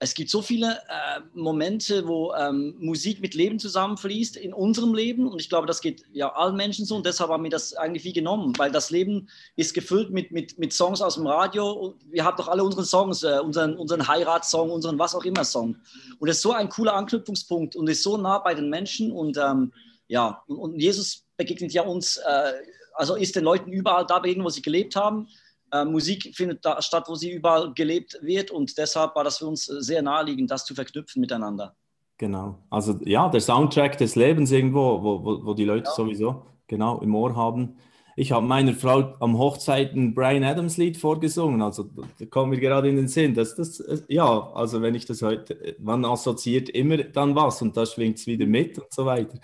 es 0.04 0.13
gibt 0.16 0.30
so 0.30 0.42
viele 0.42 0.80
äh, 0.89 1.22
Momente, 1.34 2.06
wo 2.06 2.34
ähm, 2.34 2.76
Musik 2.78 3.22
mit 3.22 3.36
Leben 3.36 3.58
zusammenfließt 3.58 4.36
in 4.36 4.54
unserem 4.54 4.94
Leben. 4.94 5.32
Und 5.32 5.39
ich 5.39 5.48
glaube, 5.48 5.66
das 5.66 5.80
geht 5.80 6.04
ja 6.12 6.28
allen 6.34 6.58
Menschen 6.58 6.86
so. 6.86 6.98
Und 6.98 7.06
deshalb 7.06 7.30
haben 7.30 7.44
wir 7.44 7.50
das 7.50 7.74
eigentlich 7.74 8.04
wie 8.04 8.12
genommen, 8.12 8.52
weil 8.58 8.70
das 8.70 8.92
Leben 8.92 9.30
ist 9.56 9.74
gefüllt 9.74 10.12
mit, 10.12 10.32
mit, 10.32 10.60
mit 10.60 10.74
Songs 10.74 11.02
aus 11.02 11.16
dem 11.16 11.26
Radio. 11.26 11.72
Und 11.72 11.96
wir 12.12 12.26
haben 12.26 12.36
doch 12.36 12.50
alle 12.50 12.66
unsere 12.66 12.84
Songs, 12.84 13.24
äh, 13.24 13.39
unseren, 13.39 13.78
unseren 13.78 14.06
Heiratssong, 14.06 14.72
unseren 14.72 15.00
was 15.00 15.16
auch 15.16 15.24
immer 15.24 15.46
Song. 15.46 15.78
Und 16.20 16.28
es 16.28 16.36
ist 16.36 16.44
so 16.44 16.52
ein 16.52 16.68
cooler 16.68 16.96
Anknüpfungspunkt 16.96 17.78
und 17.78 17.89
ist 17.89 18.04
so 18.04 18.18
nah 18.18 18.39
bei 18.39 18.54
den 18.54 18.70
Menschen. 18.70 19.10
Und 19.10 19.38
ähm, 19.38 19.72
ja, 20.10 20.44
und, 20.48 20.58
und, 20.58 20.80
Jesus 20.82 21.24
begegnet 21.38 21.72
ja 21.72 21.84
uns, 21.84 22.18
äh, 22.18 22.52
also 22.96 23.16
ist 23.16 23.38
den 23.38 23.46
Leuten 23.46 23.72
überall 23.72 24.06
da 24.06 24.20
begegnet, 24.20 24.46
wo 24.46 24.50
sie 24.50 24.62
gelebt 24.62 24.98
haben 24.98 25.30
äh, 25.74 25.86
Musik 25.86 26.32
findet 26.36 26.64
da 26.64 26.82
statt, 26.82 27.06
wo 27.08 27.16
sie 27.16 27.32
überall 27.32 27.74
gelebt 27.74 28.20
wird 28.22 28.52
und 28.52 28.78
deshalb 28.78 29.16
war 29.16 29.24
das 29.24 29.40
für 29.40 29.48
uns 29.48 29.66
sehr 29.66 30.02
naheliegend, 30.02 30.52
das 30.52 30.66
zu 30.66 30.76
verknüpfen 30.76 31.20
miteinander. 31.20 31.76
Genau, 32.18 32.60
also 32.70 33.00
ja, 33.04 33.28
der 33.28 33.42
Soundtrack 33.42 33.98
des 33.98 34.16
Lebens 34.16 34.52
irgendwo, 34.52 35.02
wo, 35.02 35.26
wo, 35.26 35.46
wo 35.46 35.54
die 35.54 35.65
Leute 35.65 35.86
ja. 35.86 35.92
sowieso 35.92 36.46
genau 36.67 37.00
im 37.00 37.15
Ohr 37.15 37.36
haben. 37.36 37.76
Ich 38.15 38.32
habe 38.32 38.46
meiner 38.46 38.74
Frau 38.74 39.15
am 39.19 39.40
Hochzeit 39.40 39.96
ein 39.96 40.13
Brian 40.13 40.44
Adams 40.44 40.78
Lied 40.78 40.98
vorgesungen, 40.98 41.63
also 41.63 41.90
da 42.19 42.26
kommen 42.28 42.52
wir 42.52 42.60
gerade 42.60 42.88
in 42.88 42.96
den 42.96 43.08
Sinn. 43.08 43.34
Das, 43.34 43.56
das, 43.56 43.84
ja, 44.08 44.52
also 44.54 44.84
wenn 44.84 44.94
ich 44.94 45.06
das 45.06 45.24
heute, 45.24 45.76
man 45.80 46.06
assoziiert 46.06 46.69
immer 46.69 46.98
dann 46.98 47.36
was 47.36 47.63
und 47.63 47.76
da 47.76 47.88
schwingt 47.88 48.19
es 48.19 48.28
wieder 48.28 48.46
mit 48.46 48.78
und 48.78 48.94
so 48.94 49.06
weiter. 49.08 49.40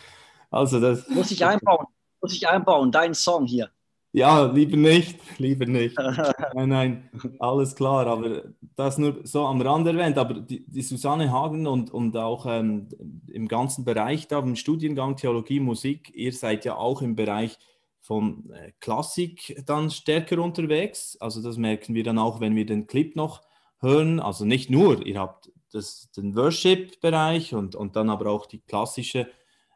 Also 0.52 0.80
das 0.80 1.10
muss 1.10 1.32
ich 1.32 1.44
einbauen, 1.44 1.88
muss 2.22 2.34
ich 2.34 2.48
einbauen, 2.48 2.92
dein 2.92 3.16
Song 3.16 3.48
hier. 3.48 3.72
Ja, 4.12 4.46
lieber 4.46 4.76
nicht, 4.76 5.20
lieber 5.38 5.66
nicht. 5.66 5.96
nein, 6.56 6.70
nein, 6.70 7.10
alles 7.40 7.76
klar, 7.76 8.08
aber 8.08 8.44
das 8.76 8.98
nur 8.98 9.20
so 9.24 9.46
am 9.46 9.62
Rand 9.62 9.88
erwähnt. 9.88 10.18
Aber 10.18 10.36
die, 10.36 10.66
die 10.68 10.82
Susanne 10.82 11.32
Hagen 11.32 11.68
und, 11.68 11.92
und 11.92 12.18
auch 12.18 12.46
ähm, 12.48 12.90
im 13.28 13.48
ganzen 13.48 13.86
Bereich 13.86 14.28
da, 14.28 14.40
im 14.40 14.56
Studiengang 14.56 15.16
Theologie, 15.16 15.60
Musik, 15.60 16.12
ihr 16.16 16.34
seid 16.34 16.66
ja 16.66 16.76
auch 16.76 17.02
im 17.02 17.16
Bereich 17.16 17.58
von 18.02 18.50
äh, 18.52 18.72
Klassik 18.80 19.62
dann 19.68 19.92
stärker 19.92 20.40
unterwegs. 20.40 21.16
Also 21.20 21.44
das 21.44 21.58
merken 21.58 21.94
wir 21.94 22.04
dann 22.04 22.18
auch, 22.18 22.40
wenn 22.40 22.56
wir 22.56 22.66
den 22.66 22.88
Clip 22.88 23.16
noch 23.16 23.42
hören. 23.80 24.20
Also 24.20 24.46
nicht 24.46 24.72
nur, 24.72 25.06
ihr 25.06 25.20
habt 25.20 25.52
das, 25.72 26.10
den 26.12 26.36
Worship-Bereich 26.36 27.54
und, 27.54 27.76
und 27.76 27.96
dann 27.96 28.10
aber 28.10 28.32
auch 28.32 28.48
die 28.48 28.62
klassische 28.62 29.28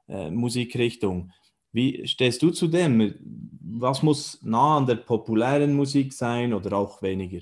äh, 0.07 0.31
Musikrichtung. 0.31 1.31
Wie 1.73 2.07
stehst 2.07 2.41
du 2.41 2.51
zu 2.51 2.67
dem? 2.67 3.15
Was 3.61 4.03
muss 4.03 4.39
nah 4.43 4.77
an 4.77 4.85
der 4.85 4.95
populären 4.95 5.73
Musik 5.73 6.13
sein 6.13 6.53
oder 6.53 6.77
auch 6.77 7.01
weniger? 7.01 7.39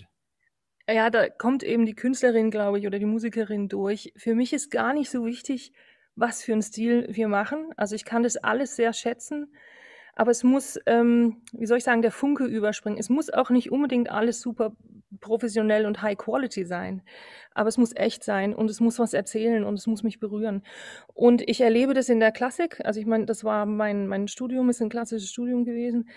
Ja, 0.90 1.10
da 1.10 1.30
kommt 1.30 1.64
eben 1.64 1.86
die 1.86 1.96
Künstlerin, 1.96 2.50
glaube 2.50 2.80
ich, 2.80 2.88
oder 2.88 2.98
die 2.98 3.06
Musikerin 3.06 3.70
durch. 3.70 4.14
Für 4.16 4.36
mich 4.36 4.54
ist 4.54 4.72
gar 4.72 4.94
nicht 4.94 5.10
so 5.10 5.26
wichtig, 5.26 5.74
was 6.16 6.44
für 6.44 6.54
einen 6.54 6.62
Stil 6.62 7.08
wir 7.12 7.28
machen. 7.28 7.72
Also 7.78 7.96
ich 7.96 8.06
kann 8.06 8.24
das 8.24 8.38
alles 8.38 8.76
sehr 8.76 8.94
schätzen, 8.94 9.54
aber 10.22 10.30
es 10.30 10.44
muss, 10.44 10.80
ähm, 10.86 11.38
wie 11.52 11.66
soll 11.66 11.80
ich 11.80 11.84
sagen, 11.84 12.04
der 12.04 12.12
Funke 12.12 12.46
überspringen. 12.46 13.00
Es 13.00 13.10
muss 13.10 13.32
auch 13.32 13.50
nicht 13.50 13.72
unbedingt 13.72 14.12
alles 14.12 14.40
super 14.40 14.74
professionell 15.20 15.88
und 15.88 16.04
high 16.04 16.16
quality 16.16 16.64
sein, 16.64 17.02
aber 17.56 17.70
es 17.70 17.80
muss 17.80 17.96
echt 17.96 18.24
sein 18.24 18.54
und 18.54 18.70
es 18.70 18.80
muss 18.80 19.00
was 19.00 19.16
erzählen 19.16 19.64
und 19.64 19.74
es 19.74 19.88
muss 19.88 20.04
mich 20.04 20.20
berühren. 20.20 20.62
Und 21.16 21.42
ich 21.50 21.60
erlebe 21.62 21.96
das 21.96 22.08
in 22.08 22.20
der 22.20 22.32
Klassik. 22.32 22.80
Also 22.86 23.00
ich 23.00 23.08
meine, 23.08 23.26
das 23.26 23.44
war 23.44 23.66
mein, 23.66 24.06
mein 24.06 24.28
Studium, 24.28 24.70
ist 24.70 24.80
ein 24.84 24.90
klassisches 24.90 25.32
Studium 25.32 25.66
gewesen. 25.66 26.08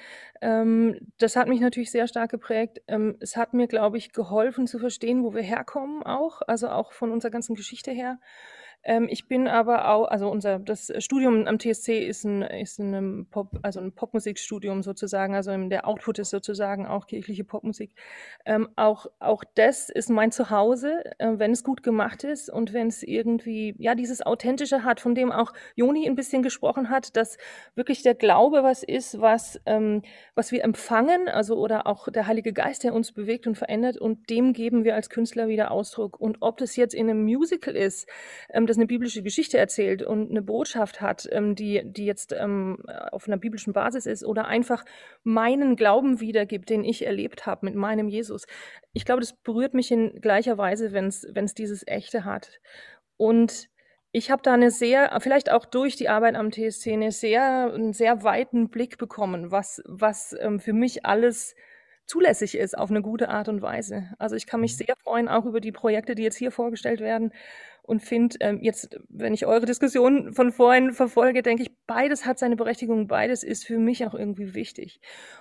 Ähm, 0.42 0.98
das 1.16 1.34
hat 1.34 1.48
mich 1.48 1.60
natürlich 1.60 1.90
sehr 1.90 2.06
stark 2.06 2.30
geprägt. 2.30 2.82
Ähm, 2.88 3.16
es 3.20 3.38
hat 3.38 3.54
mir, 3.54 3.68
glaube 3.68 3.96
ich, 3.96 4.12
geholfen 4.12 4.66
zu 4.66 4.78
verstehen, 4.78 5.24
wo 5.24 5.32
wir 5.32 5.42
herkommen 5.42 6.02
auch, 6.02 6.42
also 6.46 6.68
auch 6.68 6.92
von 6.92 7.10
unserer 7.10 7.30
ganzen 7.30 7.54
Geschichte 7.54 7.90
her. 7.90 8.18
Ähm, 8.84 9.08
ich 9.10 9.26
bin 9.28 9.48
aber 9.48 9.88
auch, 9.88 10.06
also 10.06 10.28
unser 10.30 10.58
das 10.58 10.92
Studium 10.98 11.46
am 11.46 11.58
TSC 11.58 12.06
ist 12.06 12.24
ein, 12.24 12.42
ist 12.42 12.78
ein 12.78 13.26
Pop, 13.30 13.58
also 13.62 13.80
ein 13.80 13.92
Popmusikstudium 13.92 14.82
sozusagen, 14.82 15.34
also 15.34 15.56
der 15.68 15.86
Output 15.88 16.18
ist 16.18 16.30
sozusagen 16.30 16.86
auch 16.86 17.06
kirchliche 17.06 17.44
Popmusik. 17.44 17.94
Ähm, 18.44 18.68
auch, 18.76 19.06
auch 19.20 19.42
das 19.54 19.88
ist 19.88 20.10
mein 20.10 20.32
Zuhause, 20.32 21.02
äh, 21.18 21.32
wenn 21.36 21.52
es 21.52 21.64
gut 21.64 21.82
gemacht 21.82 22.24
ist 22.24 22.50
und 22.50 22.72
wenn 22.72 22.88
es 22.88 23.02
irgendwie, 23.02 23.74
ja, 23.78 23.94
dieses 23.94 24.24
Authentische 24.24 24.84
hat, 24.84 25.00
von 25.00 25.14
dem 25.14 25.32
auch 25.32 25.52
Joni 25.76 26.06
ein 26.06 26.14
bisschen 26.14 26.42
gesprochen 26.42 26.90
hat, 26.90 27.16
dass 27.16 27.38
wirklich 27.74 28.02
der 28.02 28.14
Glaube 28.14 28.62
was 28.62 28.82
ist, 28.82 29.20
was, 29.20 29.60
ähm, 29.66 30.02
was 30.34 30.52
wir 30.52 30.62
empfangen, 30.62 31.28
also 31.28 31.56
oder 31.56 31.86
auch 31.86 32.08
der 32.10 32.26
Heilige 32.26 32.52
Geist, 32.52 32.84
der 32.84 32.92
uns 32.92 33.12
bewegt 33.12 33.46
und 33.46 33.56
verändert 33.56 33.96
und 33.96 34.28
dem 34.28 34.52
geben 34.52 34.84
wir 34.84 34.94
als 34.94 35.08
Künstler 35.08 35.48
wieder 35.48 35.70
Ausdruck. 35.70 36.20
Und 36.20 36.38
ob 36.40 36.58
das 36.58 36.76
jetzt 36.76 36.94
in 36.94 37.08
einem 37.08 37.24
Musical 37.24 37.74
ist, 37.74 38.08
ähm, 38.50 38.66
das 38.74 38.78
eine 38.78 38.86
biblische 38.86 39.22
Geschichte 39.22 39.56
erzählt 39.56 40.02
und 40.02 40.30
eine 40.30 40.42
Botschaft 40.42 41.00
hat, 41.00 41.28
ähm, 41.30 41.54
die, 41.54 41.82
die 41.84 42.04
jetzt 42.04 42.32
ähm, 42.32 42.78
auf 43.12 43.28
einer 43.28 43.36
biblischen 43.36 43.72
Basis 43.72 44.06
ist 44.06 44.24
oder 44.24 44.46
einfach 44.46 44.84
meinen 45.22 45.76
Glauben 45.76 46.20
wiedergibt, 46.20 46.70
den 46.70 46.84
ich 46.84 47.06
erlebt 47.06 47.46
habe 47.46 47.66
mit 47.66 47.76
meinem 47.76 48.08
Jesus. 48.08 48.46
Ich 48.92 49.04
glaube, 49.04 49.20
das 49.20 49.32
berührt 49.32 49.74
mich 49.74 49.92
in 49.92 50.20
gleicher 50.20 50.58
Weise, 50.58 50.92
wenn 50.92 51.06
es 51.06 51.54
dieses 51.54 51.86
Echte 51.86 52.24
hat. 52.24 52.60
Und 53.16 53.68
ich 54.10 54.30
habe 54.30 54.42
da 54.42 54.54
eine 54.54 54.70
sehr, 54.70 55.16
vielleicht 55.20 55.50
auch 55.50 55.64
durch 55.64 55.96
die 55.96 56.08
Arbeit 56.08 56.34
am 56.34 56.50
TSC, 56.50 56.92
eine 56.92 57.12
sehr, 57.12 57.72
einen 57.72 57.92
sehr 57.92 58.22
weiten 58.24 58.70
Blick 58.70 58.98
bekommen, 58.98 59.50
was, 59.50 59.82
was 59.86 60.36
ähm, 60.40 60.58
für 60.58 60.72
mich 60.72 61.06
alles 61.06 61.54
zulässig 62.06 62.56
ist 62.56 62.76
auf 62.76 62.90
eine 62.90 63.02
gute 63.02 63.28
Art 63.28 63.48
und 63.48 63.62
Weise. 63.62 64.10
Also 64.18 64.36
ich 64.36 64.46
kann 64.46 64.60
mich 64.60 64.74
mhm. 64.74 64.84
sehr 64.84 64.96
freuen, 65.02 65.28
auch 65.28 65.46
über 65.46 65.60
die 65.60 65.72
Projekte, 65.72 66.14
die 66.14 66.22
jetzt 66.22 66.36
hier 66.36 66.50
vorgestellt 66.50 67.00
werden 67.00 67.32
und 67.86 68.00
finde 68.00 68.36
ähm, 68.40 68.60
jetzt, 68.62 68.98
wenn 69.10 69.34
ich 69.34 69.44
eure 69.44 69.66
Diskussion 69.66 70.32
von 70.32 70.52
vorhin 70.52 70.92
verfolge, 70.92 71.42
denke 71.42 71.64
ich, 71.64 71.70
beides 71.86 72.24
hat 72.24 72.38
seine 72.38 72.56
Berechtigung, 72.56 73.08
beides 73.08 73.42
ist 73.42 73.66
für 73.66 73.78
mich 73.78 74.06
auch 74.06 74.14
irgendwie 74.14 74.54
wichtig. 74.54 75.00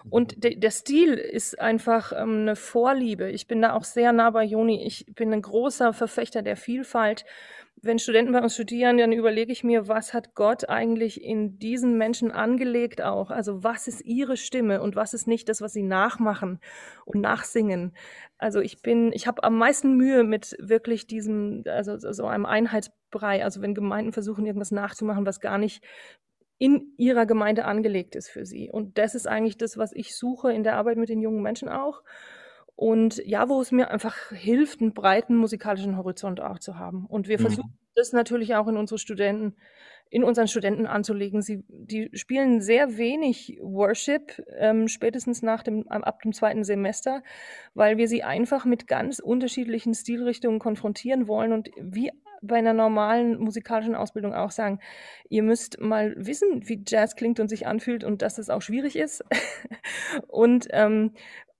Und 0.09 0.35
mhm. 0.35 0.41
de 0.41 0.55
der 0.55 0.71
Stil 0.71 1.13
ist 1.13 1.59
einfach 1.59 2.11
ähm, 2.11 2.41
eine 2.41 2.55
Vorliebe. 2.57 3.29
Ich 3.31 3.47
bin 3.47 3.61
da 3.61 3.73
auch 3.73 3.85
sehr 3.85 4.11
nah 4.11 4.29
bei 4.29 4.43
Joni. 4.43 4.85
Ich 4.85 5.05
bin 5.15 5.31
ein 5.31 5.41
großer 5.41 5.93
Verfechter 5.93 6.41
der 6.41 6.57
Vielfalt 6.57 7.23
wenn 7.83 7.99
Studenten 7.99 8.31
bei 8.31 8.41
uns 8.41 8.53
studieren, 8.53 8.97
dann 8.97 9.11
überlege 9.11 9.51
ich 9.51 9.63
mir, 9.63 9.89
was 9.89 10.13
hat 10.13 10.35
Gott 10.35 10.69
eigentlich 10.69 11.21
in 11.21 11.59
diesen 11.59 11.97
Menschen 11.97 12.31
angelegt 12.31 13.01
auch? 13.01 13.29
Also 13.29 13.63
was 13.63 13.89
ist 13.89 14.05
ihre 14.05 14.37
Stimme 14.37 14.81
und 14.81 14.95
was 14.95 15.13
ist 15.13 15.27
nicht 15.27 15.49
das, 15.49 15.61
was 15.61 15.73
sie 15.73 15.83
nachmachen 15.83 16.59
und 17.05 17.19
nachsingen? 17.19 17.93
Also 18.37 18.61
ich 18.61 18.81
bin, 18.81 19.11
ich 19.11 19.27
habe 19.27 19.43
am 19.43 19.57
meisten 19.57 19.97
Mühe 19.97 20.23
mit 20.23 20.55
wirklich 20.59 21.07
diesem, 21.07 21.63
also 21.67 21.97
so 21.97 22.25
einem 22.25 22.45
Einheitsbrei. 22.45 23.43
Also 23.43 23.61
wenn 23.61 23.75
Gemeinden 23.75 24.13
versuchen, 24.13 24.45
irgendwas 24.45 24.71
nachzumachen, 24.71 25.25
was 25.25 25.41
gar 25.41 25.57
nicht 25.57 25.83
in 26.57 26.93
ihrer 26.97 27.25
Gemeinde 27.25 27.65
angelegt 27.65 28.15
ist 28.15 28.29
für 28.29 28.45
sie. 28.45 28.69
Und 28.71 28.97
das 28.97 29.13
ist 29.13 29.27
eigentlich 29.27 29.57
das, 29.57 29.77
was 29.77 29.91
ich 29.91 30.15
suche 30.15 30.53
in 30.53 30.63
der 30.63 30.77
Arbeit 30.77 30.97
mit 30.97 31.09
den 31.09 31.19
jungen 31.19 31.41
Menschen 31.41 31.67
auch. 31.67 32.01
Und 32.75 33.21
ja, 33.25 33.49
wo 33.49 33.61
es 33.61 33.71
mir 33.71 33.91
einfach 33.91 34.15
hilft, 34.31 34.81
einen 34.81 34.93
breiten 34.93 35.35
musikalischen 35.35 35.97
Horizont 35.97 36.41
auch 36.41 36.59
zu 36.59 36.77
haben. 36.77 37.05
Und 37.05 37.27
wir 37.27 37.39
mhm. 37.39 37.43
versuchen 37.43 37.77
das 37.95 38.13
natürlich 38.13 38.55
auch 38.55 38.67
in 38.67 38.77
unsere 38.77 38.97
Studenten, 38.97 39.55
in 40.09 40.23
unseren 40.23 40.47
Studenten 40.47 40.87
anzulegen. 40.87 41.41
Sie, 41.41 41.63
die 41.67 42.09
spielen 42.13 42.61
sehr 42.61 42.97
wenig 42.97 43.59
Worship, 43.61 44.43
ähm, 44.57 44.87
spätestens 44.87 45.41
nach 45.41 45.63
dem, 45.63 45.87
ab 45.87 46.21
dem 46.21 46.33
zweiten 46.33 46.63
Semester, 46.63 47.23
weil 47.73 47.97
wir 47.97 48.07
sie 48.07 48.23
einfach 48.23 48.65
mit 48.65 48.87
ganz 48.87 49.19
unterschiedlichen 49.19 49.93
Stilrichtungen 49.93 50.59
konfrontieren 50.59 51.27
wollen 51.27 51.51
und 51.51 51.69
wie 51.79 52.11
bei 52.43 52.57
einer 52.57 52.73
normalen 52.73 53.39
musikalischen 53.39 53.95
Ausbildung 53.95 54.33
auch 54.33 54.51
sagen, 54.51 54.79
ihr 55.29 55.43
müsst 55.43 55.79
mal 55.79 56.13
wissen, 56.17 56.67
wie 56.67 56.83
Jazz 56.85 57.15
klingt 57.15 57.39
und 57.39 57.47
sich 57.47 57.65
anfühlt 57.65 58.03
und 58.03 58.21
dass 58.21 58.37
es 58.37 58.49
auch 58.49 58.61
schwierig 58.61 58.97
ist. 58.97 59.23
und 60.27 60.67
ähm, 60.71 61.13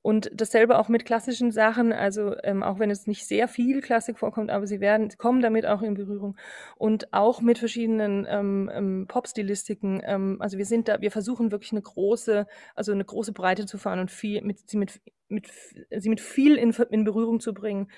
und 0.04 0.30
dasselbe 0.34 0.78
auch 0.78 0.90
mit 0.90 1.06
klassischen 1.06 1.52
Sachen, 1.52 1.94
also 1.94 2.36
ähm, 2.44 2.62
auch 2.62 2.78
wenn 2.78 2.92
es 2.92 3.08
nicht 3.08 3.26
sehr 3.26 3.48
viel 3.48 3.80
Klassik 3.80 4.20
vorkommt, 4.20 4.52
aber 4.52 4.68
sie 4.68 4.82
werden, 4.82 5.10
kommen 5.18 5.42
damit 5.42 5.66
auch 5.66 5.82
in 5.82 5.94
Berührung. 5.94 6.36
Und 6.76 7.14
auch 7.14 7.40
mit 7.40 7.58
verschiedenen 7.58 8.28
ähm, 8.30 8.70
ähm, 8.74 9.06
Pop-Stilistiken. 9.08 10.02
Ähm, 10.04 10.38
also 10.42 10.58
wir 10.58 10.66
sind 10.66 10.90
da, 10.90 11.00
wir 11.00 11.10
versuchen 11.10 11.52
wirklich 11.54 11.72
eine 11.72 11.82
große, 11.82 12.46
also 12.76 12.92
eine 12.92 13.06
große 13.06 13.32
Breite 13.32 13.66
zu 13.66 13.78
fahren 13.78 14.00
und 14.00 14.12
viel, 14.12 14.42
mit, 14.42 14.70
sie 14.70 14.76
mit, 14.76 15.00
mit, 15.30 15.48
sie 15.90 16.10
mit 16.10 16.20
viel 16.20 16.58
in, 16.58 16.72
in 16.92 17.06
Berührung 17.06 17.40
zu 17.40 17.54
bringen. 17.54 17.90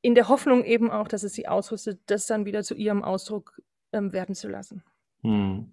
In 0.00 0.14
der 0.14 0.28
Hoffnung 0.28 0.64
eben 0.64 0.88
auch, 0.88 1.08
dass 1.08 1.24
es 1.24 1.32
sie 1.32 1.48
ausrüstet, 1.48 2.00
das 2.06 2.26
dann 2.26 2.46
wieder 2.46 2.62
zu 2.62 2.76
ihrem 2.76 3.02
Ausdruck 3.02 3.60
ähm, 3.92 4.12
werden 4.12 4.36
zu 4.36 4.48
lassen. 4.48 4.84
Hm. 5.22 5.72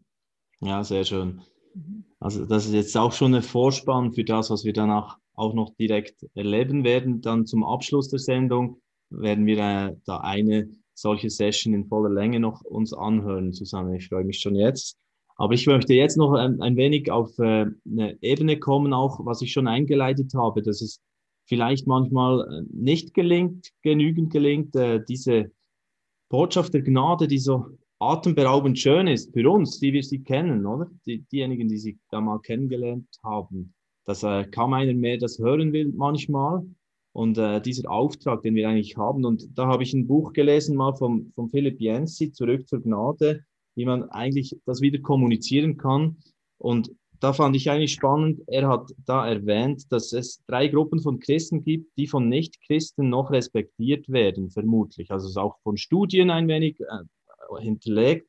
Ja, 0.59 0.83
sehr 0.83 1.03
schön. 1.03 1.43
Mhm. 1.75 2.05
Also 2.19 2.47
das 2.47 2.65
ist 2.65 2.73
jetzt 2.73 2.97
auch 2.97 3.11
schon 3.11 3.35
eine 3.35 3.43
Vorspann 3.43 4.13
für 4.13 4.23
das, 4.23 4.49
was 4.49 4.65
wir 4.65 4.73
danach 4.73 5.19
auch 5.35 5.53
noch 5.53 5.75
direkt 5.75 6.25
erleben 6.33 6.83
werden. 6.83 7.21
Dann 7.21 7.45
zum 7.45 7.63
Abschluss 7.63 8.09
der 8.09 8.19
Sendung 8.19 8.81
werden 9.09 9.45
wir 9.45 9.57
äh, 9.57 9.95
da 10.05 10.17
eine 10.19 10.69
solche 10.93 11.29
Session 11.29 11.73
in 11.73 11.85
voller 11.87 12.09
Länge 12.09 12.39
noch 12.39 12.63
uns 12.63 12.93
anhören 12.93 13.53
zusammen. 13.53 13.93
Ich 13.95 14.07
freue 14.07 14.23
mich 14.23 14.39
schon 14.39 14.55
jetzt. 14.55 14.97
Aber 15.37 15.53
ich 15.53 15.67
möchte 15.67 15.93
jetzt 15.93 16.17
noch 16.17 16.33
ein, 16.33 16.61
ein 16.61 16.77
wenig 16.77 17.11
auf 17.11 17.37
äh, 17.39 17.65
eine 17.85 18.17
Ebene 18.21 18.57
kommen, 18.57 18.93
auch 18.93 19.25
was 19.25 19.41
ich 19.41 19.51
schon 19.51 19.67
eingeleitet 19.67 20.33
habe, 20.33 20.61
dass 20.61 20.81
es 20.81 21.01
vielleicht 21.45 21.87
manchmal 21.87 22.41
äh, 22.41 22.63
nicht 22.73 23.13
gelingt, 23.13 23.71
genügend 23.81 24.31
gelingt, 24.31 24.75
äh, 24.75 25.03
diese 25.03 25.51
Botschaft 26.29 26.73
der 26.73 26.81
Gnade, 26.81 27.27
die 27.27 27.37
so 27.37 27.77
atemberaubend 27.99 28.79
schön 28.79 29.07
ist 29.07 29.33
für 29.33 29.49
uns, 29.49 29.79
die 29.79 29.93
wir 29.93 30.03
sie 30.03 30.23
kennen, 30.23 30.65
oder? 30.65 30.89
Die, 31.05 31.23
diejenigen, 31.23 31.67
die 31.67 31.77
sie 31.77 31.99
da 32.09 32.21
mal 32.21 32.39
kennengelernt 32.39 33.07
haben, 33.23 33.73
dass 34.05 34.23
äh, 34.23 34.45
kaum 34.45 34.73
einer 34.73 34.93
mehr 34.93 35.17
das 35.17 35.39
hören 35.39 35.73
will 35.73 35.91
manchmal. 35.95 36.65
Und 37.11 37.37
äh, 37.37 37.61
dieser 37.61 37.89
Auftrag, 37.89 38.41
den 38.41 38.55
wir 38.55 38.67
eigentlich 38.67 38.97
haben, 38.97 39.23
und 39.23 39.57
da 39.57 39.67
habe 39.67 39.83
ich 39.83 39.93
ein 39.93 40.07
Buch 40.07 40.33
gelesen 40.33 40.75
mal 40.75 40.95
vom, 40.95 41.31
vom 41.33 41.49
Philipp 41.49 41.79
Jensi, 41.79 42.31
Zurück 42.31 42.67
zur 42.67 42.81
Gnade, 42.81 43.45
wie 43.75 43.85
man 43.85 44.09
eigentlich 44.09 44.57
das 44.65 44.81
wieder 44.81 44.99
kommunizieren 44.99 45.77
kann. 45.77 46.17
Und 46.57 46.91
da 47.21 47.33
fand 47.33 47.55
ich 47.55 47.69
eigentlich 47.71 47.93
spannend, 47.93 48.41
er 48.47 48.67
hat 48.67 48.91
da 49.05 49.27
erwähnt, 49.27 49.91
dass 49.91 50.11
es 50.13 50.43
drei 50.45 50.67
Gruppen 50.67 51.01
von 51.01 51.19
Christen 51.19 51.63
gibt, 51.63 51.97
die 51.97 52.07
von 52.07 52.27
Nichtchristen 52.27 53.09
noch 53.09 53.31
respektiert 53.31 54.09
werden, 54.09 54.49
vermutlich. 54.49 55.09
Also 55.09 55.27
es 55.27 55.31
ist 55.31 55.37
auch 55.37 55.57
von 55.63 55.77
Studien 55.77 56.29
ein 56.29 56.47
wenig 56.47 56.79
äh, 56.81 57.61
hinterlegt. 57.61 58.27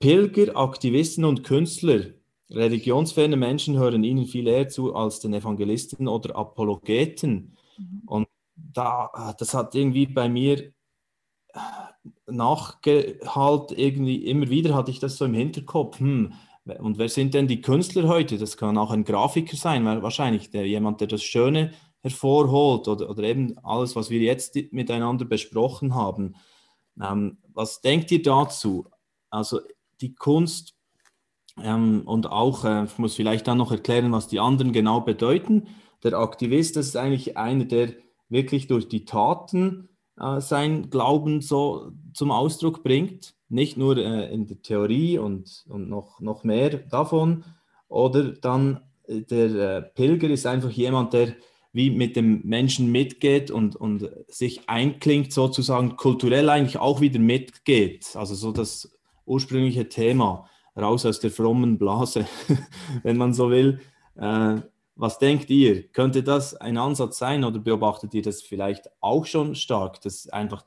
Pilger, 0.00 0.56
Aktivisten 0.56 1.24
und 1.24 1.44
Künstler 1.44 2.17
religionsferne 2.50 3.36
Menschen 3.36 3.76
hören 3.78 4.04
ihnen 4.04 4.26
viel 4.26 4.46
eher 4.46 4.68
zu 4.68 4.94
als 4.94 5.20
den 5.20 5.34
Evangelisten 5.34 6.08
oder 6.08 6.36
Apologeten. 6.36 7.56
Mhm. 7.76 8.02
Und 8.06 8.28
da, 8.56 9.34
das 9.38 9.54
hat 9.54 9.74
irgendwie 9.74 10.06
bei 10.06 10.28
mir 10.28 10.72
nachgehalt, 12.26 13.72
irgendwie 13.72 14.26
immer 14.26 14.48
wieder 14.48 14.74
hatte 14.74 14.90
ich 14.90 14.98
das 14.98 15.16
so 15.16 15.24
im 15.24 15.34
Hinterkopf. 15.34 15.98
Hm, 15.98 16.32
und 16.78 16.98
wer 16.98 17.08
sind 17.08 17.34
denn 17.34 17.48
die 17.48 17.62
Künstler 17.62 18.08
heute? 18.08 18.38
Das 18.38 18.56
kann 18.56 18.76
auch 18.76 18.90
ein 18.90 19.04
Grafiker 19.04 19.56
sein, 19.56 19.84
wahrscheinlich 19.84 20.50
der, 20.50 20.66
jemand, 20.66 21.00
der 21.00 21.08
das 21.08 21.22
Schöne 21.22 21.72
hervorholt 22.00 22.86
oder, 22.88 23.08
oder 23.08 23.22
eben 23.24 23.56
alles, 23.62 23.96
was 23.96 24.10
wir 24.10 24.20
jetzt 24.20 24.54
miteinander 24.72 25.24
besprochen 25.24 25.94
haben. 25.94 26.36
Ähm, 27.00 27.38
was 27.54 27.80
denkt 27.80 28.10
ihr 28.12 28.22
dazu? 28.22 28.86
Also 29.30 29.60
die 30.00 30.14
Kunst 30.14 30.74
Ähm, 31.62 32.02
und 32.04 32.30
auch, 32.30 32.64
äh, 32.64 32.84
ich 32.84 32.98
muss 32.98 33.14
vielleicht 33.14 33.46
dann 33.46 33.58
noch 33.58 33.72
erklären, 33.72 34.12
was 34.12 34.28
die 34.28 34.40
anderen 34.40 34.72
genau 34.72 35.00
bedeuten. 35.00 35.68
Der 36.02 36.14
Aktivist, 36.14 36.76
ist 36.76 36.96
eigentlich 36.96 37.36
einer, 37.36 37.64
der 37.64 37.90
wirklich 38.28 38.66
durch 38.66 38.88
die 38.88 39.04
Taten 39.04 39.88
äh, 40.18 40.40
sein 40.40 40.90
Glauben 40.90 41.40
so 41.40 41.92
zum 42.12 42.30
Ausdruck 42.30 42.82
bringt. 42.82 43.34
Nicht 43.48 43.76
nur 43.76 43.96
äh, 43.96 44.32
in 44.32 44.46
der 44.46 44.60
Theorie 44.62 45.18
und, 45.18 45.64
und 45.68 45.88
noch, 45.88 46.20
noch 46.20 46.44
mehr 46.44 46.70
davon. 46.70 47.44
Oder 47.88 48.32
dann 48.32 48.80
äh, 49.06 49.22
der 49.22 49.54
äh, 49.54 49.82
Pilger 49.82 50.28
ist 50.30 50.46
einfach 50.46 50.70
jemand, 50.70 51.12
der 51.12 51.34
wie 51.72 51.90
mit 51.90 52.16
dem 52.16 52.40
Menschen 52.44 52.90
mitgeht 52.90 53.50
und, 53.50 53.76
und 53.76 54.10
sich 54.26 54.68
einklingt, 54.68 55.32
sozusagen 55.32 55.96
kulturell 55.96 56.48
eigentlich 56.48 56.78
auch 56.78 57.00
wieder 57.00 57.18
mitgeht. 57.18 58.16
Also 58.16 58.34
so 58.34 58.52
das 58.52 58.90
ursprüngliche 59.26 59.88
Thema, 59.88 60.48
raus 60.78 61.04
aus 61.04 61.20
der 61.20 61.30
frommen 61.30 61.78
Blase, 61.78 62.26
wenn 63.02 63.16
man 63.16 63.34
so 63.34 63.50
will. 63.50 63.80
Äh, 64.16 64.56
was 64.94 65.18
denkt 65.18 65.48
ihr? 65.50 65.88
Könnte 65.88 66.22
das 66.22 66.54
ein 66.54 66.76
Ansatz 66.76 67.18
sein 67.18 67.44
oder 67.44 67.58
beobachtet 67.60 68.14
ihr 68.14 68.22
das 68.22 68.42
vielleicht 68.42 68.90
auch 69.00 69.26
schon 69.26 69.54
stark, 69.54 70.00
dass 70.00 70.28
einfach 70.28 70.64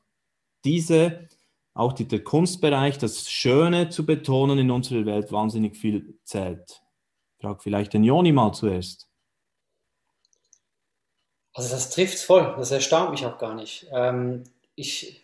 diese, 0.64 1.28
auch 1.74 1.93
die, 1.93 2.07
der 2.07 2.24
Kunstbereich, 2.24 2.97
das 2.97 3.30
Schöne 3.30 3.89
zu 3.89 4.05
betonen 4.05 4.57
in 4.57 4.72
unserer 4.72 5.05
Welt 5.05 5.32
wahnsinnig 5.32 5.76
viel 5.76 6.18
zählt? 6.24 6.82
Ich 7.38 7.45
frage 7.45 7.59
vielleicht 7.62 7.93
den 7.93 8.03
Joni 8.03 8.32
mal 8.32 8.53
zuerst. 8.53 9.09
Also 11.53 11.70
das 11.70 11.89
trifft 11.89 12.20
voll, 12.20 12.55
das 12.57 12.72
erstaunt 12.72 13.12
mich 13.12 13.26
auch 13.26 13.38
gar 13.38 13.55
nicht. 13.55 13.88
Ähm, 13.91 14.45
ich 14.76 15.21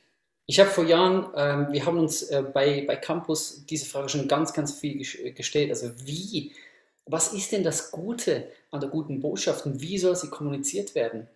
ich 0.50 0.62
habe 0.62 0.70
vor 0.70 0.86
Jahren, 0.86 1.28
ähm, 1.36 1.68
wir 1.72 1.86
haben 1.86 2.00
uns 2.00 2.24
äh, 2.24 2.42
bei, 2.42 2.86
bei 2.88 2.96
Campus 2.96 3.66
diese 3.70 3.86
Frage 3.86 4.08
schon 4.08 4.30
ganz, 4.30 4.54
ganz 4.54 4.80
viel 4.80 4.98
gestellt. 5.34 5.70
Also 5.70 5.92
wie, 6.06 6.54
was 7.06 7.34
ist 7.34 7.52
denn 7.52 7.64
das 7.64 7.92
Gute 7.92 8.48
an 8.72 8.80
der 8.80 8.90
guten 8.90 9.20
Botschaft 9.20 9.66
und 9.66 9.82
wie 9.82 9.98
soll 9.98 10.16
sie 10.16 10.30
kommuniziert 10.30 10.96
werden? 10.96 11.28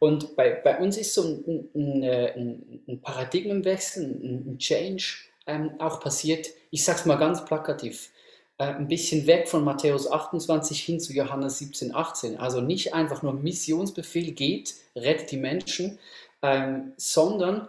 Und 0.00 0.34
bei, 0.34 0.50
bei 0.50 0.78
uns 0.78 0.96
ist 0.96 1.14
so 1.14 1.22
ein, 1.22 1.68
ein, 1.74 2.02
äh, 2.02 2.32
ein, 2.36 2.80
ein 2.88 3.00
Paradigmenwechsel, 3.00 4.04
ein, 4.04 4.58
Change 4.58 5.18
ähm, 5.46 5.72
auch 5.78 6.00
passiert. 6.00 6.48
Ich 6.70 6.84
sage 6.84 6.98
es 6.98 7.06
mal 7.06 7.16
ganz 7.16 7.44
plakativ. 7.44 8.10
Äh, 8.58 8.64
ein 8.64 8.88
bisschen 8.88 9.28
weg 9.28 9.48
von 9.48 9.62
Matthäus 9.62 10.10
28 10.10 10.80
hin 10.80 10.98
zu 10.98 11.12
Johannes 11.12 11.58
17, 11.58 11.94
18. 11.94 12.38
Also 12.38 12.60
nicht 12.60 12.92
einfach 12.92 13.22
nur 13.22 13.34
Missionsbefehl 13.34 14.32
geht, 14.32 14.74
rettet 14.96 15.30
die 15.30 15.36
Menschen, 15.36 16.00
ähm, 16.42 16.92
sondern 16.96 17.68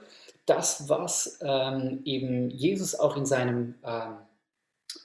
das, 0.50 0.90
was 0.90 1.40
ähm, 1.42 2.02
eben 2.06 2.50
Jesus 2.50 2.96
auch 2.96 3.16
in 3.16 3.26
seinem 3.26 3.76
ähm, 3.86 4.18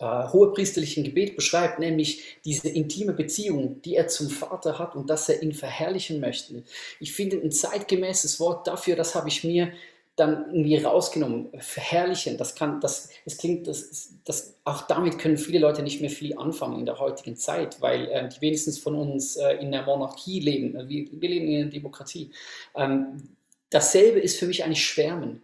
äh, 0.01 0.28
hohepriesterlichen 0.28 1.05
Gebet 1.05 1.36
beschreibt, 1.36 1.78
nämlich 1.78 2.40
diese 2.45 2.68
intime 2.68 3.12
Beziehung, 3.12 3.82
die 3.82 3.97
er 3.97 4.09
zum 4.09 4.30
Vater 4.30 4.78
hat 4.78 4.97
und 4.97 5.11
dass 5.11 5.28
er 5.28 5.42
ihn 5.42 5.53
verherrlichen 5.53 6.20
möchte. 6.20 6.64
Ich 7.01 7.12
finde 7.12 7.36
ein 7.36 7.53
zeitgemäßes 7.53 8.40
Wort 8.40 8.66
dafür, 8.66 8.97
das 8.97 9.14
habe 9.14 9.28
ich 9.28 9.45
mir 9.45 9.72
dann 10.16 10.47
irgendwie 10.47 10.76
rausgenommen. 10.76 11.49
Verherrlichen, 11.59 12.38
das 12.38 12.55
kann, 12.55 12.80
das, 12.80 13.11
es 13.24 13.36
klingt, 13.36 13.66
das, 13.66 14.14
das, 14.24 14.57
auch 14.64 14.82
damit 14.82 15.18
können 15.18 15.36
viele 15.36 15.59
Leute 15.59 15.82
nicht 15.82 16.01
mehr 16.01 16.11
viel 16.11 16.38
anfangen 16.38 16.78
in 16.78 16.86
der 16.86 17.01
heutigen 17.01 17.36
Zeit, 17.36 17.80
weil 17.80 18.09
äh, 18.09 18.28
die 18.28 18.40
wenigstens 18.40 18.78
von 18.78 18.95
uns 18.95 19.36
äh, 19.36 19.55
in 19.57 19.72
der 19.72 19.82
Monarchie 19.82 20.40
leben. 20.40 20.88
Wir, 20.88 21.07
wir 21.11 21.28
leben 21.28 21.49
in 21.49 21.62
einer 21.62 21.70
Demokratie. 21.70 22.30
Ähm, 22.76 23.34
dasselbe 23.74 24.20
ist 24.20 24.38
für 24.38 24.46
mich 24.46 24.64
eigentlich 24.64 24.86
Schwärmen. 24.86 25.42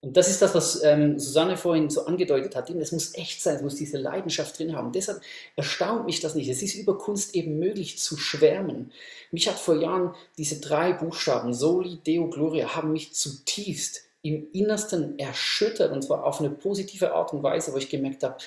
Und 0.00 0.16
das 0.16 0.28
ist 0.28 0.42
das, 0.42 0.54
was 0.54 0.82
ähm, 0.82 1.18
Susanne 1.20 1.56
vorhin 1.56 1.88
so 1.88 2.06
angedeutet 2.06 2.56
hat. 2.56 2.68
Es 2.70 2.90
muss 2.90 3.14
echt 3.14 3.40
sein, 3.40 3.56
es 3.56 3.62
muss 3.62 3.76
diese 3.76 3.98
Leidenschaft 3.98 4.58
drin 4.58 4.74
haben. 4.74 4.90
Deshalb 4.90 5.20
erstaunt 5.54 6.06
mich 6.06 6.18
das 6.18 6.34
nicht. 6.34 6.48
Es 6.48 6.60
ist 6.60 6.74
über 6.74 6.98
Kunst 6.98 7.36
eben 7.36 7.60
möglich 7.60 7.98
zu 7.98 8.16
schwärmen. 8.16 8.90
Mich 9.30 9.48
hat 9.48 9.60
vor 9.60 9.80
Jahren 9.80 10.12
diese 10.38 10.60
drei 10.60 10.92
Buchstaben, 10.92 11.54
Soli, 11.54 11.98
Deo, 12.04 12.28
Gloria, 12.28 12.74
haben 12.74 12.92
mich 12.92 13.14
zutiefst 13.14 14.02
im 14.22 14.48
Innersten 14.52 15.18
erschüttert. 15.20 15.92
Und 15.92 16.02
zwar 16.02 16.24
auf 16.24 16.40
eine 16.40 16.50
positive 16.50 17.12
Art 17.12 17.32
und 17.32 17.44
Weise, 17.44 17.72
wo 17.72 17.76
ich 17.76 17.88
gemerkt 17.88 18.24
habe, 18.24 18.38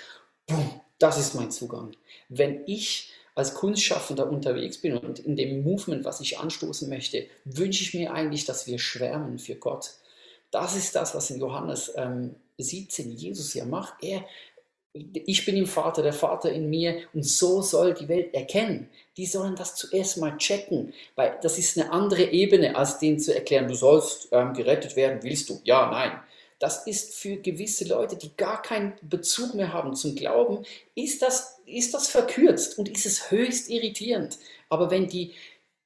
boom, 0.48 0.82
das 1.00 1.18
ist 1.18 1.36
mein 1.36 1.52
Zugang. 1.52 1.96
Wenn 2.28 2.64
ich 2.66 3.14
als 3.36 3.54
Kunstschaffender 3.54 4.30
unterwegs 4.30 4.78
bin 4.78 4.98
und 4.98 5.20
in 5.20 5.36
dem 5.36 5.62
Movement, 5.64 6.06
was 6.06 6.22
ich 6.22 6.40
anstoßen 6.40 6.90
möchte, 6.90 7.28
wünsche 7.44 7.84
ich 7.84 7.94
mir 7.94 8.14
eigentlich, 8.14 8.46
dass 8.46 8.66
wir 8.66 8.80
schwärmen 8.80 9.40
für 9.40 9.56
Gott. 9.56 9.92
Das 10.52 10.76
ist 10.76 10.96
das, 10.96 11.14
was 11.14 11.30
in 11.30 11.42
Johannes 11.42 11.92
ähm, 11.98 12.36
17 12.58 13.12
Jesus 13.12 13.54
ja 13.54 13.66
macht. 13.66 13.96
Er, 14.02 14.24
ich 14.94 15.46
bin 15.46 15.58
im 15.58 15.68
Vater, 15.68 16.02
der 16.02 16.14
Vater 16.14 16.50
in 16.50 16.70
mir 16.70 17.02
und 17.14 17.26
so 17.26 17.62
soll 17.62 17.94
die 17.94 18.08
Welt 18.08 18.34
erkennen. 18.34 18.90
Die 19.18 19.26
sollen 19.26 19.58
das 19.58 19.76
zuerst 19.76 20.18
mal 20.18 20.38
checken, 20.38 20.94
weil 21.16 21.38
das 21.42 21.58
ist 21.58 21.78
eine 21.78 21.92
andere 21.92 22.24
Ebene, 22.24 22.78
als 22.78 23.00
denen 23.00 23.20
zu 23.20 23.36
erklären, 23.36 23.68
du 23.68 23.76
sollst 23.76 24.30
ähm, 24.32 24.54
gerettet 24.54 24.96
werden, 24.96 25.22
willst 25.24 25.50
du? 25.50 25.60
Ja, 25.66 25.92
nein. 25.92 26.22
Das 26.66 26.88
ist 26.88 27.14
für 27.14 27.38
gewisse 27.38 27.88
Leute, 27.88 28.16
die 28.16 28.36
gar 28.36 28.60
keinen 28.60 28.94
Bezug 29.04 29.54
mehr 29.54 29.72
haben 29.72 29.94
zum 29.94 30.16
Glauben, 30.16 30.66
ist 30.96 31.22
das, 31.22 31.60
ist 31.68 31.94
das 31.94 32.08
verkürzt 32.08 32.80
und 32.80 32.90
ist 32.90 33.06
es 33.06 33.30
höchst 33.30 33.70
irritierend. 33.70 34.40
Aber 34.68 34.90
wenn 34.90 35.08
die, 35.08 35.34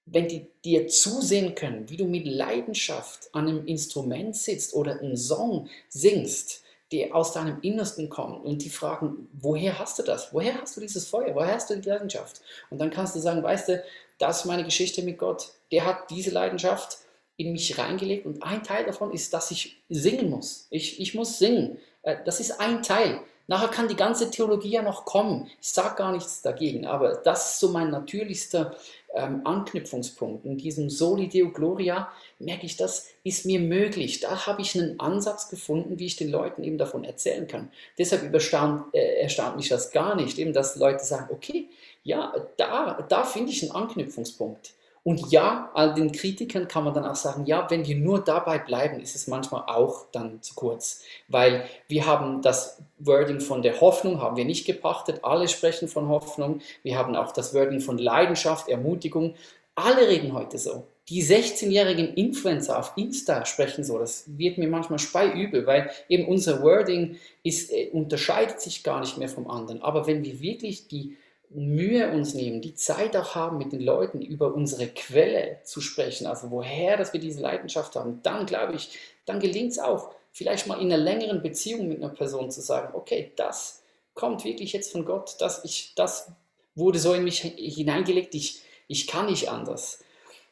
wenn 0.06 0.30
die 0.30 0.48
dir 0.64 0.88
zusehen 0.88 1.54
können, 1.54 1.90
wie 1.90 1.98
du 1.98 2.06
mit 2.06 2.26
Leidenschaft 2.26 3.28
an 3.34 3.50
einem 3.50 3.66
Instrument 3.68 4.38
sitzt 4.38 4.74
oder 4.74 5.02
einen 5.02 5.18
Song 5.18 5.68
singst, 5.90 6.64
der 6.94 7.14
aus 7.14 7.34
deinem 7.34 7.60
Innersten 7.62 8.08
kommt 8.08 8.46
und 8.46 8.64
die 8.64 8.70
fragen, 8.70 9.28
woher 9.34 9.80
hast 9.80 10.00
du 10.00 10.04
das? 10.04 10.34
Woher 10.34 10.62
hast 10.62 10.78
du 10.78 10.80
dieses 10.80 11.10
Feuer? 11.10 11.36
Woher 11.36 11.56
hast 11.56 11.70
du 11.70 11.76
die 11.76 11.90
Leidenschaft? 11.90 12.40
Und 12.70 12.80
dann 12.80 12.90
kannst 12.90 13.18
du 13.18 13.20
sagen, 13.20 13.44
weißt 13.44 13.68
du, 13.68 13.84
das 14.18 14.40
ist 14.40 14.46
meine 14.46 14.64
Geschichte 14.64 15.02
mit 15.02 15.18
Gott. 15.18 15.52
Der 15.74 15.86
hat 15.86 16.10
diese 16.10 16.32
Leidenschaft 16.32 17.00
in 17.40 17.54
mich 17.54 17.78
reingelegt 17.78 18.26
und 18.26 18.44
ein 18.44 18.64
Teil 18.64 18.86
davon 18.86 19.12
ist, 19.14 19.34
dass 19.34 19.50
ich 19.50 19.78
singen 19.88 20.30
muss. 20.30 20.68
Ich, 20.70 21.00
ich 21.00 21.16
muss 21.16 21.40
singen. 21.40 21.78
Äh, 22.04 22.18
das 22.26 22.42
ist 22.42 22.60
ein 22.60 22.84
Teil. 22.84 23.22
Nachher 23.48 23.70
kann 23.70 23.88
die 23.88 23.96
ganze 23.96 24.30
Theologie 24.30 24.72
ja 24.72 24.82
noch 24.84 25.06
kommen. 25.06 25.50
Ich 25.60 25.70
sage 25.70 25.96
gar 25.96 26.12
nichts 26.12 26.42
dagegen, 26.42 26.86
aber 26.86 27.16
das 27.16 27.52
ist 27.54 27.60
so 27.62 27.70
mein 27.70 27.90
natürlichster 27.90 28.76
ähm, 29.16 29.42
Anknüpfungspunkt. 29.46 30.46
In 30.46 30.58
diesem 30.58 30.90
Soli 30.90 31.30
Deo 31.30 31.50
Gloria 31.50 32.12
merke 32.40 32.66
ich, 32.66 32.76
das 32.76 33.08
ist 33.24 33.46
mir 33.46 33.60
möglich. 33.60 34.20
Da 34.20 34.46
habe 34.46 34.62
ich 34.62 34.78
einen 34.78 35.00
Ansatz 35.00 35.50
gefunden, 35.50 35.98
wie 35.98 36.08
ich 36.08 36.18
den 36.18 36.30
Leuten 36.30 36.62
eben 36.64 36.78
davon 36.78 37.06
erzählen 37.06 37.48
kann. 37.48 37.72
Deshalb 37.98 38.32
erstaunt, 38.34 38.94
äh, 38.94 39.22
erstaunt 39.22 39.56
mich 39.56 39.70
das 39.70 39.92
gar 39.92 40.16
nicht, 40.16 40.38
eben, 40.38 40.52
dass 40.52 40.76
Leute 40.76 41.06
sagen, 41.06 41.30
okay, 41.32 41.70
ja, 42.04 42.34
da, 42.58 43.06
da 43.08 43.24
finde 43.24 43.52
ich 43.52 43.64
einen 43.64 43.72
Anknüpfungspunkt. 43.72 44.74
Und 45.10 45.32
ja, 45.32 45.72
all 45.74 45.96
den 45.96 46.12
Kritikern 46.12 46.68
kann 46.68 46.84
man 46.84 46.94
dann 46.94 47.04
auch 47.04 47.16
sagen, 47.16 47.48
ja, 47.48 47.68
wenn 47.72 47.84
wir 47.84 47.96
nur 47.96 48.24
dabei 48.24 48.60
bleiben, 48.60 49.00
ist 49.00 49.16
es 49.16 49.26
manchmal 49.26 49.64
auch 49.66 50.06
dann 50.12 50.40
zu 50.44 50.54
kurz. 50.54 51.02
Weil 51.28 51.66
wir 51.88 52.06
haben 52.06 52.44
das 52.44 52.84
Wording 53.00 53.40
von 53.40 53.64
der 53.64 53.82
Hoffnung, 53.82 54.22
haben 54.22 54.38
wir 54.38 54.46
nicht 54.46 54.68
gepachtet. 54.68 55.24
Alle 55.24 55.48
sprechen 55.48 55.88
von 55.88 56.10
Hoffnung. 56.10 56.62
Wir 56.84 56.96
haben 56.96 57.16
auch 57.16 57.32
das 57.32 57.56
Wording 57.56 57.80
von 57.80 57.98
Leidenschaft, 57.98 58.70
Ermutigung. 58.70 59.34
Alle 59.74 60.08
reden 60.08 60.34
heute 60.34 60.60
so. 60.60 60.86
Die 61.08 61.24
16-jährigen 61.24 62.14
Influencer 62.14 62.78
auf 62.78 62.94
Insta 62.96 63.46
sprechen 63.46 63.84
so. 63.84 63.98
Das 63.98 64.26
wird 64.38 64.60
mir 64.60 64.68
manchmal 64.68 65.00
speiübel, 65.00 65.66
weil 65.66 65.90
eben 66.08 66.28
unser 66.28 66.62
Wording 66.62 67.18
ist, 67.42 67.72
äh, 67.72 67.90
unterscheidet 67.94 68.62
sich 68.62 68.84
gar 68.84 69.00
nicht 69.00 69.18
mehr 69.18 69.28
vom 69.28 69.50
anderen. 69.50 69.82
Aber 69.82 70.06
wenn 70.06 70.24
wir 70.24 70.40
wirklich 70.40 70.88
die 70.88 71.18
Mühe 71.50 72.12
uns 72.12 72.36
nehmen, 72.36 72.62
die 72.62 72.76
Zeit 72.76 73.18
auch 73.18 73.34
haben, 73.34 73.58
mit 73.58 73.72
den 73.72 73.82
Leuten 73.82 74.22
über 74.22 74.54
unsere 74.54 74.88
Quelle 74.88 75.60
zu 75.64 75.82
sprechen, 75.82 76.28
also 76.28 76.52
woher, 76.52 76.96
dass 76.96 77.14
wir 77.14 77.20
diese 77.20 77.42
Leidenschaft 77.42 77.96
haben, 77.96 78.20
dann 78.22 78.46
glaube 78.46 78.76
ich, 78.76 78.98
dann 79.26 79.40
gelingt 79.40 79.72
es 79.72 79.80
auch, 79.80 80.12
vielleicht 80.32 80.68
mal 80.68 80.80
in 80.80 80.92
einer 80.92 81.04
längeren 81.04 81.42
Beziehung 81.42 81.88
mit 81.88 81.98
einer 81.98 82.14
Person 82.14 82.52
zu 82.52 82.62
sagen, 82.62 82.94
okay, 82.94 83.32
das 83.36 83.82
kommt 84.14 84.44
wirklich 84.44 84.74
jetzt 84.74 84.92
von 84.92 85.06
Gott, 85.06 85.36
das, 85.40 85.66
ich, 85.66 85.94
das 85.96 86.32
wurde 86.76 87.00
so 87.00 87.14
in 87.14 87.24
mich 87.24 87.40
hineingelegt, 87.40 88.36
ich, 88.36 88.62
ich 88.88 89.08
kann 89.08 89.26
nicht 89.26 89.50
anders. 89.50 90.04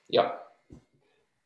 Ja. 0.07 0.41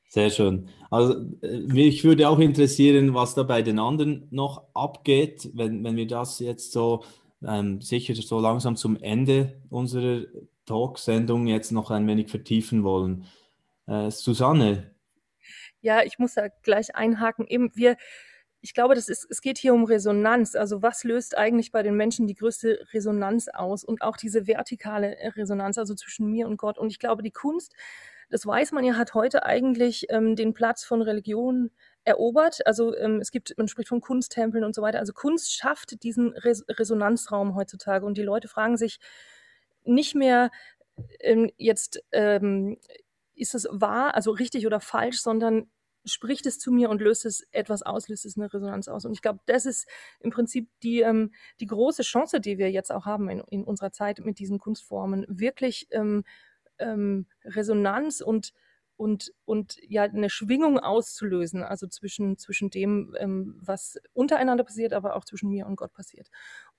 Sehr 0.08 0.30
schön. 0.30 0.70
Also 0.90 1.16
äh, 1.42 1.60
mich 1.60 2.04
würde 2.04 2.28
auch 2.28 2.40
interessieren, 2.40 3.14
was 3.14 3.34
da 3.34 3.44
bei 3.44 3.62
den 3.62 3.80
anderen 3.80 4.28
noch 4.30 4.64
abgeht, 4.74 5.50
wenn, 5.54 5.84
wenn 5.84 5.96
wir 5.96 6.08
das 6.08 6.40
jetzt 6.40 6.74
so 6.74 7.04
ähm, 7.46 7.82
sicher 7.82 8.14
so 8.16 8.40
langsam 8.40 8.76
zum 8.76 9.02
Ende 9.02 9.62
unserer 9.70 10.26
Talksendung 10.66 11.48
jetzt 11.48 11.72
noch 11.72 11.92
ein 11.92 12.08
wenig 12.08 12.30
vertiefen 12.30 12.84
wollen. 12.84 13.26
Äh, 13.88 14.12
Susanne. 14.12 14.92
Ja, 15.82 16.04
ich 16.04 16.20
muss 16.20 16.36
da 16.36 16.48
gleich 16.62 16.96
einhaken. 16.96 17.48
Eben 17.48 17.72
wir, 17.74 17.98
ich 18.62 18.74
glaube, 18.74 18.94
das 18.94 19.10
ist, 19.10 19.26
es 19.30 19.42
geht 19.42 19.58
hier 19.58 19.74
um 19.74 19.84
Resonanz. 19.84 20.56
Also 20.56 20.82
was 20.84 21.04
löst 21.04 21.38
eigentlich 21.38 21.72
bei 21.72 21.82
den 21.82 21.96
Menschen 21.96 22.28
die 22.28 22.36
größte 22.36 22.88
Resonanz 22.94 23.48
aus 23.48 23.84
und 23.84 24.02
auch 24.04 24.18
diese 24.18 24.46
vertikale 24.46 25.18
Resonanz, 25.36 25.78
also 25.78 25.96
zwischen 25.96 26.30
mir 26.30 26.48
und 26.48 26.58
Gott. 26.58 26.78
Und 26.78 26.92
ich 26.92 27.00
glaube, 27.00 27.24
die 27.24 27.32
Kunst, 27.32 27.74
das 28.30 28.46
weiß 28.46 28.72
man 28.72 28.84
ja, 28.84 28.96
hat 28.96 29.16
heute 29.16 29.44
eigentlich 29.44 30.06
ähm, 30.10 30.36
den 30.36 30.54
Platz 30.54 30.84
von 30.84 31.02
Religion 31.02 31.72
erobert. 32.04 32.66
Also 32.66 32.96
ähm, 32.96 33.20
es 33.22 33.32
gibt, 33.32 33.54
man 33.58 33.68
spricht 33.68 33.90
von 33.90 34.02
Kunsttempeln 34.02 34.64
und 34.64 34.76
so 34.76 34.82
weiter. 34.82 35.00
Also 35.00 35.14
Kunst 35.14 35.54
schafft 35.54 36.04
diesen 36.04 36.34
Res 36.34 36.66
Resonanzraum 36.68 37.56
heutzutage 37.56 38.06
und 38.06 38.18
die 38.18 38.24
Leute 38.24 38.48
fragen 38.48 38.78
sich 38.78 39.00
nicht 39.84 40.16
mehr 40.16 40.52
ähm, 41.20 41.52
jetzt, 41.58 42.04
ähm, 42.12 42.78
ist 43.36 43.56
es 43.56 43.68
wahr, 43.72 44.16
also 44.16 44.32
richtig 44.32 44.68
oder 44.68 44.80
falsch, 44.80 45.22
sondern 45.22 45.68
spricht 46.06 46.46
es 46.48 46.58
zu 46.58 46.72
mir 46.72 46.90
und 46.90 47.02
löst 47.02 47.26
es 47.26 47.46
etwas 47.52 47.84
aus, 47.84 48.08
löst 48.08 48.26
es 48.26 48.36
eine 48.36 48.52
Resonanz 48.52 48.88
aus. 48.88 49.06
Und 49.06 49.14
ich 49.14 49.22
glaube, 49.22 49.40
das 49.46 49.66
ist 49.66 49.88
im 50.20 50.32
Prinzip 50.32 50.70
die, 50.82 51.02
ähm, 51.02 51.32
die 51.60 51.68
große 51.68 52.02
Chance, 52.02 52.40
die 52.40 52.58
wir 52.58 52.72
jetzt 52.72 52.92
auch 52.92 53.06
haben 53.06 53.30
in, 53.30 53.40
in 53.50 53.64
unserer 53.64 53.92
Zeit 53.92 54.20
mit 54.20 54.40
diesen 54.40 54.58
Kunstformen, 54.58 55.26
wirklich 55.30 55.88
ähm, 55.92 56.24
ähm, 56.80 57.28
Resonanz 57.46 58.22
und 58.22 58.54
und, 59.02 59.34
und 59.46 59.78
ja 59.82 60.04
eine 60.04 60.30
Schwingung 60.30 60.78
auszulösen, 60.78 61.64
also 61.64 61.88
zwischen, 61.88 62.38
zwischen 62.38 62.70
dem, 62.70 63.16
ähm, 63.18 63.56
was 63.60 64.00
untereinander 64.14 64.64
passiert, 64.64 64.94
aber 64.94 65.16
auch 65.16 65.26
zwischen 65.26 65.50
mir 65.50 65.66
und 65.66 65.76
Gott 65.76 65.92
passiert. 65.92 66.30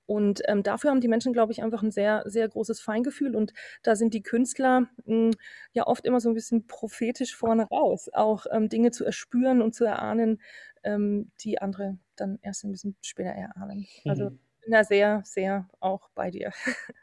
Und 0.07 0.41
ähm, 0.47 0.63
dafür 0.63 0.91
haben 0.91 1.01
die 1.01 1.09
Menschen, 1.09 1.33
glaube 1.33 1.51
ich, 1.51 1.65
einfach 1.65 1.83
ein 1.83 1.91
sehr, 1.91 2.23
sehr 2.27 2.49
großes 2.49 2.81
Feingefühl. 2.81 3.35
Und 3.35 3.53
da 3.83 3.97
sind 3.97 4.15
die 4.15 4.23
Künstler 4.23 4.83
mh, 5.05 5.07
hm, 5.07 5.31
ja 5.73 5.89
oft 5.89 6.07
immer 6.07 6.21
so 6.21 6.29
ein 6.29 6.35
bisschen 6.35 6.69
prophetisch 6.69 7.35
vorne 7.35 7.65
raus, 7.65 8.09
auch 8.13 8.47
ähm, 8.53 8.69
Dinge 8.69 8.93
zu 8.93 9.05
erspüren 9.05 9.61
und 9.61 9.75
zu 9.75 9.85
erahnen, 9.85 10.41
ähm, 10.85 11.33
die 11.41 11.61
andere 11.61 11.99
dann 12.15 12.39
erst 12.41 12.63
ein 12.63 12.71
bisschen 12.71 12.97
später 13.03 13.31
erahnen. 13.31 13.89
Also 14.05 14.31
mhm. 14.31 14.39
bin 14.61 14.71
da 14.71 14.85
sehr, 14.85 15.23
sehr 15.25 15.69
auch 15.81 16.09
bei 16.15 16.31
dir. 16.31 16.53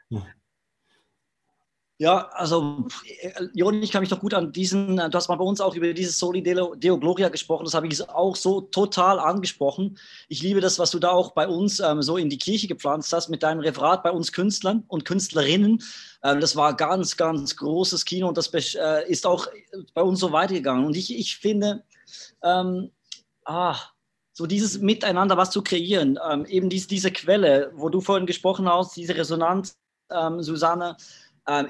Ja. 0.08 0.26
Ja, 2.00 2.30
also 2.32 2.86
Jon, 3.52 3.82
ich 3.82 3.92
kann 3.92 4.00
mich 4.00 4.08
doch 4.08 4.20
gut 4.20 4.32
an 4.32 4.52
diesen, 4.52 4.96
du 4.96 5.12
hast 5.12 5.28
mal 5.28 5.36
bei 5.36 5.44
uns 5.44 5.60
auch 5.60 5.74
über 5.74 5.92
dieses 5.92 6.18
Soli 6.18 6.42
Deo, 6.42 6.74
Deo 6.74 6.98
Gloria 6.98 7.28
gesprochen, 7.28 7.66
das 7.66 7.74
habe 7.74 7.88
ich 7.88 8.08
auch 8.08 8.36
so 8.36 8.62
total 8.62 9.18
angesprochen. 9.18 9.98
Ich 10.26 10.42
liebe 10.42 10.62
das, 10.62 10.78
was 10.78 10.92
du 10.92 10.98
da 10.98 11.10
auch 11.10 11.32
bei 11.32 11.46
uns 11.46 11.78
ähm, 11.78 12.00
so 12.00 12.16
in 12.16 12.30
die 12.30 12.38
Kirche 12.38 12.68
gepflanzt 12.68 13.12
hast 13.12 13.28
mit 13.28 13.42
deinem 13.42 13.60
Referat 13.60 14.02
bei 14.02 14.10
uns 14.12 14.32
Künstlern 14.32 14.82
und 14.88 15.04
Künstlerinnen. 15.04 15.82
Ähm, 16.24 16.40
das 16.40 16.56
war 16.56 16.74
ganz, 16.74 17.18
ganz 17.18 17.54
großes 17.56 18.06
Kino 18.06 18.28
und 18.28 18.38
das 18.38 18.46
äh, 18.54 19.06
ist 19.06 19.26
auch 19.26 19.48
bei 19.92 20.00
uns 20.00 20.20
so 20.20 20.32
weitergegangen. 20.32 20.86
Und 20.86 20.96
ich, 20.96 21.14
ich 21.14 21.36
finde, 21.36 21.84
ähm, 22.42 22.92
ah, 23.44 23.76
so 24.32 24.46
dieses 24.46 24.78
Miteinander 24.78 25.36
was 25.36 25.50
zu 25.50 25.60
kreieren, 25.60 26.18
ähm, 26.30 26.46
eben 26.46 26.70
dies, 26.70 26.86
diese 26.86 27.10
Quelle, 27.10 27.72
wo 27.74 27.90
du 27.90 28.00
vorhin 28.00 28.24
gesprochen 28.24 28.66
hast, 28.70 28.96
diese 28.96 29.14
Resonanz, 29.14 29.76
ähm, 30.10 30.42
Susanne, 30.42 30.96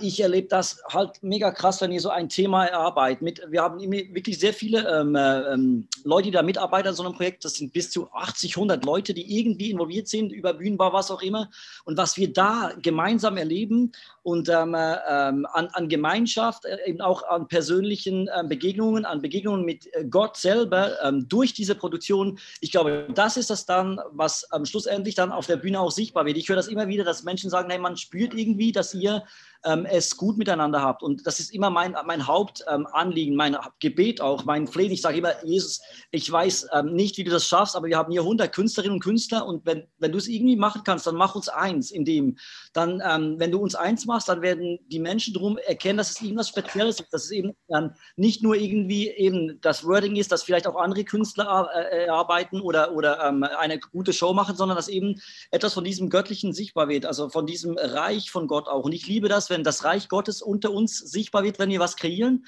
ich 0.00 0.20
erlebe 0.20 0.48
das 0.48 0.82
halt 0.88 1.22
mega 1.22 1.50
krass, 1.50 1.80
wenn 1.80 1.92
ihr 1.92 2.00
so 2.00 2.10
ein 2.10 2.28
Thema 2.28 2.66
erarbeitet. 2.66 3.22
Mit, 3.22 3.42
wir 3.48 3.62
haben 3.62 3.80
wirklich 3.80 4.38
sehr 4.38 4.52
viele 4.52 4.86
ähm, 4.88 5.14
äh, 5.14 5.52
ähm, 5.52 5.88
Leute, 6.04 6.26
die 6.26 6.30
da 6.32 6.42
mitarbeiten 6.42 6.88
an 6.88 6.94
so 6.94 7.04
einem 7.04 7.14
Projekt. 7.14 7.44
Das 7.44 7.54
sind 7.54 7.72
bis 7.72 7.90
zu 7.90 8.10
80, 8.12 8.56
100 8.56 8.84
Leute, 8.84 9.14
die 9.14 9.38
irgendwie 9.38 9.70
involviert 9.70 10.08
sind, 10.08 10.32
über 10.32 10.54
Bühnenbau, 10.54 10.92
was 10.92 11.10
auch 11.10 11.22
immer. 11.22 11.50
Und 11.84 11.96
was 11.96 12.16
wir 12.16 12.32
da 12.32 12.72
gemeinsam 12.82 13.36
erleben 13.36 13.92
und 14.22 14.48
ähm, 14.48 14.74
äh, 14.74 14.96
ähm, 15.08 15.46
an, 15.52 15.68
an, 15.68 15.88
Gemeinschaft, 15.88 16.64
äh, 16.64 16.78
eben 16.86 17.00
auch 17.00 17.22
an 17.28 17.48
persönlichen 17.48 18.28
äh, 18.28 18.44
Begegnungen, 18.46 19.04
an 19.04 19.22
Begegnungen 19.22 19.64
mit 19.64 19.88
äh, 19.94 20.04
Gott 20.04 20.36
selber 20.36 21.02
ähm, 21.02 21.28
durch 21.28 21.54
diese 21.54 21.74
Produktion, 21.74 22.38
ich 22.60 22.70
glaube, 22.70 23.08
das 23.14 23.36
ist 23.36 23.50
das 23.50 23.66
dann, 23.66 24.00
was 24.10 24.46
schlussendlich 24.64 25.14
dann 25.14 25.32
auf 25.32 25.46
der 25.46 25.56
Bühne 25.56 25.80
auch 25.80 25.90
sichtbar 25.90 26.26
wird. 26.26 26.36
Ich 26.36 26.48
höre 26.48 26.56
das 26.56 26.68
immer 26.68 26.88
wieder, 26.88 27.04
dass 27.04 27.22
Menschen 27.22 27.50
sagen, 27.50 27.70
hey, 27.70 27.78
man 27.78 27.96
spürt 27.96 28.34
irgendwie, 28.34 28.72
dass 28.72 28.94
ihr 28.94 29.24
ähm, 29.64 29.86
es 29.86 30.16
gut 30.16 30.38
miteinander 30.38 30.80
habt. 30.80 31.02
Und 31.02 31.26
das 31.26 31.40
ist 31.40 31.52
immer 31.52 31.70
mein, 31.70 31.94
mein 32.06 32.26
Hauptanliegen, 32.26 33.32
ähm, 33.32 33.36
mein 33.36 33.56
Gebet 33.78 34.20
auch, 34.20 34.44
mein 34.44 34.66
Flehen. 34.66 34.90
Ich 34.90 35.02
sage 35.02 35.18
immer, 35.18 35.44
Jesus, 35.44 35.80
ich 36.10 36.30
weiß 36.30 36.68
ähm, 36.72 36.94
nicht, 36.94 37.18
wie 37.18 37.24
du 37.24 37.30
das 37.30 37.46
schaffst, 37.46 37.76
aber 37.76 37.86
wir 37.86 37.96
haben 37.96 38.10
hier 38.10 38.22
100 38.22 38.52
Künstlerinnen 38.52 38.94
und 38.94 39.02
Künstler 39.02 39.46
und 39.46 39.66
wenn, 39.66 39.86
wenn 39.98 40.12
du 40.12 40.18
es 40.18 40.28
irgendwie 40.28 40.56
machen 40.56 40.82
kannst, 40.84 41.06
dann 41.06 41.16
mach 41.16 41.34
uns 41.34 41.48
eins 41.48 41.90
in 41.90 42.04
dem. 42.04 42.36
Dann, 42.72 43.02
ähm, 43.04 43.36
wenn 43.38 43.50
du 43.50 43.58
uns 43.58 43.74
eins 43.74 44.06
machst, 44.06 44.28
dann 44.28 44.42
werden 44.42 44.78
die 44.88 44.98
Menschen 44.98 45.34
drum 45.34 45.58
erkennen, 45.58 45.98
dass 45.98 46.10
es 46.10 46.22
irgendwas 46.22 46.48
Spezielles 46.48 47.00
ist, 47.00 47.12
dass 47.12 47.24
es 47.24 47.30
eben 47.30 47.52
ähm, 47.74 47.92
nicht 48.16 48.42
nur 48.42 48.54
irgendwie 48.54 49.08
eben 49.08 49.60
das 49.60 49.84
Wording 49.84 50.16
ist, 50.16 50.32
dass 50.32 50.42
vielleicht 50.42 50.66
auch 50.66 50.76
andere 50.76 51.04
Künstler 51.04 51.68
äh, 51.74 52.08
arbeiten 52.08 52.60
oder, 52.60 52.92
oder 52.94 53.22
ähm, 53.24 53.42
eine 53.42 53.78
gute 53.78 54.12
Show 54.12 54.32
machen, 54.32 54.56
sondern 54.56 54.76
dass 54.76 54.88
eben 54.88 55.20
etwas 55.50 55.74
von 55.74 55.84
diesem 55.84 56.08
Göttlichen 56.08 56.52
sichtbar 56.52 56.88
wird, 56.88 57.04
also 57.04 57.28
von 57.28 57.46
diesem 57.46 57.76
Reich 57.76 58.30
von 58.30 58.46
Gott 58.46 58.68
auch. 58.68 58.84
Und 58.84 58.92
ich 58.92 59.06
liebe 59.06 59.28
das, 59.28 59.49
wenn 59.50 59.64
das 59.64 59.84
Reich 59.84 60.08
Gottes 60.08 60.42
unter 60.42 60.72
uns 60.72 60.98
sichtbar 60.98 61.42
wird, 61.42 61.58
wenn 61.58 61.70
wir 61.70 61.80
was 61.80 61.96
kreieren, 61.96 62.46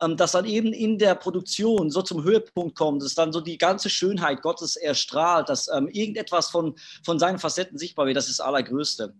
ähm, 0.00 0.16
dass 0.16 0.32
dann 0.32 0.44
eben 0.44 0.72
in 0.72 0.98
der 0.98 1.14
Produktion 1.14 1.90
so 1.90 2.02
zum 2.02 2.24
Höhepunkt 2.24 2.76
kommt, 2.76 3.02
dass 3.02 3.14
dann 3.14 3.32
so 3.32 3.40
die 3.40 3.58
ganze 3.58 3.90
Schönheit 3.90 4.42
Gottes 4.42 4.76
erstrahlt, 4.76 5.48
dass 5.48 5.68
ähm, 5.68 5.88
irgendetwas 5.88 6.50
von, 6.50 6.76
von 7.04 7.18
seinen 7.18 7.38
Facetten 7.38 7.78
sichtbar 7.78 8.06
wird, 8.06 8.16
das 8.16 8.28
ist 8.28 8.38
das 8.38 8.46
Allergrößte. 8.46 9.14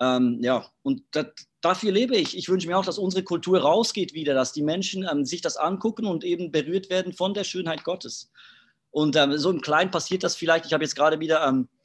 Ähm, 0.00 0.38
ja, 0.42 0.64
und 0.82 1.02
das, 1.10 1.26
dafür 1.60 1.92
lebe 1.92 2.16
ich. 2.16 2.36
Ich 2.36 2.48
wünsche 2.48 2.68
mir 2.68 2.78
auch, 2.78 2.84
dass 2.84 2.98
unsere 2.98 3.24
Kultur 3.24 3.60
rausgeht 3.60 4.14
wieder, 4.14 4.34
dass 4.34 4.52
die 4.52 4.62
Menschen 4.62 5.06
ähm, 5.10 5.24
sich 5.24 5.40
das 5.40 5.56
angucken 5.56 6.06
und 6.06 6.24
eben 6.24 6.52
berührt 6.52 6.90
werden 6.90 7.12
von 7.12 7.34
der 7.34 7.44
Schönheit 7.44 7.84
Gottes. 7.84 8.30
Und 8.90 9.16
ähm, 9.16 9.36
so 9.36 9.50
im 9.50 9.60
Kleinen 9.60 9.90
passiert 9.90 10.22
das 10.22 10.36
vielleicht. 10.36 10.66
Ich 10.66 10.72
habe 10.72 10.84
jetzt 10.84 10.96
gerade 10.96 11.20
wieder 11.20 11.46
ähm, 11.46 11.68
äh, 11.70 11.77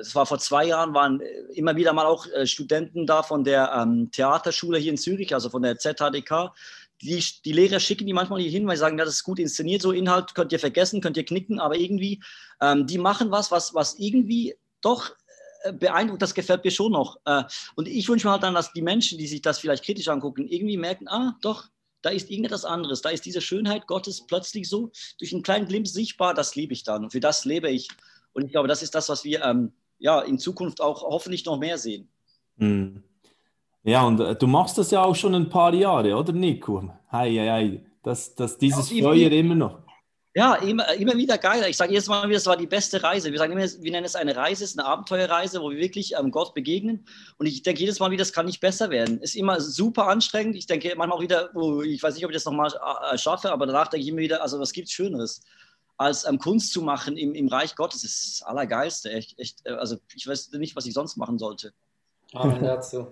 es 0.00 0.14
war 0.14 0.26
vor 0.26 0.38
zwei 0.38 0.66
Jahren, 0.66 0.94
waren 0.94 1.20
äh, 1.20 1.26
immer 1.54 1.76
wieder 1.76 1.92
mal 1.92 2.06
auch 2.06 2.26
äh, 2.26 2.46
Studenten 2.46 3.06
da 3.06 3.22
von 3.22 3.44
der 3.44 3.72
ähm, 3.74 4.10
Theaterschule 4.10 4.78
hier 4.78 4.92
in 4.92 4.98
Zürich, 4.98 5.34
also 5.34 5.48
von 5.48 5.62
der 5.62 5.78
ZHDK. 5.78 6.52
Die, 7.02 7.22
die 7.44 7.52
Lehrer 7.52 7.80
schicken 7.80 8.06
die 8.06 8.12
manchmal 8.12 8.40
hier 8.40 8.50
hin, 8.50 8.66
weil 8.66 8.76
sie 8.76 8.80
sagen, 8.80 8.96
das 8.96 9.08
ist 9.08 9.22
gut 9.22 9.38
inszeniert, 9.38 9.82
so 9.82 9.92
Inhalt 9.92 10.34
könnt 10.34 10.52
ihr 10.52 10.58
vergessen, 10.58 11.00
könnt 11.00 11.16
ihr 11.16 11.24
knicken, 11.24 11.58
aber 11.58 11.76
irgendwie, 11.76 12.22
ähm, 12.60 12.86
die 12.86 12.98
machen 12.98 13.30
was, 13.30 13.50
was, 13.50 13.74
was 13.74 13.98
irgendwie 13.98 14.54
doch 14.80 15.10
beeindruckt, 15.80 16.22
das 16.22 16.34
gefällt 16.34 16.62
mir 16.62 16.70
schon 16.70 16.92
noch. 16.92 17.18
und 17.74 17.88
ich 17.88 18.08
wünsche 18.08 18.28
mir 18.28 18.32
halt 18.32 18.44
dann, 18.44 18.54
dass 18.54 18.72
die 18.72 18.82
Menschen, 18.82 19.18
die 19.18 19.26
sich 19.26 19.42
das 19.42 19.58
vielleicht 19.58 19.84
kritisch 19.84 20.06
angucken, 20.06 20.46
irgendwie 20.46 20.76
merken, 20.76 21.08
ah, 21.08 21.36
doch, 21.40 21.64
da 22.06 22.10
ist 22.10 22.30
irgendetwas 22.30 22.64
anderes. 22.64 23.02
Da 23.02 23.08
ist 23.08 23.24
diese 23.24 23.40
Schönheit 23.40 23.88
Gottes 23.88 24.24
plötzlich 24.28 24.68
so 24.68 24.92
durch 25.18 25.32
einen 25.32 25.42
kleinen 25.42 25.66
Glimpse 25.66 25.92
sichtbar, 25.92 26.34
das 26.34 26.54
liebe 26.54 26.72
ich 26.72 26.84
dann. 26.84 27.02
Und 27.02 27.10
für 27.10 27.18
das 27.18 27.44
lebe 27.44 27.68
ich. 27.68 27.88
Und 28.36 28.44
ich 28.44 28.52
glaube, 28.52 28.68
das 28.68 28.82
ist 28.82 28.94
das, 28.94 29.08
was 29.08 29.24
wir 29.24 29.42
ähm, 29.42 29.72
ja, 29.98 30.20
in 30.20 30.38
Zukunft 30.38 30.82
auch 30.82 31.02
hoffentlich 31.02 31.46
noch 31.46 31.58
mehr 31.58 31.78
sehen. 31.78 32.06
Mhm. 32.56 33.02
Ja, 33.82 34.04
und 34.04 34.20
äh, 34.20 34.36
du 34.36 34.46
machst 34.46 34.76
das 34.76 34.90
ja 34.90 35.02
auch 35.02 35.16
schon 35.16 35.34
ein 35.34 35.48
paar 35.48 35.72
Jahre, 35.72 36.14
oder 36.14 36.34
Nico? 36.34 36.82
Hei, 37.10 37.30
hei, 37.30 37.48
hei. 37.48 37.86
Das, 38.02 38.34
das, 38.34 38.58
dieses 38.58 38.90
ja, 38.90 39.02
Feuer 39.04 39.32
immer 39.32 39.54
noch. 39.54 39.78
Ja, 40.34 40.56
immer, 40.56 40.92
immer 40.92 41.16
wieder 41.16 41.38
geil. 41.38 41.64
Ich 41.66 41.78
sage 41.78 41.92
jedes 41.92 42.08
Mal 42.08 42.28
wieder, 42.28 42.36
es 42.36 42.44
war 42.44 42.58
die 42.58 42.66
beste 42.66 43.02
Reise. 43.02 43.32
Wir 43.32 43.38
sagen 43.38 43.52
immer, 43.52 43.64
wir 43.64 43.90
nennen 43.90 44.04
es 44.04 44.14
eine 44.14 44.36
Reise, 44.36 44.64
es 44.64 44.72
ist 44.72 44.78
eine 44.78 44.86
Abenteuerreise, 44.86 45.62
wo 45.62 45.70
wir 45.70 45.78
wirklich 45.78 46.12
ähm, 46.12 46.30
Gott 46.30 46.52
begegnen. 46.52 47.06
Und 47.38 47.46
ich 47.46 47.62
denke 47.62 47.80
jedes 47.80 48.00
Mal 48.00 48.10
wieder, 48.10 48.20
das 48.20 48.34
kann 48.34 48.44
nicht 48.44 48.60
besser 48.60 48.90
werden. 48.90 49.18
Ist 49.22 49.34
immer 49.34 49.62
super 49.62 50.08
anstrengend. 50.08 50.56
Ich 50.56 50.66
denke 50.66 50.92
manchmal 50.94 51.16
auch 51.16 51.22
wieder, 51.22 51.48
oh, 51.54 51.80
ich 51.80 52.02
weiß 52.02 52.14
nicht, 52.16 52.24
ob 52.26 52.32
ich 52.32 52.36
das 52.36 52.44
nochmal 52.44 52.70
äh, 53.10 53.16
schaffe, 53.16 53.50
aber 53.50 53.64
danach 53.64 53.88
denke 53.88 54.02
ich 54.02 54.10
immer 54.10 54.20
wieder, 54.20 54.42
also 54.42 54.60
was 54.60 54.74
gibt 54.74 54.88
es 54.88 54.92
Schöneres? 54.92 55.40
Als 55.96 56.26
ähm, 56.26 56.38
Kunst 56.38 56.72
zu 56.72 56.82
machen 56.82 57.16
im, 57.16 57.34
im 57.34 57.48
Reich 57.48 57.74
Gottes. 57.74 58.02
Das 58.02 58.12
ist 58.12 58.40
das 58.40 58.46
Allergeilste. 58.46 59.10
Echt, 59.10 59.38
echt, 59.38 59.64
äh, 59.64 59.70
also 59.70 59.96
ich 60.14 60.26
weiß 60.26 60.52
nicht, 60.52 60.76
was 60.76 60.86
ich 60.86 60.94
sonst 60.94 61.16
machen 61.16 61.38
sollte. 61.38 61.72
Amen 62.32 62.62
dazu. 62.62 63.06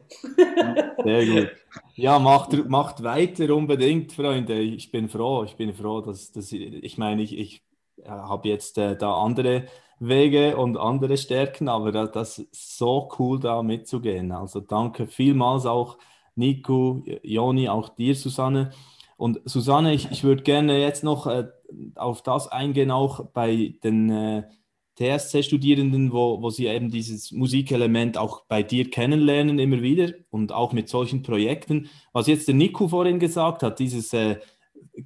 Sehr 1.04 1.26
gut. 1.26 1.50
Ja, 1.94 2.18
macht, 2.18 2.52
macht 2.68 3.02
weiter 3.02 3.54
unbedingt, 3.54 4.12
Freunde. 4.12 4.60
Ich 4.60 4.90
bin 4.90 5.08
froh. 5.08 5.44
Ich 5.44 5.56
bin 5.56 5.72
froh, 5.72 6.00
dass, 6.00 6.32
dass 6.32 6.52
ich 6.52 6.98
meine, 6.98 7.22
ich, 7.22 7.38
ich 7.38 7.62
äh, 8.02 8.08
habe 8.08 8.48
jetzt 8.48 8.76
äh, 8.78 8.96
da 8.96 9.14
andere 9.14 9.66
Wege 10.00 10.56
und 10.56 10.76
andere 10.76 11.16
Stärken, 11.16 11.68
aber 11.68 11.92
das, 11.92 12.10
das 12.10 12.38
ist 12.38 12.76
so 12.76 13.08
cool, 13.18 13.38
da 13.38 13.62
mitzugehen. 13.62 14.32
Also 14.32 14.60
danke 14.60 15.06
vielmals 15.06 15.66
auch 15.66 15.98
Nico, 16.34 17.04
Joni, 17.22 17.68
auch 17.68 17.90
dir, 17.90 18.14
Susanne. 18.14 18.70
Und 19.16 19.40
Susanne, 19.44 19.94
ich, 19.94 20.10
ich 20.10 20.24
würde 20.24 20.42
gerne 20.42 20.80
jetzt 20.80 21.04
noch 21.04 21.26
äh, 21.26 21.46
auf 21.94 22.22
das 22.22 22.48
eingehen, 22.48 22.90
auch 22.90 23.26
bei 23.26 23.74
den 23.82 24.10
äh, 24.10 24.42
TSC-Studierenden, 24.96 26.12
wo, 26.12 26.40
wo 26.40 26.50
sie 26.50 26.66
eben 26.66 26.90
dieses 26.90 27.32
Musikelement 27.32 28.16
auch 28.16 28.44
bei 28.46 28.62
dir 28.62 28.90
kennenlernen 28.90 29.58
immer 29.58 29.82
wieder 29.82 30.12
und 30.30 30.52
auch 30.52 30.72
mit 30.72 30.88
solchen 30.88 31.22
Projekten. 31.22 31.88
Was 32.12 32.26
jetzt 32.26 32.48
der 32.48 32.54
Nico 32.54 32.88
vorhin 32.88 33.18
gesagt 33.18 33.62
hat, 33.62 33.78
dieses 33.78 34.12
äh, 34.12 34.38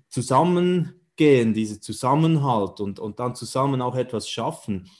Zusammengehen, 0.09 1.55
dieser 1.55 1.81
Zusammenhalt 1.81 2.81
und, 2.81 2.99
und 2.99 3.19
dann 3.19 3.35
zusammen 3.35 3.81
auch 3.81 3.97
etwas 3.97 4.29
schaffen. 4.29 4.91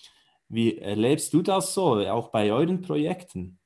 Wie 0.49 0.79
erlebst 0.79 1.35
du 1.35 1.43
das 1.43 1.75
so, 1.75 1.99
auch 2.07 2.29
bei 2.29 2.51
euren 2.51 2.81
Projekten? 2.81 3.59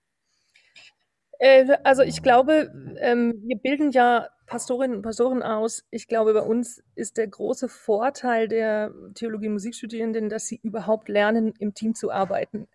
Äh, 1.43 1.77
also 1.83 2.03
ich 2.03 2.23
glaube, 2.23 2.73
ähm, 2.99 3.43
wir 3.45 3.57
bilden 3.57 3.91
ja 3.91 4.29
Pastorinnen 4.47 4.99
und 4.99 5.03
Pastoren 5.03 5.43
aus. 5.43 5.85
Ich 5.91 6.07
glaube, 6.07 6.35
bei 6.35 6.41
uns 6.41 6.85
ist 6.95 7.17
der 7.17 7.27
große 7.27 7.69
Vorteil 7.69 8.47
der 8.47 8.93
Theologie- 9.15 9.49
und 9.49 9.55
Musikstudierenden, 9.55 10.29
dass 10.29 10.47
sie 10.47 10.61
überhaupt 10.63 11.09
lernen, 11.09 11.53
im 11.59 11.75
Team 11.75 11.97
zu 11.97 12.13
arbeiten. 12.13 12.69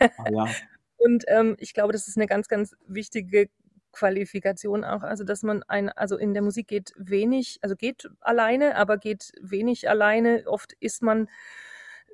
Ah, 0.00 0.30
ja. 0.30 0.46
und 0.98 1.24
ähm, 1.28 1.56
ich 1.58 1.72
glaube, 1.72 1.94
das 1.94 2.06
ist 2.06 2.18
eine 2.18 2.26
ganz, 2.26 2.48
ganz 2.48 2.76
wichtige 2.86 3.48
Qualifikation 3.92 4.84
auch, 4.84 5.02
also 5.02 5.24
dass 5.24 5.42
man 5.42 5.62
ein, 5.62 5.88
also 5.88 6.18
in 6.18 6.34
der 6.34 6.42
Musik 6.42 6.68
geht 6.68 6.92
wenig, 6.96 7.58
also 7.62 7.74
geht 7.74 8.10
alleine, 8.20 8.76
aber 8.76 8.98
geht 8.98 9.32
wenig 9.40 9.88
alleine. 9.88 10.42
Oft 10.46 10.74
ist 10.78 11.00
man 11.00 11.28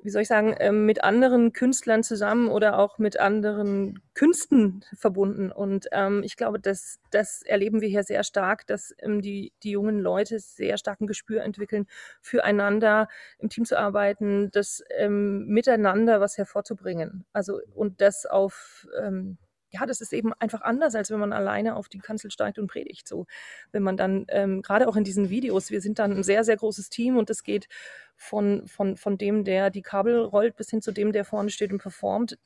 wie 0.03 0.09
soll 0.09 0.23
ich 0.23 0.27
sagen, 0.27 0.55
ähm, 0.59 0.85
mit 0.85 1.03
anderen 1.03 1.53
Künstlern 1.53 2.03
zusammen 2.03 2.49
oder 2.49 2.79
auch 2.79 2.97
mit 2.97 3.19
anderen 3.19 4.01
Künsten 4.13 4.83
verbunden. 4.97 5.51
Und 5.51 5.87
ähm, 5.91 6.23
ich 6.23 6.35
glaube, 6.35 6.59
das, 6.59 6.99
das 7.11 7.41
erleben 7.43 7.81
wir 7.81 7.87
hier 7.87 8.03
sehr 8.03 8.23
stark, 8.23 8.65
dass 8.67 8.93
ähm, 8.99 9.21
die, 9.21 9.53
die 9.63 9.71
jungen 9.71 9.99
Leute 9.99 10.39
sehr 10.39 10.77
stark 10.77 11.01
ein 11.01 11.07
Gespür 11.07 11.43
entwickeln, 11.43 11.87
füreinander 12.21 13.07
im 13.39 13.49
Team 13.49 13.65
zu 13.65 13.77
arbeiten, 13.77 14.49
das 14.51 14.83
ähm, 14.97 15.45
Miteinander 15.47 16.19
was 16.19 16.37
hervorzubringen. 16.37 17.25
Also 17.33 17.59
und 17.73 18.01
das 18.01 18.25
auf 18.25 18.87
ähm, 19.01 19.37
ja, 19.71 19.85
das 19.85 20.01
ist 20.01 20.13
eben 20.13 20.33
einfach 20.33 20.61
anders, 20.61 20.95
als 20.95 21.09
wenn 21.11 21.19
man 21.19 21.33
alleine 21.33 21.75
auf 21.75 21.87
die 21.87 21.99
Kanzel 21.99 22.29
steigt 22.29 22.59
und 22.59 22.67
predigt. 22.67 23.07
So, 23.07 23.25
wenn 23.71 23.83
man 23.83 23.97
dann, 23.97 24.25
ähm, 24.29 24.61
gerade 24.61 24.87
auch 24.87 24.95
in 24.95 25.03
diesen 25.03 25.29
Videos, 25.29 25.71
wir 25.71 25.81
sind 25.81 25.99
dann 25.99 26.11
ein 26.11 26.23
sehr, 26.23 26.43
sehr 26.43 26.57
großes 26.57 26.89
Team 26.89 27.17
und 27.17 27.29
es 27.29 27.43
geht 27.43 27.67
von, 28.15 28.67
von, 28.67 28.97
von 28.97 29.17
dem, 29.17 29.43
der 29.43 29.69
die 29.69 29.81
Kabel 29.81 30.19
rollt, 30.19 30.55
bis 30.57 30.69
hin 30.69 30.81
zu 30.81 30.91
dem, 30.91 31.13
der 31.13 31.25
vorne 31.25 31.49
steht 31.49 31.71
und 31.71 31.81
performt. 31.81 32.37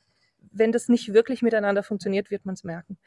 Wenn 0.51 0.71
das 0.71 0.88
nicht 0.88 1.13
wirklich 1.13 1.41
miteinander 1.41 1.82
funktioniert, 1.82 2.30
wird 2.30 2.45
man 2.45 2.53
es 2.53 2.63
merken. 2.63 2.97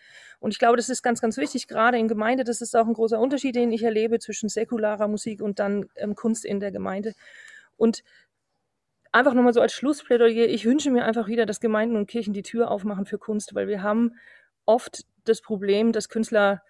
Und 0.41 0.51
ich 0.51 0.59
glaube, 0.59 0.77
das 0.77 0.89
ist 0.89 1.03
ganz, 1.03 1.21
ganz 1.21 1.37
wichtig, 1.37 1.69
gerade 1.69 1.97
in 1.97 2.09
Gemeinde. 2.09 2.45
Das 2.45 2.61
ist 2.61 2.77
auch 2.77 2.87
ein 2.87 2.95
großer 2.95 3.21
Unterschied, 3.21 3.55
den 3.55 3.71
ich 3.71 3.85
erlebe 3.85 4.19
zwischen 4.19 4.49
säkularer 4.49 5.09
Musik 5.09 5.41
und 5.41 5.61
dann 5.61 5.87
ähm, 5.95 6.15
Kunst 6.17 6.45
in 6.45 6.59
der 6.61 6.73
Gemeinde. 6.73 7.15
Und 7.77 8.03
einfach 9.13 9.35
nochmal 9.35 9.53
so 9.53 9.61
als 9.61 9.73
Schlussplädoyer, 9.73 10.47
ich 10.47 10.65
wünsche 10.65 10.91
mir 10.91 11.05
einfach 11.05 11.29
wieder, 11.29 11.47
dass 11.47 11.61
Gemeinden 11.61 11.97
und 11.97 12.07
Kirchen 12.07 12.35
die 12.35 12.43
Tür 12.43 12.71
aufmachen 12.71 13.07
für 13.07 13.19
Kunst, 13.19 13.55
weil 13.55 13.69
wir 13.69 13.83
haben 13.83 14.13
oft 14.67 15.05
das 15.25 15.41
Problem, 15.41 15.93
dass 15.93 16.09
Künstler 16.09 16.63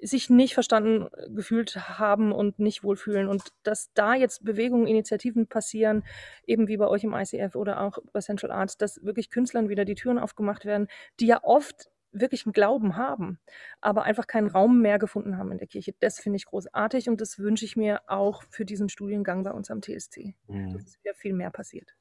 sich 0.00 0.28
nicht 0.28 0.54
verstanden 0.54 1.08
gefühlt 1.34 1.76
haben 1.98 2.32
und 2.32 2.58
nicht 2.58 2.84
wohlfühlen. 2.84 3.28
Und 3.28 3.42
dass 3.62 3.92
da 3.94 4.14
jetzt 4.14 4.44
Bewegungen, 4.44 4.86
Initiativen 4.86 5.46
passieren, 5.46 6.04
eben 6.46 6.68
wie 6.68 6.76
bei 6.76 6.88
euch 6.88 7.04
im 7.04 7.14
ICF 7.14 7.54
oder 7.54 7.80
auch 7.80 7.98
bei 8.12 8.20
Central 8.20 8.50
Arts, 8.50 8.76
dass 8.76 9.02
wirklich 9.04 9.30
Künstlern 9.30 9.68
wieder 9.68 9.84
die 9.84 9.94
Türen 9.94 10.18
aufgemacht 10.18 10.64
werden, 10.64 10.88
die 11.20 11.26
ja 11.26 11.42
oft 11.42 11.90
wirklich 12.14 12.46
einen 12.46 12.52
Glauben 12.52 12.96
haben, 12.96 13.38
aber 13.80 14.04
einfach 14.04 14.26
keinen 14.26 14.48
Raum 14.48 14.80
mehr 14.80 14.98
gefunden 14.98 15.36
haben 15.36 15.52
in 15.52 15.58
der 15.58 15.66
Kirche. 15.66 15.94
Das 16.00 16.18
finde 16.18 16.36
ich 16.36 16.46
großartig 16.46 17.08
und 17.08 17.20
das 17.20 17.38
wünsche 17.38 17.64
ich 17.64 17.76
mir 17.76 18.00
auch 18.06 18.42
für 18.48 18.64
diesen 18.64 18.88
Studiengang 18.88 19.42
bei 19.42 19.50
uns 19.50 19.70
am 19.70 19.82
TSC, 19.82 20.34
mhm. 20.48 20.72
dass 20.72 20.98
wieder 21.02 21.14
viel 21.14 21.34
mehr 21.34 21.50
passiert. 21.50 21.94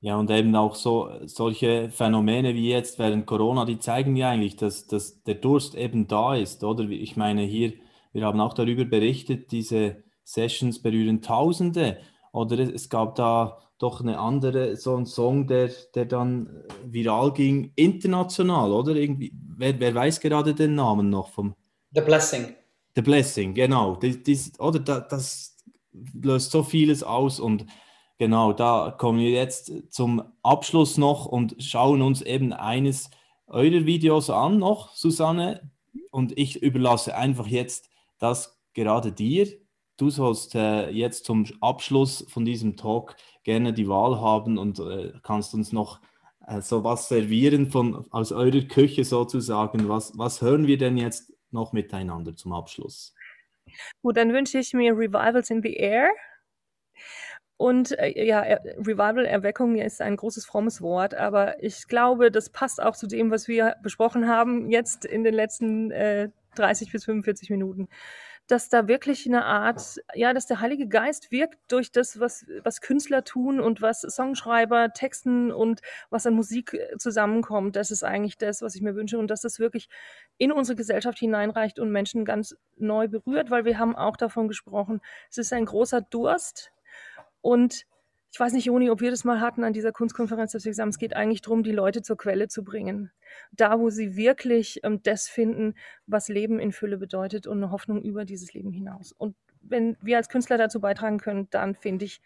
Ja, 0.00 0.16
und 0.16 0.30
eben 0.30 0.56
auch 0.56 0.74
so 0.74 1.10
solche 1.26 1.88
Phänomene 1.90 2.54
wie 2.54 2.70
jetzt 2.70 2.98
während 2.98 3.24
Corona, 3.24 3.64
die 3.64 3.78
zeigen 3.78 4.16
ja 4.16 4.30
eigentlich, 4.30 4.56
dass, 4.56 4.88
dass 4.88 5.22
der 5.22 5.36
Durst 5.36 5.76
eben 5.76 6.08
da 6.08 6.34
ist, 6.34 6.64
oder? 6.64 6.82
Ich 6.88 7.16
meine, 7.16 7.42
hier, 7.42 7.74
wir 8.12 8.24
haben 8.24 8.40
auch 8.40 8.54
darüber 8.54 8.84
berichtet, 8.84 9.52
diese 9.52 10.02
Sessions 10.24 10.82
berühren 10.82 11.22
Tausende, 11.22 11.98
oder 12.32 12.58
es 12.58 12.88
gab 12.88 13.14
da 13.14 13.58
doch 13.78 14.00
eine 14.00 14.18
andere, 14.18 14.76
so 14.76 14.96
ein 14.96 15.06
Song, 15.06 15.46
der, 15.46 15.70
der 15.94 16.06
dann 16.06 16.48
viral 16.84 17.32
ging, 17.32 17.72
international, 17.76 18.72
oder? 18.72 18.96
Irgendwie, 18.96 19.32
wer, 19.62 19.78
wer 19.78 19.94
weiß 19.94 20.20
gerade 20.20 20.54
den 20.54 20.74
Namen 20.74 21.08
noch 21.08 21.28
vom. 21.28 21.54
The 21.92 22.00
Blessing. 22.00 22.54
The 22.96 23.02
Blessing, 23.02 23.54
genau. 23.54 23.96
Das, 23.96 24.22
das, 24.24 24.60
oder 24.60 24.80
das, 24.80 25.56
löst 26.14 26.50
so 26.50 26.62
vieles 26.62 27.02
aus 27.02 27.38
und 27.38 27.66
genau, 28.18 28.52
da 28.52 28.94
kommen 28.96 29.18
wir 29.18 29.30
jetzt 29.30 29.70
zum 29.90 30.22
Abschluss 30.42 30.96
noch 30.96 31.26
und 31.26 31.54
schauen 31.58 32.02
uns 32.02 32.22
eben 32.22 32.52
eines 32.52 33.10
eurer 33.46 33.84
Videos 33.84 34.30
an 34.30 34.58
noch, 34.58 34.94
Susanne. 34.94 35.70
Und 36.10 36.36
ich 36.38 36.62
überlasse 36.62 37.14
einfach 37.14 37.46
jetzt 37.46 37.90
das 38.18 38.58
gerade 38.72 39.12
dir. 39.12 39.46
Du 39.98 40.08
sollst 40.08 40.54
äh, 40.54 40.88
jetzt 40.88 41.26
zum 41.26 41.44
Abschluss 41.60 42.24
von 42.28 42.46
diesem 42.46 42.76
Talk 42.76 43.16
gerne 43.44 43.74
die 43.74 43.88
Wahl 43.88 44.18
haben 44.18 44.56
und 44.56 44.78
äh, 44.78 45.12
kannst 45.22 45.52
uns 45.54 45.72
noch 45.72 46.00
äh, 46.46 46.60
so 46.60 46.84
was 46.84 47.08
servieren 47.08 47.70
von, 47.70 48.06
aus 48.10 48.32
eurer 48.32 48.62
Küche 48.62 49.04
sozusagen. 49.04 49.88
Was, 49.88 50.16
was 50.16 50.42
hören 50.42 50.66
wir 50.66 50.78
denn 50.78 50.96
jetzt 50.96 51.32
noch 51.50 51.72
miteinander 51.72 52.34
zum 52.34 52.52
Abschluss? 52.52 53.14
Gut, 54.02 54.16
dann 54.16 54.32
wünsche 54.32 54.58
ich 54.58 54.72
mir 54.72 54.92
Revivals 54.92 55.50
in 55.50 55.62
the 55.62 55.74
Air. 55.74 56.10
Und 57.56 57.96
äh, 57.98 58.26
ja, 58.26 58.40
Revival, 58.40 59.24
Erweckung 59.24 59.76
ist 59.76 60.02
ein 60.02 60.16
großes 60.16 60.44
frommes 60.44 60.80
Wort, 60.80 61.14
aber 61.14 61.62
ich 61.62 61.86
glaube, 61.86 62.32
das 62.32 62.50
passt 62.50 62.82
auch 62.82 62.96
zu 62.96 63.06
dem, 63.06 63.30
was 63.30 63.46
wir 63.46 63.76
besprochen 63.82 64.26
haben 64.26 64.68
jetzt 64.68 65.04
in 65.04 65.22
den 65.22 65.34
letzten 65.34 65.92
äh, 65.92 66.30
30 66.56 66.90
bis 66.90 67.04
45 67.04 67.50
Minuten 67.50 67.88
dass 68.52 68.68
da 68.68 68.86
wirklich 68.86 69.24
eine 69.26 69.46
Art, 69.46 69.98
ja, 70.12 70.34
dass 70.34 70.44
der 70.44 70.60
Heilige 70.60 70.86
Geist 70.86 71.32
wirkt 71.32 71.58
durch 71.72 71.90
das, 71.90 72.20
was, 72.20 72.44
was 72.62 72.82
Künstler 72.82 73.24
tun 73.24 73.60
und 73.60 73.80
was 73.80 74.02
Songschreiber 74.02 74.92
texten 74.92 75.50
und 75.50 75.80
was 76.10 76.26
an 76.26 76.34
Musik 76.34 76.74
äh, 76.74 76.98
zusammenkommt. 76.98 77.76
Das 77.76 77.90
ist 77.90 78.04
eigentlich 78.04 78.36
das, 78.36 78.60
was 78.60 78.74
ich 78.74 78.82
mir 78.82 78.94
wünsche 78.94 79.18
und 79.18 79.28
dass 79.28 79.40
das 79.40 79.58
wirklich 79.58 79.88
in 80.36 80.52
unsere 80.52 80.76
Gesellschaft 80.76 81.18
hineinreicht 81.18 81.78
und 81.78 81.90
Menschen 81.90 82.26
ganz 82.26 82.54
neu 82.76 83.08
berührt, 83.08 83.50
weil 83.50 83.64
wir 83.64 83.78
haben 83.78 83.96
auch 83.96 84.18
davon 84.18 84.48
gesprochen, 84.48 85.00
es 85.30 85.38
ist 85.38 85.54
ein 85.54 85.64
großer 85.64 86.02
Durst 86.02 86.72
und 87.40 87.86
ich 88.32 88.40
weiß 88.40 88.54
nicht, 88.54 88.64
Joni, 88.64 88.88
ob 88.88 89.02
wir 89.02 89.10
das 89.10 89.24
mal 89.24 89.40
hatten 89.40 89.62
an 89.62 89.74
dieser 89.74 89.92
Kunstkonferenz, 89.92 90.52
dass 90.52 90.64
wir 90.64 90.70
gesagt 90.70 90.84
haben, 90.84 90.88
es 90.88 90.98
geht 90.98 91.14
eigentlich 91.14 91.42
darum, 91.42 91.62
die 91.62 91.70
Leute 91.70 92.00
zur 92.00 92.16
Quelle 92.16 92.48
zu 92.48 92.64
bringen. 92.64 93.10
Da, 93.52 93.78
wo 93.78 93.90
sie 93.90 94.16
wirklich 94.16 94.80
ähm, 94.84 95.02
das 95.02 95.28
finden, 95.28 95.74
was 96.06 96.28
Leben 96.28 96.58
in 96.58 96.72
Fülle 96.72 96.96
bedeutet 96.96 97.46
und 97.46 97.58
eine 97.58 97.70
Hoffnung 97.70 98.00
über 98.00 98.24
dieses 98.24 98.54
Leben 98.54 98.72
hinaus. 98.72 99.12
Und 99.12 99.36
wenn 99.60 99.98
wir 100.00 100.16
als 100.16 100.30
Künstler 100.30 100.56
dazu 100.56 100.80
beitragen 100.80 101.18
können, 101.18 101.48
dann 101.50 101.74
finde 101.74 102.06
ich, 102.06 102.22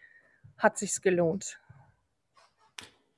hat 0.57 0.77
sich's 0.77 1.01
gelohnt. 1.01 1.59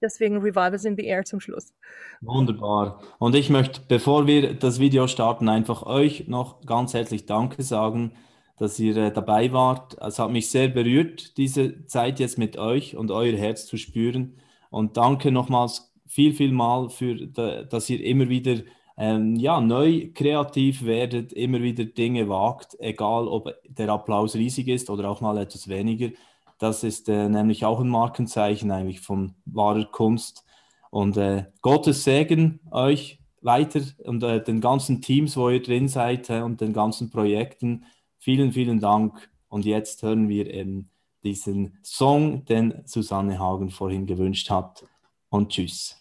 Deswegen 0.01 0.37
Revivals 0.39 0.83
in 0.83 0.95
the 0.95 1.05
Air 1.05 1.25
zum 1.25 1.39
Schluss. 1.41 1.73
Wunderbar. 2.21 3.03
Und 3.19 3.35
ich 3.35 3.51
möchte, 3.51 3.81
bevor 3.87 4.25
wir 4.25 4.55
das 4.55 4.79
Video 4.79 5.05
starten, 5.05 5.47
einfach 5.47 5.83
euch 5.83 6.27
noch 6.27 6.65
ganz 6.65 6.95
herzlich 6.95 7.27
Danke 7.27 7.61
sagen 7.61 8.13
dass 8.59 8.79
ihr 8.79 8.95
äh, 8.97 9.11
dabei 9.11 9.51
wart. 9.51 9.97
Es 10.01 10.19
hat 10.19 10.31
mich 10.31 10.49
sehr 10.49 10.67
berührt, 10.67 11.37
diese 11.37 11.85
Zeit 11.85 12.19
jetzt 12.19 12.37
mit 12.37 12.57
euch 12.57 12.95
und 12.95 13.09
euer 13.09 13.35
Herz 13.35 13.65
zu 13.65 13.77
spüren. 13.77 14.37
Und 14.69 14.97
danke 14.97 15.31
nochmals 15.31 15.93
viel, 16.05 16.33
viel 16.33 16.51
mal 16.51 16.89
für, 16.89 17.15
dass 17.27 17.89
ihr 17.89 18.03
immer 18.03 18.29
wieder 18.29 18.57
ähm, 18.97 19.35
ja, 19.37 19.61
neu 19.61 20.11
kreativ 20.13 20.83
werdet, 20.83 21.31
immer 21.31 21.61
wieder 21.61 21.85
Dinge 21.85 22.27
wagt, 22.27 22.75
egal 22.79 23.27
ob 23.27 23.55
der 23.67 23.89
Applaus 23.89 24.35
riesig 24.35 24.67
ist 24.67 24.89
oder 24.89 25.09
auch 25.09 25.21
mal 25.21 25.37
etwas 25.37 25.69
weniger. 25.69 26.09
Das 26.57 26.83
ist 26.83 27.07
äh, 27.07 27.29
nämlich 27.29 27.63
auch 27.63 27.79
ein 27.79 27.87
Markenzeichen 27.87 28.71
eigentlich 28.71 28.99
von 28.99 29.35
wahrer 29.45 29.85
Kunst. 29.85 30.45
Und 30.91 31.15
äh, 31.15 31.45
Gottes 31.61 32.03
Segen 32.03 32.59
euch 32.71 33.19
weiter 33.41 33.81
und 34.03 34.21
äh, 34.23 34.43
den 34.43 34.59
ganzen 34.59 35.01
Teams, 35.01 35.37
wo 35.37 35.49
ihr 35.49 35.61
drin 35.61 35.87
seid 35.87 36.29
äh, 36.29 36.41
und 36.41 36.59
den 36.59 36.73
ganzen 36.73 37.09
Projekten. 37.09 37.85
Vielen, 38.19 38.51
vielen 38.51 38.79
Dank. 38.79 39.29
Und 39.47 39.65
jetzt 39.65 40.03
hören 40.03 40.29
wir 40.29 40.53
eben 40.53 40.89
diesen 41.23 41.77
Song, 41.83 42.45
den 42.45 42.83
Susanne 42.85 43.39
Hagen 43.39 43.71
vorhin 43.71 44.05
gewünscht 44.05 44.49
hat. 44.49 44.85
Und 45.29 45.49
tschüss. 45.49 45.95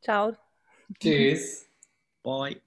Ciao. 0.00 0.32
Tschüss. 0.98 1.68
Bye. 2.22 2.60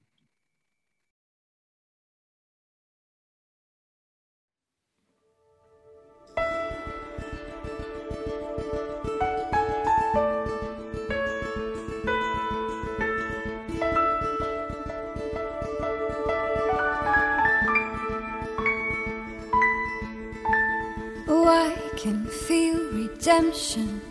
Can 22.09 22.25
feel 22.25 22.79
redemption 22.91 24.01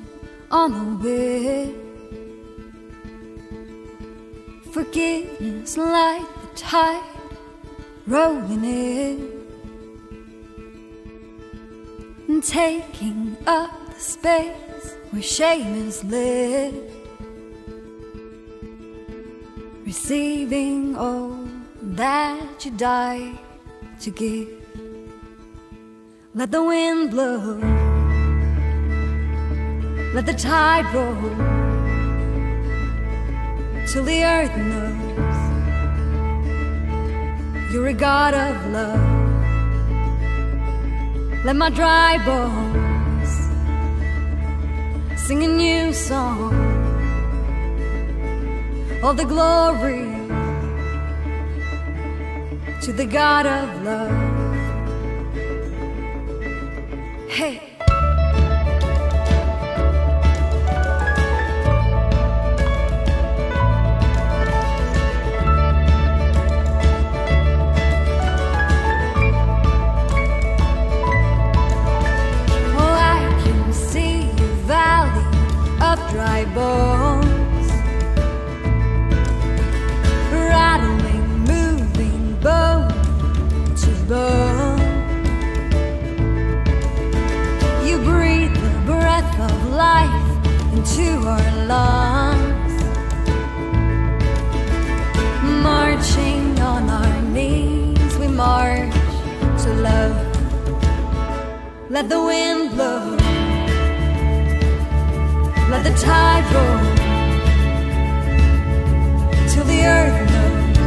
on 0.53 0.70
the 0.78 0.88
way. 1.05 1.74
Forgiveness 4.70 5.76
like 5.76 6.28
the 6.42 6.49
tide 6.55 7.03
rolling 8.07 8.64
in 8.64 9.16
and 12.28 12.44
taking 12.44 13.36
up 13.49 13.72
the 13.92 14.01
space 14.01 14.94
where 15.11 15.22
shame 15.22 15.74
is 15.88 16.05
lived. 16.05 16.76
Receiving 19.84 20.94
all 20.94 21.49
that 21.82 22.64
you 22.64 22.70
died 22.70 23.38
to 24.03 24.11
give. 24.12 24.59
Let 26.34 26.53
the 26.53 26.62
wind 26.62 27.11
blow. 27.11 27.88
Let 30.18 30.26
the 30.26 30.34
tide 30.34 30.86
roll. 30.92 31.14
Till 33.86 34.02
the 34.02 34.24
earth 34.24 34.56
knows 34.56 35.38
You're 37.72 37.86
a 37.86 37.94
God 37.94 38.34
of 38.34 38.66
love. 38.72 38.98
Let 41.44 41.54
my 41.54 41.70
dry 41.70 42.18
bones 42.26 43.30
sing 45.24 45.44
a 45.44 45.46
new 45.46 45.92
song. 45.92 46.52
All 49.04 49.14
the 49.14 49.24
glory 49.24 50.02
to 52.82 52.92
the 52.92 53.06
God 53.06 53.46
of 53.46 53.82
love. 53.84 54.10
Hey. 57.30 57.67
Let 101.99 102.09
the 102.11 102.22
wind 102.22 102.70
blow. 102.70 103.16
Let 105.68 105.82
the 105.82 105.94
tide 105.99 106.46
roll 106.55 106.80
till 109.51 109.64
the 109.64 109.80
earth 109.96 110.18
knows 110.30 110.78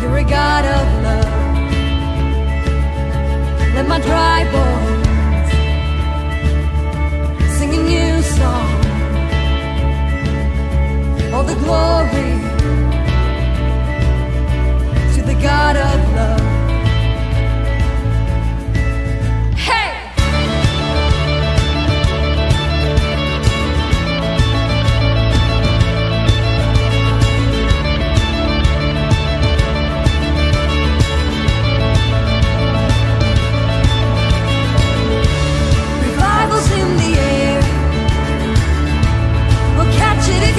you're 0.00 0.18
a 0.18 0.22
God 0.22 0.64
of 0.78 0.86
love. 1.06 1.34
Let 3.74 3.86
my 3.88 3.98
dry 4.08 4.44
bones 4.54 5.50
sing 7.56 7.70
a 7.74 7.82
new 7.92 8.22
song. 8.22 8.80
All 11.34 11.42
the 11.42 11.58
glory 11.64 12.32
to 15.14 15.20
the 15.26 15.34
God 15.42 15.76
of 15.76 16.09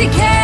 sophisticated 0.02 0.41